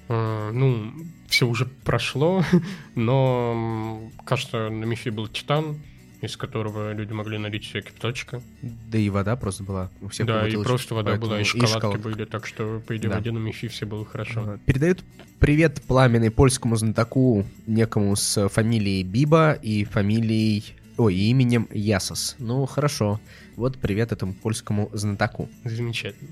А, 0.08 0.50
Ну, 0.50 0.92
все 1.28 1.46
уже 1.46 1.66
прошло, 1.66 2.42
но 2.96 4.10
кажется, 4.24 4.68
на 4.68 4.84
МИФИ 4.84 5.10
был 5.10 5.28
Титан, 5.28 5.76
из 6.20 6.36
которого 6.36 6.92
люди 6.92 7.12
могли 7.12 7.38
налить 7.38 7.64
себе 7.64 7.82
кипяточка. 7.82 8.42
Да 8.62 8.98
и 8.98 9.08
вода 9.08 9.36
просто 9.36 9.62
была 9.64 9.90
у 10.00 10.08
всех 10.08 10.26
Да, 10.26 10.46
и 10.46 10.54
просто 10.56 10.94
вода 10.94 11.10
поэтому- 11.12 11.30
была, 11.30 11.40
и 11.40 11.44
шоколадки 11.44 11.72
шоколадка. 11.74 12.02
были, 12.02 12.24
так 12.24 12.46
что 12.46 12.82
по 12.86 12.92
еде 12.92 13.08
в 13.08 13.10
Да. 13.10 13.16
воде 13.16 13.32
на 13.32 13.38
МИФИ 13.38 13.68
все 13.68 13.86
было 13.86 14.04
хорошо. 14.04 14.40
Ага. 14.42 14.58
Передают 14.66 15.02
привет 15.38 15.80
пламенный 15.86 16.30
польскому 16.30 16.76
знатоку 16.76 17.46
некому 17.66 18.14
с 18.16 18.48
фамилией 18.48 19.02
Биба 19.02 19.52
и 19.52 19.84
фамилией... 19.84 20.74
Ой, 20.98 21.14
и 21.14 21.30
именем 21.30 21.66
Ясос. 21.72 22.36
Ну, 22.38 22.66
хорошо. 22.66 23.18
Вот 23.56 23.78
привет 23.78 24.12
этому 24.12 24.34
польскому 24.34 24.90
знатоку. 24.92 25.48
Замечательно. 25.64 26.30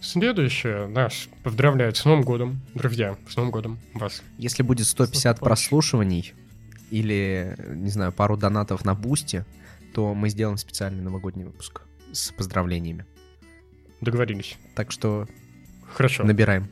Следующее, 0.00 0.86
нас 0.86 1.28
поздравляют 1.42 1.96
с 1.96 2.04
Новым 2.04 2.22
годом. 2.22 2.60
Друзья, 2.74 3.16
с 3.28 3.36
Новым 3.36 3.52
годом 3.52 3.78
вас. 3.94 4.22
Если 4.38 4.62
будет 4.62 4.86
150 4.86 5.32
Наступающим. 5.36 5.44
прослушиваний 5.44 6.34
или, 6.90 7.56
не 7.74 7.90
знаю, 7.90 8.12
пару 8.12 8.36
донатов 8.36 8.84
на 8.84 8.94
Boosty, 8.94 9.44
то 9.94 10.14
мы 10.14 10.28
сделаем 10.28 10.56
специальный 10.56 11.02
новогодний 11.02 11.44
выпуск 11.44 11.82
с 12.12 12.32
поздравлениями. 12.32 13.06
Договорились. 14.00 14.56
Так 14.74 14.90
что 14.92 15.26
Хорошо. 15.92 16.24
набираем. 16.24 16.68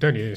Далее, 0.00 0.36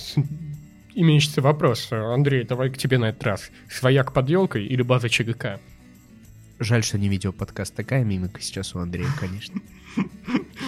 имеющийся 0.96 1.42
вопрос. 1.42 1.92
Андрей, 1.92 2.44
давай 2.46 2.70
к 2.72 2.78
тебе 2.78 2.98
на 2.98 3.10
этот 3.10 3.24
раз. 3.24 3.52
Свояк 3.70 4.14
под 4.14 4.30
елкой 4.30 4.66
или 4.66 4.82
база 4.82 5.10
ЧГК? 5.10 5.60
Жаль, 6.60 6.84
что 6.84 6.98
не 6.98 7.10
видео-подкаст. 7.10 7.76
Такая 7.76 8.04
мимика 8.04 8.42
сейчас 8.42 8.76
у 8.76 8.80
Андрея, 8.80 9.10
конечно. 9.20 9.60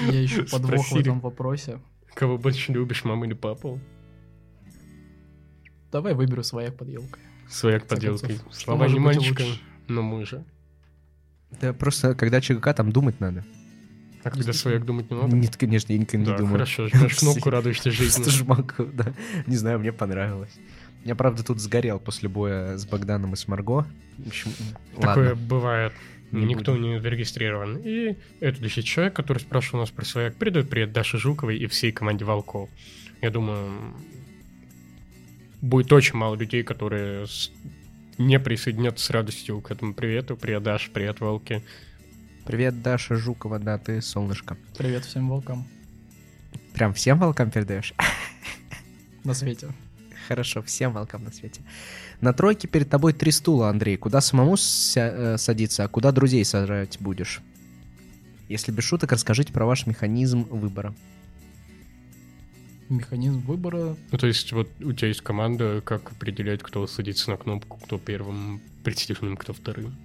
Я 0.10 0.26
ищу 0.26 0.46
подвох 0.46 0.92
в 0.92 0.96
этом 0.96 1.20
вопросе. 1.20 1.80
Кого 2.14 2.38
больше 2.38 2.72
любишь, 2.72 3.04
маму 3.04 3.26
или 3.26 3.34
папу? 3.34 3.80
Давай 5.94 6.14
выберу 6.16 6.44
свояк 6.44 6.76
под 6.76 6.90
елкой. 6.90 7.22
Свояк 7.48 7.86
под 7.88 8.04
елкой. 8.04 8.40
Слова 8.52 8.88
не 8.88 9.00
мальчика, 9.00 9.44
но 9.88 10.02
мужа. 10.02 10.44
Да 11.62 11.72
просто, 11.72 12.16
когда 12.16 12.42
ЧГК, 12.42 12.74
там 12.74 12.92
думать 12.92 13.20
надо. 13.20 13.46
А 14.24 14.32
когда 14.32 14.54
свояк 14.54 14.86
думать 14.86 15.12
не 15.12 15.16
надо? 15.18 15.36
Нет, 15.36 15.56
конечно, 15.56 15.92
я 15.94 16.00
никогда 16.00 16.26
не 16.26 16.32
Да, 16.32 16.38
думаю. 16.38 16.54
хорошо, 16.54 16.88
жмешь 16.88 17.16
кнопку, 17.20 17.50
радуешься 17.52 17.92
жизни. 17.92 18.28
Жмакаю, 18.30 18.90
да. 18.92 19.14
Не 19.46 19.56
знаю, 19.56 19.80
мне 19.80 19.94
понравилось. 19.94 20.54
Я, 21.06 21.14
правда, 21.16 21.44
тут 21.44 21.60
сгорел 21.60 22.00
после 22.00 22.28
боя 22.30 22.78
с 22.78 22.86
Богданом 22.88 23.34
и 23.34 23.36
с 23.36 23.48
Марго. 23.48 23.86
В 24.18 24.28
общем, 24.28 24.52
Такое 24.96 25.30
ладно. 25.32 25.46
бывает. 25.46 25.94
Не 26.32 26.46
Никто 26.46 26.72
буду. 26.74 26.84
не 26.86 27.00
зарегистрирован. 27.02 27.78
И 27.84 28.16
это 28.40 28.64
лишь 28.64 28.74
человек, 28.84 29.14
который 29.14 29.38
спрашивал 29.40 29.82
нас 29.82 29.92
про 29.92 30.06
свояк. 30.06 30.36
Передает 30.36 30.70
привет 30.70 30.92
Даше 30.94 31.20
Жуковой 31.20 31.58
и 31.58 31.68
всей 31.68 31.92
команде 31.92 32.26
Волков. 32.26 32.70
Я 33.22 33.30
думаю, 33.30 33.70
будет 35.64 35.92
очень 35.94 36.16
мало 36.18 36.36
людей, 36.36 36.62
которые 36.64 37.26
не 38.18 38.40
присоединятся 38.40 39.06
с 39.06 39.10
радостью 39.10 39.62
к 39.62 39.72
этому 39.72 39.94
привету. 39.94 40.36
Привет, 40.36 40.64
Даша, 40.64 40.92
привет, 40.92 41.20
Волки. 41.20 41.64
Привет, 42.46 42.82
Даша 42.82 43.16
Жукова, 43.16 43.58
да, 43.58 43.78
ты 43.78 44.02
солнышко. 44.02 44.58
Привет 44.78 45.06
всем 45.06 45.30
волкам 45.30 45.66
Прям 46.74 46.94
всем 46.94 47.18
волкам 47.18 47.50
передаешь? 47.50 47.94
на 49.24 49.34
свете. 49.34 49.70
Хорошо, 50.28 50.62
всем 50.62 50.92
волкам 50.94 51.24
на 51.24 51.32
свете. 51.32 51.62
На 52.20 52.34
тройке 52.34 52.68
перед 52.68 52.90
тобой 52.90 53.14
три 53.14 53.32
стула, 53.32 53.70
Андрей. 53.70 53.96
Куда 53.98 54.22
самому 54.22 54.58
ся- 54.58 55.34
э, 55.36 55.38
садиться, 55.38 55.84
а 55.84 55.88
куда 55.88 56.12
друзей 56.12 56.44
сажать 56.46 56.98
будешь? 57.00 57.42
Если 58.50 58.72
без 58.72 58.84
шуток, 58.84 59.12
расскажите 59.12 59.54
про 59.54 59.66
ваш 59.66 59.86
механизм 59.88 60.44
выбора. 60.44 60.94
Механизм 62.90 63.40
выбора. 63.42 63.96
Ну, 64.12 64.18
то 64.18 64.28
есть, 64.28 64.52
вот 64.52 64.70
у 64.82 64.92
тебя 64.94 65.08
есть 65.08 65.22
команда, 65.22 65.82
как 65.82 66.12
определять, 66.12 66.62
кто 66.62 66.86
садится 66.88 67.32
на 67.32 67.38
кнопку, 67.38 67.78
кто 67.78 67.98
первым 67.98 68.62
престижным, 68.84 69.38
кто 69.38 69.54
вторым. 69.54 69.96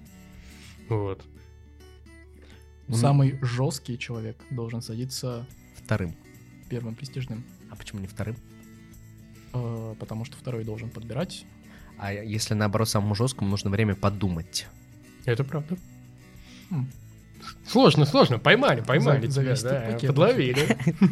Вот. 0.87 1.23
Ну, 2.87 2.95
Самый 2.95 3.37
жесткий 3.43 3.99
человек 3.99 4.37
должен 4.49 4.81
садиться 4.81 5.45
Вторым. 5.75 6.15
первым 6.69 6.95
престижным, 6.95 7.43
А 7.69 7.75
почему 7.75 7.99
не 8.01 8.07
вторым? 8.07 8.35
э, 9.53 9.95
потому 9.99 10.25
что 10.25 10.37
второй 10.37 10.63
должен 10.63 10.89
подбирать. 10.89 11.45
А 11.97 12.13
если 12.13 12.53
наоборот 12.55 12.89
самому 12.89 13.13
жесткому 13.13 13.49
нужно 13.51 13.69
время 13.69 13.93
подумать. 13.95 14.67
Это 15.25 15.43
правда. 15.43 15.77
Хм. 16.71 16.87
Сложно, 17.67 18.05
сложно. 18.05 18.39
Поймали, 18.39 18.81
поймали 18.81 19.27
За- 19.27 19.41
тебя, 19.41 19.55
завести 19.55 19.67
да, 19.69 19.91
пакет. 19.93 20.07
подловили. 20.09 20.77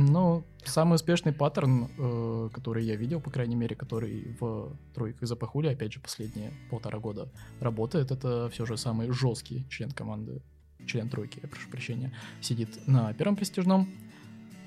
Ну, 0.00 0.44
самый 0.64 0.94
успешный 0.94 1.32
паттерн, 1.32 1.88
э, 1.98 2.50
который 2.52 2.84
я 2.84 2.94
видел, 2.94 3.20
по 3.20 3.30
крайней 3.30 3.56
мере, 3.56 3.74
который 3.74 4.36
в 4.38 4.76
тройках 4.94 5.28
Запахули, 5.28 5.66
опять 5.66 5.92
же, 5.92 5.98
последние 5.98 6.52
полтора 6.70 7.00
года 7.00 7.28
работает, 7.58 8.12
это 8.12 8.48
все 8.52 8.64
же 8.64 8.76
самый 8.76 9.10
жесткий 9.10 9.68
член 9.68 9.90
команды, 9.90 10.40
член 10.86 11.08
тройки, 11.08 11.40
я 11.42 11.48
прошу 11.48 11.68
прощения, 11.68 12.12
сидит 12.40 12.86
на 12.86 13.12
первом 13.12 13.34
престижном. 13.34 13.88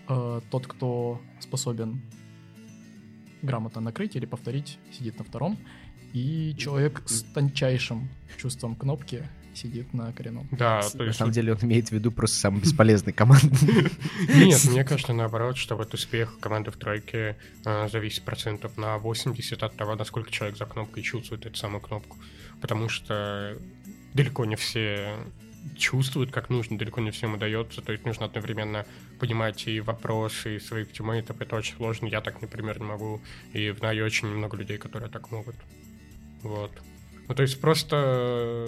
Э, 0.10 0.42
Тот, 0.52 0.68
кто 0.68 1.22
способен 1.40 2.02
грамотно 3.42 3.80
накрыть 3.80 4.18
или 4.18 4.26
повторить, 4.26 4.80
сидит 4.92 5.18
на 5.18 5.24
втором. 5.24 5.58
И 6.12 6.54
человек 6.58 7.04
с 7.06 7.24
тончайшим 7.24 8.10
чувством 8.38 8.76
кнопки 8.76 9.24
сидит 9.54 9.94
на 9.94 10.12
коренном. 10.14 10.48
Да, 10.52 10.82
то 10.82 10.86
есть... 10.86 10.98
На 10.98 11.14
самом 11.14 11.32
деле 11.32 11.54
он 11.54 11.60
имеет 11.62 11.90
в 11.90 11.92
виду 11.92 12.12
просто 12.12 12.38
самый 12.38 12.62
бесполезный 12.62 13.14
команды. 13.14 13.50
Нет, 14.30 14.64
мне 14.66 14.84
кажется, 14.84 15.14
наоборот, 15.14 15.58
что 15.58 15.76
вот 15.76 15.94
успех 15.94 16.40
команды 16.40 16.72
в 16.72 16.78
тройке 16.78 17.38
э, 17.66 17.90
зависит 17.90 18.24
процентов 18.24 18.78
на 18.78 18.98
80 18.98 19.64
от 19.64 19.76
того, 19.76 19.96
насколько 19.96 20.32
человек 20.32 20.58
за 20.58 20.66
кнопкой 20.66 21.04
чувствует 21.04 21.46
эту 21.46 21.58
самую 21.58 21.82
кнопку. 21.82 22.18
Потому 22.62 22.90
что 22.90 23.58
далеко 24.14 24.46
не 24.46 24.56
все 24.56 25.18
чувствуют, 25.78 26.32
как 26.32 26.50
нужно, 26.50 26.78
далеко 26.78 27.02
не 27.02 27.12
всем 27.12 27.34
удается. 27.34 27.82
То 27.82 27.92
есть 27.92 28.06
нужно 28.06 28.26
одновременно 28.26 28.86
понимать 29.20 29.68
и 29.68 29.80
вопросы, 29.80 30.56
и 30.56 30.60
своих 30.60 30.92
тиммейтов. 30.92 31.40
Это 31.40 31.56
очень 31.56 31.76
сложно. 31.76 32.08
Я 32.08 32.22
так, 32.22 32.42
например, 32.42 32.80
не 32.80 32.86
могу. 32.86 33.22
И 33.54 33.70
знаю 33.72 34.06
очень 34.06 34.28
много 34.28 34.58
людей, 34.58 34.78
которые 34.78 35.10
так 35.10 35.32
могут. 35.32 35.56
Вот. 36.42 36.72
Ну, 37.28 37.36
то 37.36 37.44
есть 37.44 37.62
просто 37.62 38.68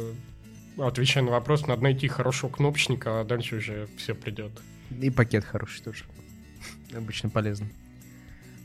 отвечая 0.78 1.24
на 1.24 1.32
вопрос, 1.32 1.67
надо 1.67 1.84
найти 1.84 2.07
хорошего 2.07 2.49
кнопочника, 2.49 3.21
а 3.21 3.24
дальше 3.24 3.57
уже 3.57 3.88
все 3.97 4.13
придет. 4.15 4.51
И 5.01 5.09
пакет 5.09 5.43
хороший 5.43 5.82
тоже. 5.84 6.05
Обычно 6.95 7.30
полезно. 7.30 7.67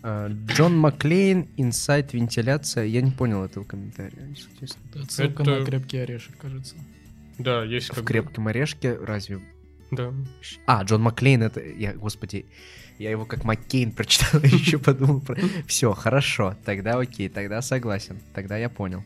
А, 0.03 0.29
Джон 0.29 0.77
Маклейн, 0.77 1.49
инсайт, 1.57 2.13
вентиляция. 2.13 2.85
Я 2.85 3.01
не 3.01 3.11
понял 3.11 3.45
этого 3.45 3.65
комментария, 3.65 4.35
честно. 4.61 4.81
Это 4.91 5.11
ссылка 5.11 5.43
Это... 5.43 5.59
на 5.59 5.65
крепкий 5.65 5.99
орешек, 5.99 6.37
кажется. 6.37 6.77
Да, 7.39 7.63
есть 7.63 7.97
В 7.97 8.05
крепком 8.05 8.49
орешке 8.49 8.95
разве... 8.95 9.41
Да. 9.91 10.13
А, 10.67 10.83
Джон 10.85 11.03
Маклейн, 11.03 11.43
это... 11.43 11.61
Я, 11.65 11.95
господи, 11.95 12.47
я 12.99 13.11
его 13.11 13.25
как 13.25 13.45
Маккейн 13.45 13.93
прочитал, 13.93 14.41
еще 14.43 14.79
подумал 14.79 15.21
про... 15.21 15.37
Все, 15.67 15.93
хорошо, 15.93 16.57
тогда 16.65 16.99
окей, 16.99 17.29
тогда 17.29 17.63
согласен, 17.63 18.19
тогда 18.35 18.57
я 18.57 18.69
понял. 18.69 19.05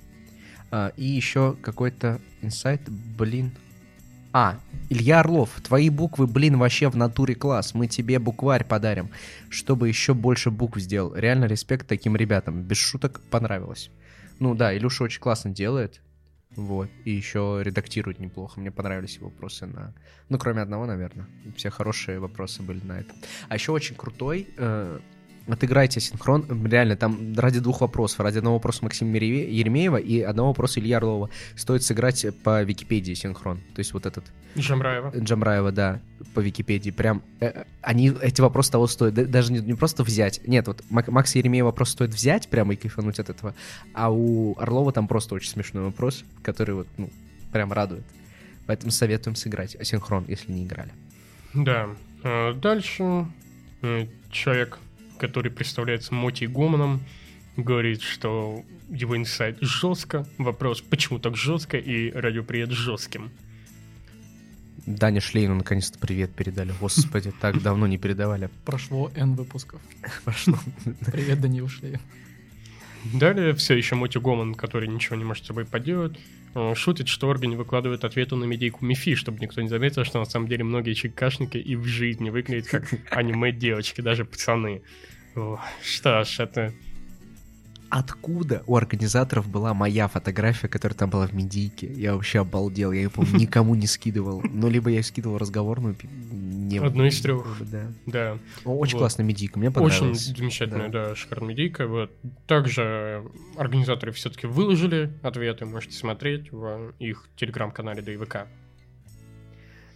А, 0.72 0.92
и 0.96 1.04
еще 1.04 1.54
какой-то 1.60 2.18
инсайт, 2.40 2.80
блин. 2.88 3.52
А, 4.32 4.58
Илья 4.88 5.20
Орлов, 5.20 5.60
твои 5.62 5.90
буквы, 5.90 6.26
блин, 6.26 6.56
вообще 6.58 6.88
в 6.88 6.96
натуре 6.96 7.34
класс. 7.34 7.74
Мы 7.74 7.86
тебе 7.86 8.18
букварь 8.18 8.64
подарим, 8.64 9.10
чтобы 9.50 9.88
еще 9.88 10.14
больше 10.14 10.50
букв 10.50 10.78
сделал. 10.78 11.14
Реально 11.14 11.44
респект 11.44 11.86
таким 11.86 12.16
ребятам. 12.16 12.62
Без 12.62 12.78
шуток 12.78 13.20
понравилось. 13.30 13.90
Ну 14.38 14.54
да, 14.54 14.74
Илюша 14.74 15.04
очень 15.04 15.20
классно 15.20 15.50
делает. 15.50 16.00
Вот. 16.56 16.88
И 17.04 17.10
еще 17.10 17.60
редактирует 17.62 18.18
неплохо. 18.18 18.58
Мне 18.58 18.70
понравились 18.70 19.16
его 19.16 19.28
вопросы 19.28 19.66
на... 19.66 19.94
Ну, 20.30 20.38
кроме 20.38 20.62
одного, 20.62 20.86
наверное. 20.86 21.26
Все 21.54 21.68
хорошие 21.68 22.18
вопросы 22.18 22.62
были 22.62 22.80
на 22.82 23.00
это. 23.00 23.14
А 23.48 23.54
еще 23.54 23.72
очень 23.72 23.94
крутой 23.94 24.48
э, 24.56 25.00
отыграйте 25.48 26.00
синхрон. 26.00 26.44
Реально, 26.66 26.96
там 26.96 27.34
ради 27.36 27.60
двух 27.60 27.80
вопросов. 27.80 28.20
Ради 28.20 28.38
одного 28.38 28.56
вопроса 28.56 28.84
Максима 28.84 29.16
Еремеева 29.16 29.96
и 29.96 30.20
одного 30.20 30.48
вопроса 30.48 30.80
Илья 30.80 30.98
Орлова. 30.98 31.30
Стоит 31.56 31.82
сыграть 31.82 32.26
по 32.42 32.62
Википедии 32.62 33.14
синхрон. 33.14 33.58
То 33.74 33.78
есть 33.80 33.92
вот 33.92 34.06
этот... 34.06 34.24
Джамраева. 34.56 35.12
Джамраева, 35.16 35.72
да, 35.72 36.00
по 36.34 36.40
Википедии. 36.40 36.90
Прям 36.90 37.22
э, 37.40 37.64
они, 37.80 38.12
эти 38.20 38.40
вопросы 38.40 38.72
того 38.72 38.86
стоят. 38.86 39.14
Даже 39.14 39.52
не, 39.52 39.60
не 39.60 39.74
просто 39.74 40.02
взять. 40.02 40.40
Нет, 40.46 40.66
вот 40.66 40.82
Макса 40.90 41.38
Еремеева 41.38 41.66
вопрос 41.66 41.90
стоит 41.90 42.10
взять 42.10 42.48
прямо 42.48 42.74
и 42.74 42.76
кайфануть 42.76 43.18
от 43.18 43.30
этого. 43.30 43.54
А 43.94 44.12
у 44.12 44.58
Орлова 44.58 44.92
там 44.92 45.08
просто 45.08 45.34
очень 45.34 45.50
смешной 45.50 45.84
вопрос, 45.84 46.24
который 46.42 46.74
вот, 46.74 46.86
ну, 46.98 47.10
прям 47.52 47.72
радует. 47.72 48.04
Поэтому 48.66 48.92
советуем 48.92 49.36
сыграть 49.36 49.74
асинхрон, 49.74 50.24
если 50.28 50.52
не 50.52 50.64
играли. 50.64 50.92
Да. 51.54 51.88
А 52.22 52.54
дальше 52.54 53.26
э, 53.82 54.06
человек 54.30 54.78
который 55.22 55.52
представляется 55.52 56.12
Моти 56.12 56.46
Гоманом, 56.46 57.00
говорит, 57.56 58.02
что 58.02 58.64
его 58.90 59.16
инсайт 59.16 59.56
жестко. 59.60 60.26
Вопрос, 60.36 60.80
почему 60.80 61.20
так 61.20 61.36
жестко, 61.36 61.78
и 61.78 62.10
радиопривет 62.10 62.72
жестким. 62.72 63.30
Даня 64.84 65.20
Шлейну 65.20 65.54
наконец-то 65.54 65.96
привет 65.96 66.34
передали. 66.34 66.74
Господи, 66.80 67.32
так 67.40 67.62
давно 67.62 67.86
не 67.86 67.98
передавали. 67.98 68.50
Прошло 68.64 69.12
N 69.14 69.34
выпусков. 69.34 69.80
Прошло. 70.24 70.58
Привет, 71.06 71.40
Данил 71.40 71.68
Шлейн. 71.68 72.00
Далее 73.04 73.54
все 73.54 73.74
еще 73.74 73.94
Моти 73.94 74.18
Гоман, 74.18 74.54
который 74.54 74.88
ничего 74.88 75.16
не 75.16 75.24
может 75.24 75.44
с 75.44 75.46
собой 75.48 75.64
поделать, 75.64 76.18
э, 76.54 76.74
шутит, 76.74 77.08
что 77.08 77.28
органы 77.28 77.56
выкладывают 77.56 78.04
ответы 78.04 78.36
на 78.36 78.44
медийку 78.44 78.84
Мифи, 78.84 79.14
чтобы 79.14 79.40
никто 79.40 79.60
не 79.60 79.68
заметил, 79.68 80.04
что 80.04 80.18
на 80.18 80.24
самом 80.24 80.48
деле 80.48 80.64
многие 80.64 80.94
чекашники 80.94 81.56
и 81.56 81.74
в 81.74 81.84
жизни 81.84 82.30
выглядят 82.30 82.68
как 82.68 82.84
аниме-девочки, 83.10 84.00
даже 84.00 84.24
пацаны. 84.24 84.82
Что 85.34 86.24
ж, 86.24 86.40
это... 86.40 86.72
Откуда 87.94 88.62
у 88.66 88.76
организаторов 88.76 89.50
была 89.50 89.74
моя 89.74 90.08
фотография, 90.08 90.66
которая 90.66 90.96
там 90.96 91.10
была 91.10 91.26
в 91.26 91.34
медийке? 91.34 91.92
Я 91.92 92.14
вообще 92.14 92.40
обалдел, 92.40 92.90
я 92.90 93.02
ее, 93.02 93.10
помню, 93.10 93.38
никому 93.38 93.74
не 93.74 93.86
скидывал. 93.86 94.42
Ну, 94.50 94.70
либо 94.70 94.88
я 94.88 95.02
скидывал 95.02 95.36
разговорную, 95.36 95.94
не 96.32 96.78
Одну 96.78 97.04
из 97.04 97.20
трех. 97.20 97.44
Да. 97.60 97.92
да. 98.06 98.38
Очень 98.64 98.94
вот. 98.94 99.00
классная 99.00 99.26
медийка, 99.26 99.58
мне 99.58 99.70
понравилось. 99.70 100.22
Очень 100.22 100.36
замечательная, 100.36 100.88
да, 100.88 101.08
да 101.10 101.14
шикарная 101.14 101.50
медийка. 101.50 101.86
Вот. 101.86 102.10
Также 102.46 103.26
организаторы 103.58 104.12
все-таки 104.12 104.46
выложили 104.46 105.12
ответы, 105.22 105.66
можете 105.66 105.94
смотреть 105.94 106.50
в 106.50 106.94
их 106.98 107.28
телеграм-канале 107.36 108.00
ДВК. 108.00 108.46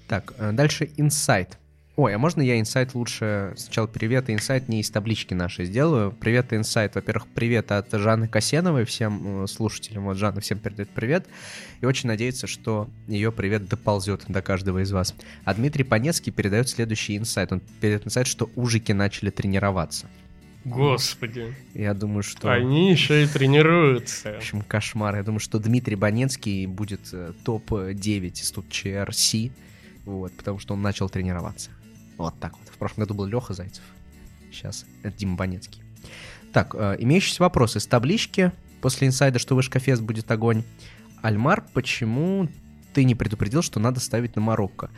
Так, 0.06 0.34
э, 0.36 0.52
дальше 0.52 0.90
инсайт. 0.98 1.56
Ой, 1.96 2.14
а 2.14 2.18
можно 2.18 2.42
я 2.42 2.60
инсайт 2.60 2.94
лучше 2.94 3.54
сначала 3.56 3.86
привет 3.86 4.28
и 4.28 4.34
инсайт 4.34 4.68
не 4.68 4.80
из 4.80 4.90
таблички 4.90 5.32
нашей 5.32 5.64
сделаю? 5.64 6.12
Привет 6.12 6.52
и 6.52 6.56
инсайт. 6.56 6.94
Во-первых, 6.94 7.26
привет 7.34 7.72
от 7.72 7.90
Жанны 7.90 8.28
Касеновой 8.28 8.84
всем 8.84 9.44
э, 9.44 9.46
слушателям. 9.46 10.04
Вот 10.04 10.18
Жанна 10.18 10.42
всем 10.42 10.58
передает 10.58 10.90
привет. 10.90 11.26
И 11.80 11.86
очень 11.86 12.08
надеется, 12.08 12.46
что 12.46 12.90
ее 13.06 13.32
привет 13.32 13.66
доползет 13.66 14.24
до 14.28 14.42
каждого 14.42 14.82
из 14.82 14.92
вас. 14.92 15.14
А 15.46 15.54
Дмитрий 15.54 15.84
Панецкий 15.84 16.32
передает 16.32 16.68
следующий 16.68 17.16
инсайт. 17.16 17.50
Он 17.50 17.62
передает 17.80 18.04
инсайт, 18.06 18.26
что 18.26 18.50
ужики 18.56 18.92
начали 18.92 19.30
тренироваться. 19.30 20.06
Господи. 20.66 21.54
Я 21.72 21.94
думаю, 21.94 22.22
что... 22.22 22.52
Они 22.52 22.90
еще 22.90 23.24
и 23.24 23.26
тренируются. 23.26 24.34
В 24.34 24.36
общем, 24.36 24.60
кошмар. 24.60 25.16
Я 25.16 25.22
думаю, 25.22 25.40
что 25.40 25.58
Дмитрий 25.58 25.96
Банецкий 25.96 26.66
будет 26.66 27.08
э, 27.12 27.32
топ-9 27.42 28.32
из 28.32 28.50
тут 28.50 28.68
ЧРС, 28.68 29.34
вот, 30.04 30.32
потому 30.34 30.58
что 30.58 30.74
он 30.74 30.82
начал 30.82 31.08
тренироваться. 31.08 31.70
Вот 32.16 32.38
так 32.40 32.56
вот. 32.58 32.68
В 32.68 32.78
прошлом 32.78 33.04
году 33.04 33.14
был 33.14 33.26
Леха 33.26 33.54
Зайцев. 33.54 33.82
Сейчас 34.50 34.86
это 35.02 35.16
Дима 35.16 35.36
Банецкий. 35.36 35.82
Так, 36.52 36.74
э, 36.74 36.96
имеющиеся 36.98 37.42
вопросы. 37.42 37.80
С 37.80 37.86
таблички 37.86 38.52
после 38.80 39.08
инсайда, 39.08 39.38
что 39.38 39.54
Вышкафест 39.54 40.02
будет 40.02 40.30
огонь. 40.30 40.64
Альмар, 41.22 41.64
почему 41.72 42.48
ты 42.94 43.04
не 43.04 43.14
предупредил, 43.14 43.62
что 43.62 43.80
надо 43.80 44.00
ставить 44.00 44.36
на 44.36 44.42
Марокко? 44.42 44.90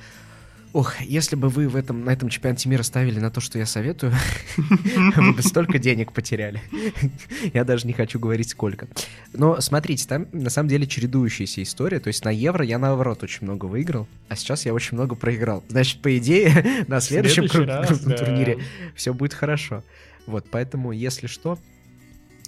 Ох, 0.73 1.01
если 1.01 1.35
бы 1.35 1.49
вы 1.49 1.69
в 1.69 1.77
этом, 1.77 2.05
на 2.05 2.11
этом 2.11 2.29
чемпионате 2.29 2.69
мира 2.69 2.83
ставили 2.83 3.19
на 3.19 3.31
то, 3.31 3.41
что 3.41 3.59
я 3.59 3.65
советую, 3.65 4.13
вы 5.17 5.33
бы 5.33 5.43
столько 5.43 5.79
денег 5.79 6.13
потеряли. 6.13 6.61
Я 7.55 7.65
даже 7.65 7.87
не 7.87 7.95
хочу 7.95 8.19
говорить 8.19 8.51
сколько. 8.51 8.87
Но 9.33 9.61
смотрите, 9.61 10.07
там 10.07 10.27
на 10.33 10.51
самом 10.51 10.69
деле 10.69 10.87
чередующаяся 10.87 11.63
история. 11.63 12.01
То 12.01 12.09
есть 12.09 12.25
на 12.25 12.31
Евро 12.31 12.65
я 12.65 12.79
наоборот 12.79 13.23
очень 13.23 13.41
много 13.43 13.67
выиграл, 13.67 14.07
а 14.29 14.37
сейчас 14.37 14.67
я 14.67 14.75
очень 14.75 14.97
много 14.97 15.15
проиграл. 15.15 15.65
Значит, 15.69 16.03
по 16.03 16.17
идее, 16.19 16.85
на 16.89 17.01
следующем 17.01 17.49
крупном 17.49 18.17
турнире 18.17 18.59
все 18.95 19.15
будет 19.15 19.35
хорошо. 19.35 19.83
Вот, 20.27 20.47
поэтому, 20.51 20.93
если 20.93 21.27
что, 21.27 21.59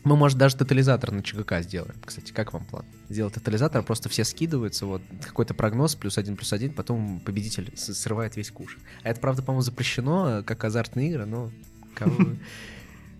мы, 0.05 0.17
может, 0.17 0.39
даже 0.39 0.57
тотализатор 0.57 1.13
на 1.13 1.23
ЧГК 1.23 1.63
сделаем. 1.63 1.95
Кстати, 2.05 2.33
как 2.33 2.53
вам 2.53 2.65
план? 2.65 2.85
Сделать 3.09 3.35
тотализатор, 3.35 3.83
просто 3.83 4.09
все 4.09 4.25
скидываются, 4.25 4.87
вот 4.87 5.03
какой-то 5.23 5.55
прогноз, 5.55 5.95
плюс 5.95 6.19
один, 6.19 6.37
плюс 6.37 6.53
один, 6.53 6.73
потом 6.73 7.21
победитель 7.21 7.73
срывает 7.77 8.37
весь 8.37 8.51
куш. 8.51 8.79
А 9.03 9.11
это, 9.11 9.21
правда, 9.21 9.43
по-моему, 9.43 9.63
запрещено, 9.63 10.43
как 10.45 10.65
азартные 10.65 11.11
игры, 11.11 11.27
но 11.27 11.51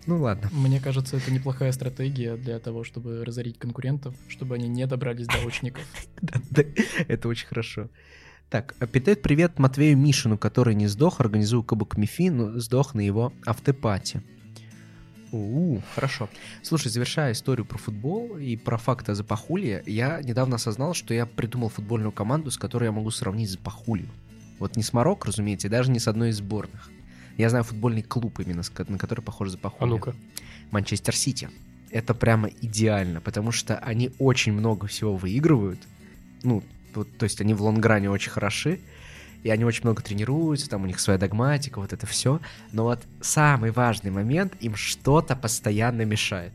Ну 0.07 0.19
ладно. 0.19 0.49
Мне 0.51 0.79
кажется, 0.79 1.17
это 1.17 1.31
неплохая 1.31 1.71
стратегия 1.71 2.35
для 2.35 2.57
того, 2.59 2.83
чтобы 2.83 3.23
разорить 3.23 3.59
конкурентов, 3.59 4.15
чтобы 4.27 4.55
они 4.55 4.67
не 4.67 4.87
добрались 4.87 5.27
до 5.27 5.37
очников. 5.45 5.83
Это 7.07 7.27
очень 7.27 7.47
хорошо. 7.47 7.89
Так, 8.49 8.75
питает 8.91 9.21
привет 9.21 9.59
Матвею 9.59 9.97
Мишину, 9.97 10.37
который 10.37 10.73
не 10.73 10.87
сдох, 10.87 11.19
организую 11.21 11.63
Кубок 11.63 11.97
Мифи, 11.97 12.29
но 12.29 12.59
сдох 12.59 12.95
на 12.95 13.01
его 13.01 13.31
автопате. 13.45 14.23
У, 15.31 15.79
хорошо. 15.95 16.29
Слушай, 16.61 16.89
завершая 16.89 17.31
историю 17.31 17.65
про 17.65 17.77
футбол 17.77 18.37
и 18.37 18.57
про 18.57 18.77
факты 18.77 19.13
о 19.13 19.15
Запахулье, 19.15 19.81
я 19.85 20.21
недавно 20.21 20.55
осознал, 20.55 20.93
что 20.93 21.13
я 21.13 21.25
придумал 21.25 21.69
футбольную 21.69 22.11
команду, 22.11 22.51
с 22.51 22.57
которой 22.57 22.85
я 22.85 22.91
могу 22.91 23.11
сравнить 23.11 23.49
Запахулью. 23.49 24.09
Вот 24.59 24.75
не 24.75 24.83
с 24.83 24.93
Марокко, 24.93 25.29
разумеете, 25.29 25.69
даже 25.69 25.89
не 25.89 25.99
с 25.99 26.07
одной 26.07 26.29
из 26.29 26.37
сборных. 26.37 26.89
Я 27.37 27.49
знаю 27.49 27.63
футбольный 27.63 28.03
клуб 28.03 28.39
именно, 28.39 28.61
на 28.87 28.97
который 28.97 29.21
похож 29.21 29.49
Запахулье. 29.49 29.85
А 29.85 29.85
ну-ка. 29.85 30.15
Манчестер 30.69 31.15
Сити. 31.15 31.49
Это 31.89 32.13
прямо 32.13 32.49
идеально, 32.61 33.21
потому 33.21 33.51
что 33.51 33.77
они 33.77 34.11
очень 34.19 34.53
много 34.53 34.87
всего 34.87 35.15
выигрывают. 35.15 35.79
Ну, 36.43 36.63
вот, 36.93 37.07
то 37.17 37.23
есть 37.23 37.41
они 37.41 37.53
в 37.53 37.61
лонгране 37.61 38.09
очень 38.09 38.31
хороши, 38.31 38.79
и 39.43 39.49
они 39.49 39.65
очень 39.65 39.83
много 39.83 40.01
тренируются, 40.01 40.69
там 40.69 40.83
у 40.83 40.85
них 40.85 40.99
своя 40.99 41.19
догматика, 41.19 41.79
вот 41.79 41.93
это 41.93 42.05
все. 42.05 42.39
Но 42.71 42.83
вот 42.83 42.99
самый 43.21 43.71
важный 43.71 44.11
момент, 44.11 44.53
им 44.59 44.75
что-то 44.75 45.35
постоянно 45.35 46.03
мешает. 46.03 46.53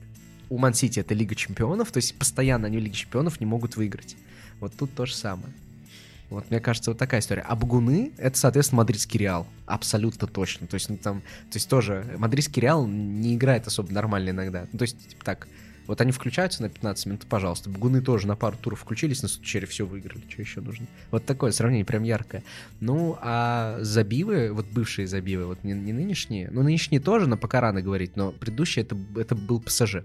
У 0.49 0.59
Ман-Сити 0.59 1.01
это 1.01 1.15
Лига 1.15 1.35
Чемпионов, 1.35 1.91
то 1.91 1.99
есть 1.99 2.17
постоянно 2.17 2.67
они 2.67 2.79
в 2.79 2.81
Лиге 2.81 2.95
Чемпионов 2.95 3.41
не 3.41 3.47
могут 3.47 3.77
выиграть. 3.77 4.17
Вот 4.61 4.73
тут 4.77 4.95
то 4.95 5.07
же 5.07 5.15
самое. 5.15 5.53
Вот, 6.31 6.51
мне 6.51 6.59
кажется, 6.59 6.91
вот 6.91 6.99
такая 6.99 7.21
история. 7.21 7.45
Багуны— 7.49 8.13
это, 8.19 8.37
соответственно, 8.37 8.79
мадридский 8.79 9.19
Реал. 9.19 9.47
Абсолютно 9.65 10.27
точно. 10.27 10.67
То 10.67 10.75
есть, 10.75 10.89
ну, 10.89 10.97
там, 10.97 11.21
то 11.21 11.57
есть 11.57 11.69
тоже 11.69 12.05
мадридский 12.19 12.61
Реал 12.61 12.87
не 12.87 13.37
играет 13.37 13.67
особо 13.69 13.93
нормально 13.93 14.31
иногда. 14.31 14.67
Ну, 14.73 14.79
то 14.79 14.83
есть, 14.83 15.09
типа 15.09 15.25
так, 15.25 15.47
вот 15.87 16.01
они 16.01 16.13
включаются 16.13 16.63
на 16.63 16.69
15 16.69 17.07
минут, 17.07 17.27
пожалуйста. 17.27 17.71
Багуны 17.71 18.01
тоже 18.01 18.27
на 18.27 18.37
пару 18.37 18.57
туров 18.57 18.81
включились, 18.81 19.23
на 19.23 19.29
случае 19.29 19.67
все 19.67 19.87
выиграли. 19.87 20.23
Что 20.29 20.43
еще 20.43 20.61
нужно? 20.61 20.87
Вот 21.11 21.25
такое 21.25 21.53
сравнение 21.53 21.85
прям 21.85 22.03
яркое. 22.03 22.43
Ну, 22.81 23.17
а 23.21 23.79
забивы, 23.81 24.53
вот 24.53 24.67
бывшие 24.67 25.07
забивы, 25.07 25.47
вот 25.47 25.63
не, 25.65 25.73
не 25.73 25.93
нынешние, 25.93 26.51
ну, 26.51 26.63
нынешние 26.63 27.01
тоже, 27.01 27.27
на 27.29 27.37
пока 27.37 27.61
рано 27.61 27.83
говорить, 27.83 28.17
но 28.17 28.33
предыдущие 28.33 28.85
это, 28.85 28.97
это 29.17 29.35
был 29.35 29.61
ПСЖ. 29.61 29.97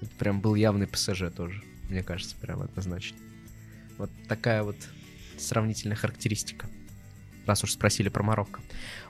Это 0.00 0.10
прям 0.18 0.40
был 0.40 0.54
явный 0.54 0.86
ПСЖ 0.86 1.24
тоже, 1.34 1.62
мне 1.88 2.02
кажется, 2.02 2.36
прям 2.40 2.62
однозначно. 2.62 3.18
Вот 3.96 4.10
такая 4.28 4.62
вот 4.62 4.76
сравнительная 5.36 5.96
характеристика. 5.96 6.68
Раз 7.46 7.64
уж 7.64 7.72
спросили 7.72 8.08
про 8.08 8.22
Марокко. 8.22 8.60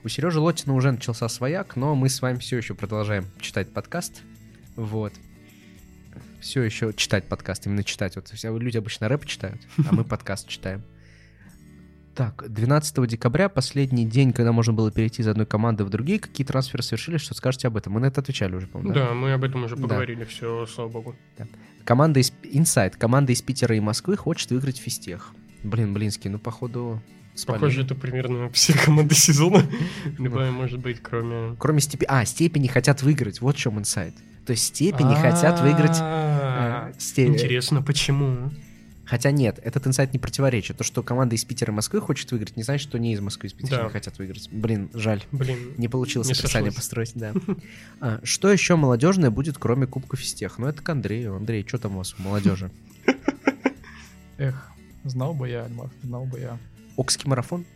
У 0.04 0.08
Сережи 0.08 0.38
Лотина 0.38 0.74
уже 0.74 0.92
начался 0.92 1.28
свояк, 1.28 1.76
но 1.76 1.94
мы 1.94 2.08
с 2.08 2.22
вами 2.22 2.38
все 2.38 2.56
еще 2.56 2.74
продолжаем 2.74 3.26
читать 3.40 3.72
подкаст. 3.72 4.22
Вот. 4.76 5.12
Все 6.40 6.62
еще 6.62 6.92
читать 6.92 7.24
подкаст, 7.24 7.66
именно 7.66 7.82
читать. 7.82 8.16
Вот 8.16 8.28
все 8.28 8.56
люди 8.56 8.76
обычно 8.76 9.08
рэп 9.08 9.24
читают, 9.26 9.60
а 9.88 9.94
мы 9.94 10.04
подкаст 10.04 10.48
читаем. 10.48 10.82
Так, 12.14 12.44
12 12.48 13.06
декабря, 13.06 13.48
последний 13.48 14.04
день, 14.04 14.32
когда 14.32 14.50
можно 14.50 14.72
было 14.72 14.90
перейти 14.90 15.22
из 15.22 15.28
одной 15.28 15.46
команды 15.46 15.84
в 15.84 15.88
другие, 15.88 16.18
какие 16.18 16.44
трансферы 16.44 16.82
совершили, 16.82 17.16
что 17.16 17.32
скажете 17.34 17.68
об 17.68 17.76
этом? 17.76 17.92
Мы 17.92 18.00
на 18.00 18.06
это 18.06 18.20
отвечали 18.20 18.56
уже, 18.56 18.66
по-моему, 18.66 18.92
да? 18.92 19.08
Да, 19.08 19.14
мы 19.14 19.32
об 19.32 19.44
этом 19.44 19.62
уже 19.62 19.76
поговорили, 19.76 20.20
да. 20.20 20.26
все, 20.26 20.66
слава 20.66 20.88
богу. 20.88 21.16
Да. 21.38 21.46
Команда 21.84 22.18
из... 22.18 22.32
Инсайд. 22.42 22.96
Команда 22.96 23.32
из 23.32 23.40
Питера 23.40 23.76
и 23.76 23.80
Москвы 23.80 24.16
хочет 24.16 24.50
выиграть 24.50 24.78
фистех. 24.78 25.32
Блин, 25.62 25.94
Блинский, 25.94 26.28
ну, 26.28 26.40
походу, 26.40 27.00
спалили. 27.36 27.60
Похоже, 27.60 27.82
это 27.82 27.94
примерно 27.94 28.50
все 28.50 28.72
команды 28.72 29.14
сезона. 29.14 29.64
Любая 30.18 30.50
может 30.50 30.80
быть, 30.80 31.00
кроме... 31.00 31.54
Кроме 31.56 31.80
степени... 31.80 32.08
А, 32.10 32.24
степени 32.24 32.66
хотят 32.66 33.00
выиграть. 33.02 33.40
Вот 33.40 33.56
в 33.56 33.58
чем 33.60 33.78
инсайд. 33.78 34.14
То 34.48 34.52
есть 34.52 34.64
степени 34.64 35.14
хотят 35.14 35.60
выиграть... 35.60 35.98
Э, 36.00 36.90
Интересно, 37.16 37.82
почему? 37.82 38.50
Хотя 39.04 39.30
нет, 39.30 39.60
этот 39.62 39.86
инсайт 39.86 40.14
не 40.14 40.18
противоречит. 40.18 40.78
То, 40.78 40.84
что 40.84 41.02
команда 41.02 41.34
из 41.36 41.44
Питера 41.44 41.70
и 41.70 41.74
Москвы 41.74 42.00
хочет 42.00 42.32
выиграть, 42.32 42.56
не 42.56 42.62
значит, 42.62 42.88
что 42.88 42.98
не 42.98 43.12
из 43.12 43.20
Москвы 43.20 43.48
и 43.48 43.50
из 43.50 43.52
Питера 43.52 43.82
да. 43.82 43.88
хотят 43.90 44.16
выиграть. 44.16 44.48
Блин, 44.50 44.88
жаль. 44.94 45.22
Блин, 45.32 45.74
не 45.76 45.86
получилось 45.86 46.30
описание 46.30 46.72
построить, 46.72 47.12
да. 47.14 47.34
А, 48.00 48.20
что 48.22 48.50
еще 48.50 48.76
молодежное 48.76 49.28
будет, 49.30 49.58
кроме 49.58 49.86
Кубка 49.86 50.16
Фистех? 50.16 50.56
Ну, 50.56 50.66
это 50.66 50.80
к 50.80 50.88
Андрею. 50.88 51.36
Андрей, 51.36 51.62
что 51.68 51.76
там 51.76 51.96
у 51.96 51.98
вас 51.98 52.14
у 52.18 52.22
молодежи? 52.22 52.70
Эх, 54.38 54.70
знал 55.04 55.34
бы 55.34 55.50
я, 55.50 55.64
Альмар, 55.66 55.90
знал 56.02 56.24
бы 56.24 56.40
я. 56.40 56.56
Окский 56.96 57.28
марафон? 57.28 57.66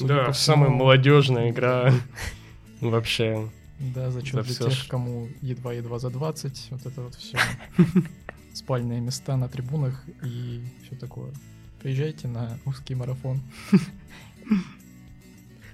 да, 0.00 0.34
самая 0.34 0.68
молодежная 0.68 1.48
игра 1.48 1.90
вообще. 2.82 3.48
Да, 3.80 4.10
зачем 4.10 4.42
для 4.42 4.54
тех, 4.54 4.88
кому 4.88 5.28
едва-едва 5.40 5.98
за 5.98 6.10
20, 6.10 6.68
вот 6.70 6.86
это 6.86 7.02
вот 7.02 7.14
все. 7.14 7.38
спальные 8.52 9.00
места 9.00 9.36
на 9.36 9.48
трибунах 9.48 10.02
и 10.22 10.62
все 10.84 10.96
такое. 10.96 11.32
Приезжайте 11.80 12.28
на 12.28 12.58
узкий 12.66 12.94
марафон. 12.94 13.40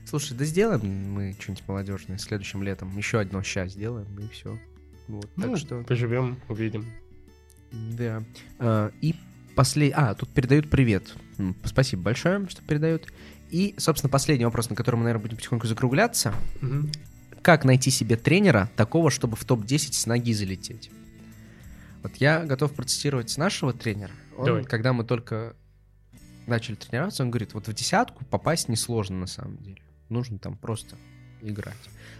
Слушай, 0.04 0.36
да 0.36 0.44
сделаем 0.44 1.12
мы 1.12 1.34
что-нибудь 1.40 1.66
молодежное 1.66 2.18
следующим 2.18 2.62
летом. 2.62 2.96
Еще 2.96 3.18
одно 3.18 3.42
сейчас 3.42 3.72
сделаем, 3.72 4.06
и 4.20 4.28
все. 4.28 4.56
Вот, 5.08 5.28
ну, 5.36 5.42
так 5.42 5.58
что... 5.58 5.82
Поживем, 5.82 6.38
увидим. 6.48 6.86
Да. 7.72 8.22
А, 8.58 8.92
и 9.00 9.16
после... 9.56 9.90
А, 9.90 10.14
тут 10.14 10.28
передают 10.28 10.70
привет. 10.70 11.12
Спасибо 11.64 12.02
большое, 12.02 12.48
что 12.48 12.62
передают. 12.62 13.12
И, 13.50 13.74
собственно, 13.78 14.10
последний 14.10 14.44
вопрос, 14.44 14.70
на 14.70 14.76
который 14.76 14.96
мы, 14.96 15.02
наверное, 15.04 15.22
будем 15.22 15.36
потихоньку 15.36 15.66
закругляться. 15.66 16.34
Угу. 16.62 16.88
Как 17.46 17.64
найти 17.64 17.92
себе 17.92 18.16
тренера 18.16 18.68
такого, 18.74 19.08
чтобы 19.08 19.36
в 19.36 19.44
топ-10 19.44 19.92
с 19.92 20.06
ноги 20.06 20.32
залететь? 20.32 20.90
Вот 22.02 22.16
я 22.16 22.44
готов 22.44 22.72
процитировать 22.72 23.38
нашего 23.38 23.72
тренера. 23.72 24.10
Он, 24.36 24.46
Давай. 24.46 24.64
когда 24.64 24.92
мы 24.92 25.04
только 25.04 25.54
начали 26.48 26.74
тренироваться, 26.74 27.22
он 27.22 27.30
говорит, 27.30 27.54
вот 27.54 27.68
в 27.68 27.72
десятку 27.72 28.24
попасть 28.24 28.68
несложно 28.68 29.18
на 29.18 29.26
самом 29.28 29.58
деле. 29.58 29.80
Нужно 30.08 30.40
там 30.40 30.56
просто 30.56 30.96
играть. 31.40 31.76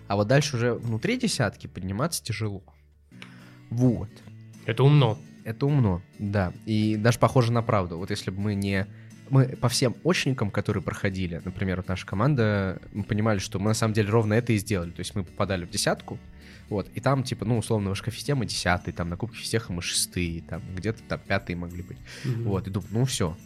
А 0.06 0.14
вот 0.14 0.28
дальше 0.28 0.58
уже 0.58 0.74
внутри 0.74 1.18
десятки 1.18 1.66
подниматься 1.66 2.22
тяжело. 2.22 2.62
Вот. 3.70 4.10
Это 4.64 4.84
умно. 4.84 5.18
Это 5.42 5.66
умно, 5.66 6.02
да. 6.20 6.52
И 6.66 6.94
даже 6.94 7.18
похоже 7.18 7.50
на 7.50 7.62
правду. 7.62 7.98
Вот 7.98 8.10
если 8.10 8.30
бы 8.30 8.40
мы 8.40 8.54
не... 8.54 8.86
Мы 9.28 9.48
по 9.48 9.68
всем 9.68 9.96
очникам, 10.04 10.50
которые 10.50 10.82
проходили, 10.82 11.40
например, 11.44 11.78
вот 11.78 11.88
наша 11.88 12.06
команда, 12.06 12.80
мы 12.92 13.04
понимали, 13.04 13.38
что 13.38 13.58
мы 13.58 13.68
на 13.68 13.74
самом 13.74 13.94
деле 13.94 14.10
ровно 14.10 14.34
это 14.34 14.52
и 14.52 14.58
сделали. 14.58 14.90
То 14.90 15.00
есть 15.00 15.14
мы 15.14 15.24
попадали 15.24 15.64
в 15.64 15.70
десятку, 15.70 16.18
вот, 16.68 16.88
и 16.94 17.00
там, 17.00 17.22
типа, 17.22 17.44
ну, 17.44 17.58
условно, 17.58 17.94
в 17.94 17.96
шкафисте 17.96 18.34
мы 18.34 18.46
десятый, 18.46 18.92
там, 18.92 19.08
на 19.08 19.16
Кубке 19.16 19.38
Фистеха 19.38 19.72
мы 19.72 19.82
шестые, 19.82 20.42
там, 20.42 20.62
где-то 20.74 21.02
там 21.08 21.20
пятые 21.20 21.56
могли 21.56 21.82
быть. 21.82 21.98
Mm-hmm. 22.24 22.42
Вот, 22.42 22.66
и 22.66 22.70
думаю, 22.70 22.90
ну, 22.92 23.04
все. 23.04 23.36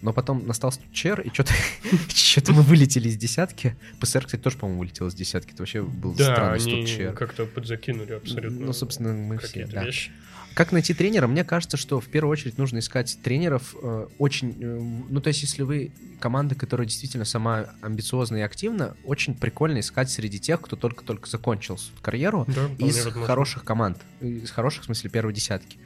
Но 0.00 0.12
потом 0.12 0.46
настал 0.46 0.72
стучер, 0.72 1.20
и 1.20 1.30
что-то 1.30 1.52
что 2.08 2.52
мы 2.52 2.62
вылетели 2.62 3.08
из 3.08 3.16
десятки. 3.16 3.76
ПСР, 4.00 4.24
кстати, 4.26 4.40
тоже, 4.42 4.58
по-моему, 4.58 4.80
вылетел 4.80 5.06
из 5.06 5.14
десятки. 5.14 5.52
Это 5.52 5.62
вообще 5.62 5.82
был 5.82 6.14
да, 6.14 6.32
странный 6.32 6.82
они 6.82 7.14
как-то 7.14 7.46
подзакинули 7.46 8.12
абсолютно. 8.12 8.66
Ну, 8.66 8.72
собственно, 8.72 9.12
мы 9.14 9.38
все, 9.38 9.66
да. 9.66 9.84
Вещи. 9.84 10.10
Как 10.54 10.70
найти 10.70 10.94
тренера? 10.94 11.26
Мне 11.26 11.42
кажется, 11.44 11.76
что 11.76 12.00
в 12.00 12.06
первую 12.06 12.30
очередь 12.30 12.58
нужно 12.58 12.78
искать 12.78 13.18
тренеров 13.22 13.74
э, 13.82 14.06
очень... 14.18 14.56
Э, 14.60 14.80
ну, 15.08 15.20
то 15.20 15.28
есть, 15.28 15.42
если 15.42 15.62
вы 15.62 15.90
команда, 16.20 16.54
которая 16.54 16.86
действительно 16.86 17.24
сама 17.24 17.66
амбициозна 17.82 18.36
и 18.36 18.40
активна, 18.40 18.96
очень 19.04 19.34
прикольно 19.34 19.80
искать 19.80 20.10
среди 20.10 20.38
тех, 20.38 20.60
кто 20.60 20.76
только-только 20.76 21.28
закончил 21.28 21.78
карьеру, 22.02 22.46
да, 22.46 22.68
из 22.78 23.04
хороших 23.04 23.64
команд. 23.64 23.98
Из 24.20 24.50
хороших, 24.50 24.84
в 24.84 24.86
смысле, 24.86 25.10
первой 25.10 25.32
десятки. 25.32 25.76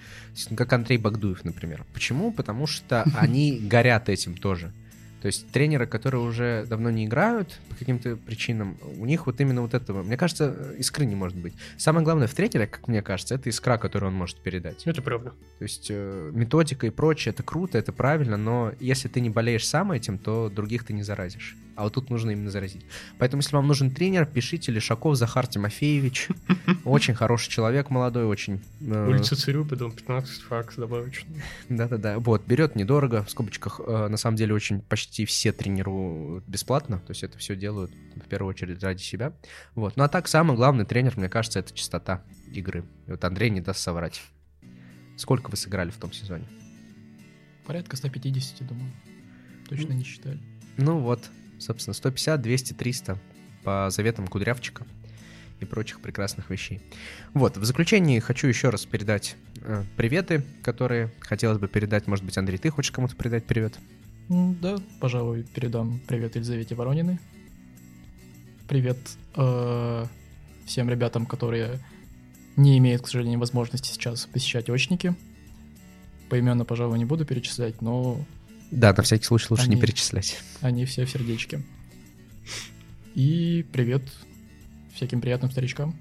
Ну, 0.50 0.56
как 0.56 0.72
Андрей 0.72 0.98
Багдуев, 0.98 1.44
например. 1.44 1.84
Почему? 1.94 2.30
Потому 2.30 2.66
что 2.66 3.04
они 3.16 3.58
горят 3.58 4.08
этим 4.08 4.36
тоже. 4.36 4.72
То 5.20 5.26
есть 5.26 5.50
тренеры, 5.50 5.86
которые 5.86 6.22
уже 6.22 6.64
давно 6.68 6.90
не 6.90 7.06
играют 7.06 7.58
по 7.68 7.74
каким-то 7.74 8.16
причинам, 8.16 8.76
у 8.98 9.04
них 9.04 9.26
вот 9.26 9.40
именно 9.40 9.62
вот 9.62 9.74
этого, 9.74 10.02
мне 10.02 10.16
кажется, 10.16 10.74
искры 10.78 11.06
не 11.06 11.16
может 11.16 11.36
быть. 11.36 11.54
Самое 11.76 12.04
главное 12.04 12.28
в 12.28 12.34
тренере, 12.34 12.66
как 12.66 12.86
мне 12.88 13.02
кажется, 13.02 13.34
это 13.34 13.50
искра, 13.50 13.78
которую 13.78 14.12
он 14.12 14.16
может 14.16 14.38
передать. 14.38 14.86
Это 14.86 15.02
правда. 15.02 15.30
То 15.58 15.62
есть 15.64 15.88
э, 15.90 16.30
методика 16.32 16.86
и 16.86 16.90
прочее, 16.90 17.32
это 17.32 17.42
круто, 17.42 17.78
это 17.78 17.92
правильно, 17.92 18.36
но 18.36 18.72
если 18.78 19.08
ты 19.08 19.20
не 19.20 19.30
болеешь 19.30 19.66
сам 19.66 19.92
этим, 19.92 20.18
то 20.18 20.48
других 20.48 20.84
ты 20.84 20.92
не 20.92 21.02
заразишь. 21.02 21.56
А 21.78 21.84
вот 21.84 21.94
тут 21.94 22.10
нужно 22.10 22.32
именно 22.32 22.50
заразить. 22.50 22.84
Поэтому, 23.18 23.40
если 23.40 23.54
вам 23.54 23.68
нужен 23.68 23.92
тренер, 23.92 24.26
пишите 24.26 24.72
Лешаков 24.72 25.14
Захар 25.14 25.46
Тимофеевич. 25.46 26.26
Очень 26.84 27.14
хороший 27.14 27.50
человек, 27.50 27.88
молодой, 27.88 28.24
очень... 28.24 28.60
Э, 28.80 29.06
Улица 29.06 29.36
Цирюпы, 29.36 29.76
дом 29.76 29.92
15, 29.92 30.42
факс 30.42 30.74
добавочный. 30.74 31.40
Да-да-да. 31.68 32.18
Вот, 32.18 32.44
берет 32.44 32.74
недорого, 32.74 33.22
в 33.22 33.30
скобочках, 33.30 33.80
э, 33.86 34.08
на 34.08 34.16
самом 34.16 34.36
деле, 34.36 34.54
очень 34.54 34.80
почти 34.80 35.24
все 35.24 35.52
тренируют 35.52 36.44
бесплатно, 36.48 36.98
то 36.98 37.12
есть 37.12 37.22
это 37.22 37.38
все 37.38 37.54
делают 37.54 37.92
в 38.16 38.28
первую 38.28 38.50
очередь 38.50 38.82
ради 38.82 39.00
себя. 39.00 39.32
Вот. 39.76 39.96
Ну 39.96 40.02
а 40.02 40.08
так, 40.08 40.26
самый 40.26 40.56
главный 40.56 40.84
тренер, 40.84 41.12
мне 41.16 41.28
кажется, 41.28 41.60
это 41.60 41.72
чистота 41.72 42.24
игры. 42.52 42.82
И 43.06 43.12
вот 43.12 43.22
Андрей 43.22 43.50
не 43.50 43.60
даст 43.60 43.78
соврать. 43.78 44.20
Сколько 45.16 45.48
вы 45.48 45.56
сыграли 45.56 45.90
в 45.90 45.96
том 45.98 46.12
сезоне? 46.12 46.48
Порядка 47.66 47.96
150, 47.96 48.66
думаю. 48.66 48.90
Точно 49.68 49.92
не 49.92 50.02
считали. 50.02 50.40
Ну 50.76 50.98
вот, 50.98 51.28
Собственно, 51.58 51.94
150, 51.94 52.40
200, 52.40 52.72
300 52.74 53.18
по 53.64 53.88
заветам 53.90 54.26
Кудрявчика 54.26 54.86
и 55.60 55.64
прочих 55.64 56.00
прекрасных 56.00 56.50
вещей. 56.50 56.80
Вот, 57.34 57.56
в 57.56 57.64
заключении 57.64 58.20
хочу 58.20 58.46
еще 58.46 58.70
раз 58.70 58.86
передать 58.86 59.36
э, 59.62 59.82
приветы, 59.96 60.44
которые 60.62 61.10
хотелось 61.20 61.58
бы 61.58 61.68
передать. 61.68 62.06
Может 62.06 62.24
быть, 62.24 62.38
Андрей, 62.38 62.58
ты 62.58 62.70
хочешь 62.70 62.92
кому-то 62.92 63.16
передать 63.16 63.44
привет? 63.44 63.78
Да, 64.28 64.76
пожалуй, 65.00 65.42
передам 65.42 66.00
привет 66.06 66.36
Елизавете 66.36 66.74
Ворониной. 66.74 67.18
Привет 68.68 68.98
э, 69.34 70.06
всем 70.66 70.90
ребятам, 70.90 71.26
которые 71.26 71.80
не 72.56 72.76
имеют, 72.78 73.02
к 73.02 73.06
сожалению, 73.06 73.40
возможности 73.40 73.88
сейчас 73.90 74.26
посещать 74.26 74.68
очники. 74.68 75.14
Поименно, 76.28 76.64
пожалуй, 76.64 76.98
не 76.98 77.06
буду 77.06 77.24
перечислять, 77.24 77.80
но 77.80 78.20
да, 78.70 78.92
на 78.92 79.02
всякий 79.02 79.24
случай 79.24 79.46
лучше 79.50 79.64
они, 79.64 79.76
не 79.76 79.80
перечислять. 79.80 80.42
Они 80.60 80.84
все 80.84 81.04
в 81.04 81.10
сердечке. 81.10 81.62
И 83.14 83.66
привет 83.72 84.02
всяким 84.94 85.20
приятным 85.20 85.50
старичкам. 85.50 85.96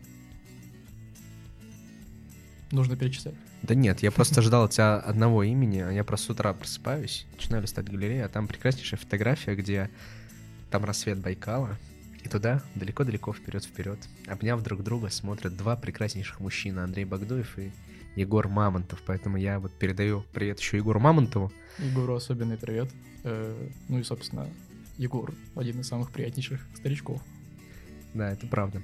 Нужно 2.71 2.97
перечислять. 2.97 3.35
Да 3.63 3.73
нет, 3.73 4.03
я 4.03 4.11
просто 4.11 4.41
ждал 4.41 4.65
от 4.65 4.71
тебя 4.71 4.97
одного 4.97 5.43
имени, 5.43 5.79
а 5.79 5.91
я 5.91 6.03
просто 6.03 6.27
с 6.27 6.29
утра 6.29 6.53
просыпаюсь, 6.53 7.25
начинаю 7.33 7.63
листать 7.63 7.89
галерею, 7.89 8.25
а 8.25 8.29
там 8.29 8.47
прекраснейшая 8.47 8.99
фотография, 8.99 9.55
где 9.55 9.89
там 10.69 10.85
рассвет 10.85 11.17
Байкала, 11.17 11.77
и 12.23 12.29
туда, 12.29 12.61
далеко-далеко, 12.75 13.33
вперед-вперед, 13.33 13.99
обняв 14.27 14.61
друг 14.61 14.83
друга, 14.83 15.09
смотрят 15.09 15.55
два 15.55 15.75
прекраснейших 15.75 16.39
мужчины, 16.39 16.81
Андрей 16.81 17.05
Багдуев 17.05 17.57
и 17.57 17.71
Егор 18.17 18.47
Мамонтов. 18.47 19.01
Поэтому 19.05 19.37
я 19.37 19.59
вот 19.59 19.71
передаю 19.73 20.23
привет 20.33 20.59
еще 20.59 20.77
Егору 20.77 20.99
Мамонтову. 20.99 21.51
Егору 21.77 22.15
особенный 22.15 22.57
привет. 22.57 22.89
Э, 23.23 23.69
ну 23.87 23.99
и, 23.99 24.03
собственно, 24.03 24.47
Егор 24.97 25.33
один 25.55 25.79
из 25.79 25.87
самых 25.87 26.11
приятнейших 26.11 26.59
старичков. 26.75 27.21
Да, 28.15 28.31
это 28.31 28.47
правда. 28.47 28.81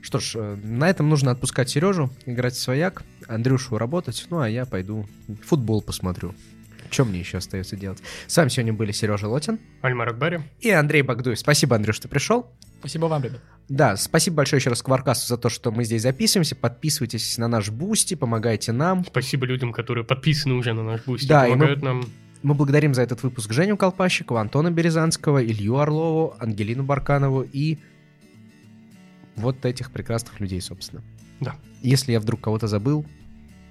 Что 0.00 0.18
ж, 0.18 0.32
э, 0.36 0.56
на 0.56 0.88
этом 0.88 1.10
нужно 1.10 1.30
отпускать 1.30 1.68
Сережу, 1.68 2.10
играть 2.24 2.54
в 2.54 2.60
свояк, 2.60 3.02
Андрюшу 3.28 3.76
работать, 3.76 4.26
ну 4.30 4.40
а 4.40 4.48
я 4.48 4.64
пойду 4.64 5.06
футбол 5.44 5.82
посмотрю. 5.82 6.34
Что 6.90 7.04
мне 7.04 7.20
еще 7.20 7.36
остается 7.36 7.76
делать? 7.76 8.02
С 8.26 8.36
вами 8.36 8.48
сегодня 8.48 8.72
были 8.72 8.92
Сережа 8.92 9.28
Лотин 9.28 9.60
Альмар 9.82 10.08
Акбари. 10.08 10.40
и 10.60 10.70
Андрей 10.70 11.02
Багдуев. 11.02 11.38
Спасибо, 11.38 11.76
Андрюш, 11.76 11.96
что 11.96 12.08
пришел. 12.08 12.50
Спасибо 12.80 13.06
вам, 13.06 13.22
ребят. 13.22 13.40
Да, 13.68 13.96
спасибо 13.96 14.38
большое 14.38 14.58
еще 14.58 14.70
раз 14.70 14.82
Кваркасту 14.82 15.28
за 15.28 15.36
то, 15.38 15.48
что 15.48 15.70
мы 15.70 15.84
здесь 15.84 16.02
записываемся. 16.02 16.56
Подписывайтесь 16.56 17.38
на 17.38 17.46
наш 17.46 17.70
Boosty, 17.70 18.14
помогайте 18.14 18.72
нам. 18.72 19.04
Спасибо 19.04 19.46
людям, 19.46 19.72
которые 19.72 20.02
подписаны 20.04 20.54
уже 20.54 20.72
на 20.72 20.82
наш 20.82 21.04
Boosty. 21.04 21.28
Да, 21.28 21.46
и 21.46 21.50
мы- 21.50 21.54
помогают 21.56 21.82
нам. 21.82 22.04
Мы 22.42 22.54
благодарим 22.54 22.94
за 22.94 23.02
этот 23.02 23.22
выпуск 23.22 23.52
Женю 23.52 23.76
Колпащикова, 23.76 24.40
Антона 24.40 24.70
Березанского, 24.70 25.44
Илью 25.44 25.76
Орлову, 25.76 26.34
Ангелину 26.40 26.82
Барканову 26.82 27.42
и 27.42 27.78
вот 29.36 29.64
этих 29.64 29.90
прекрасных 29.90 30.40
людей, 30.40 30.60
собственно. 30.60 31.02
Да. 31.40 31.54
Если 31.82 32.12
я 32.12 32.20
вдруг 32.20 32.40
кого-то 32.40 32.66
забыл, 32.66 33.04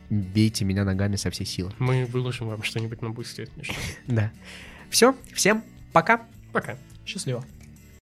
бейте 0.10 0.66
меня 0.66 0.84
ногами 0.84 1.16
со 1.16 1.30
всей 1.32 1.45
силы. 1.45 1.74
Мы 1.80 2.05
выложим 2.05 2.47
вам 2.47 2.64
что-нибудь 2.64 3.01
на 3.01 3.10
бусте. 3.10 3.47
Да. 4.07 4.32
Все, 4.89 5.16
всем 5.34 5.64
пока. 5.91 6.22
Пока. 6.51 6.78
Счастливо. 7.05 7.43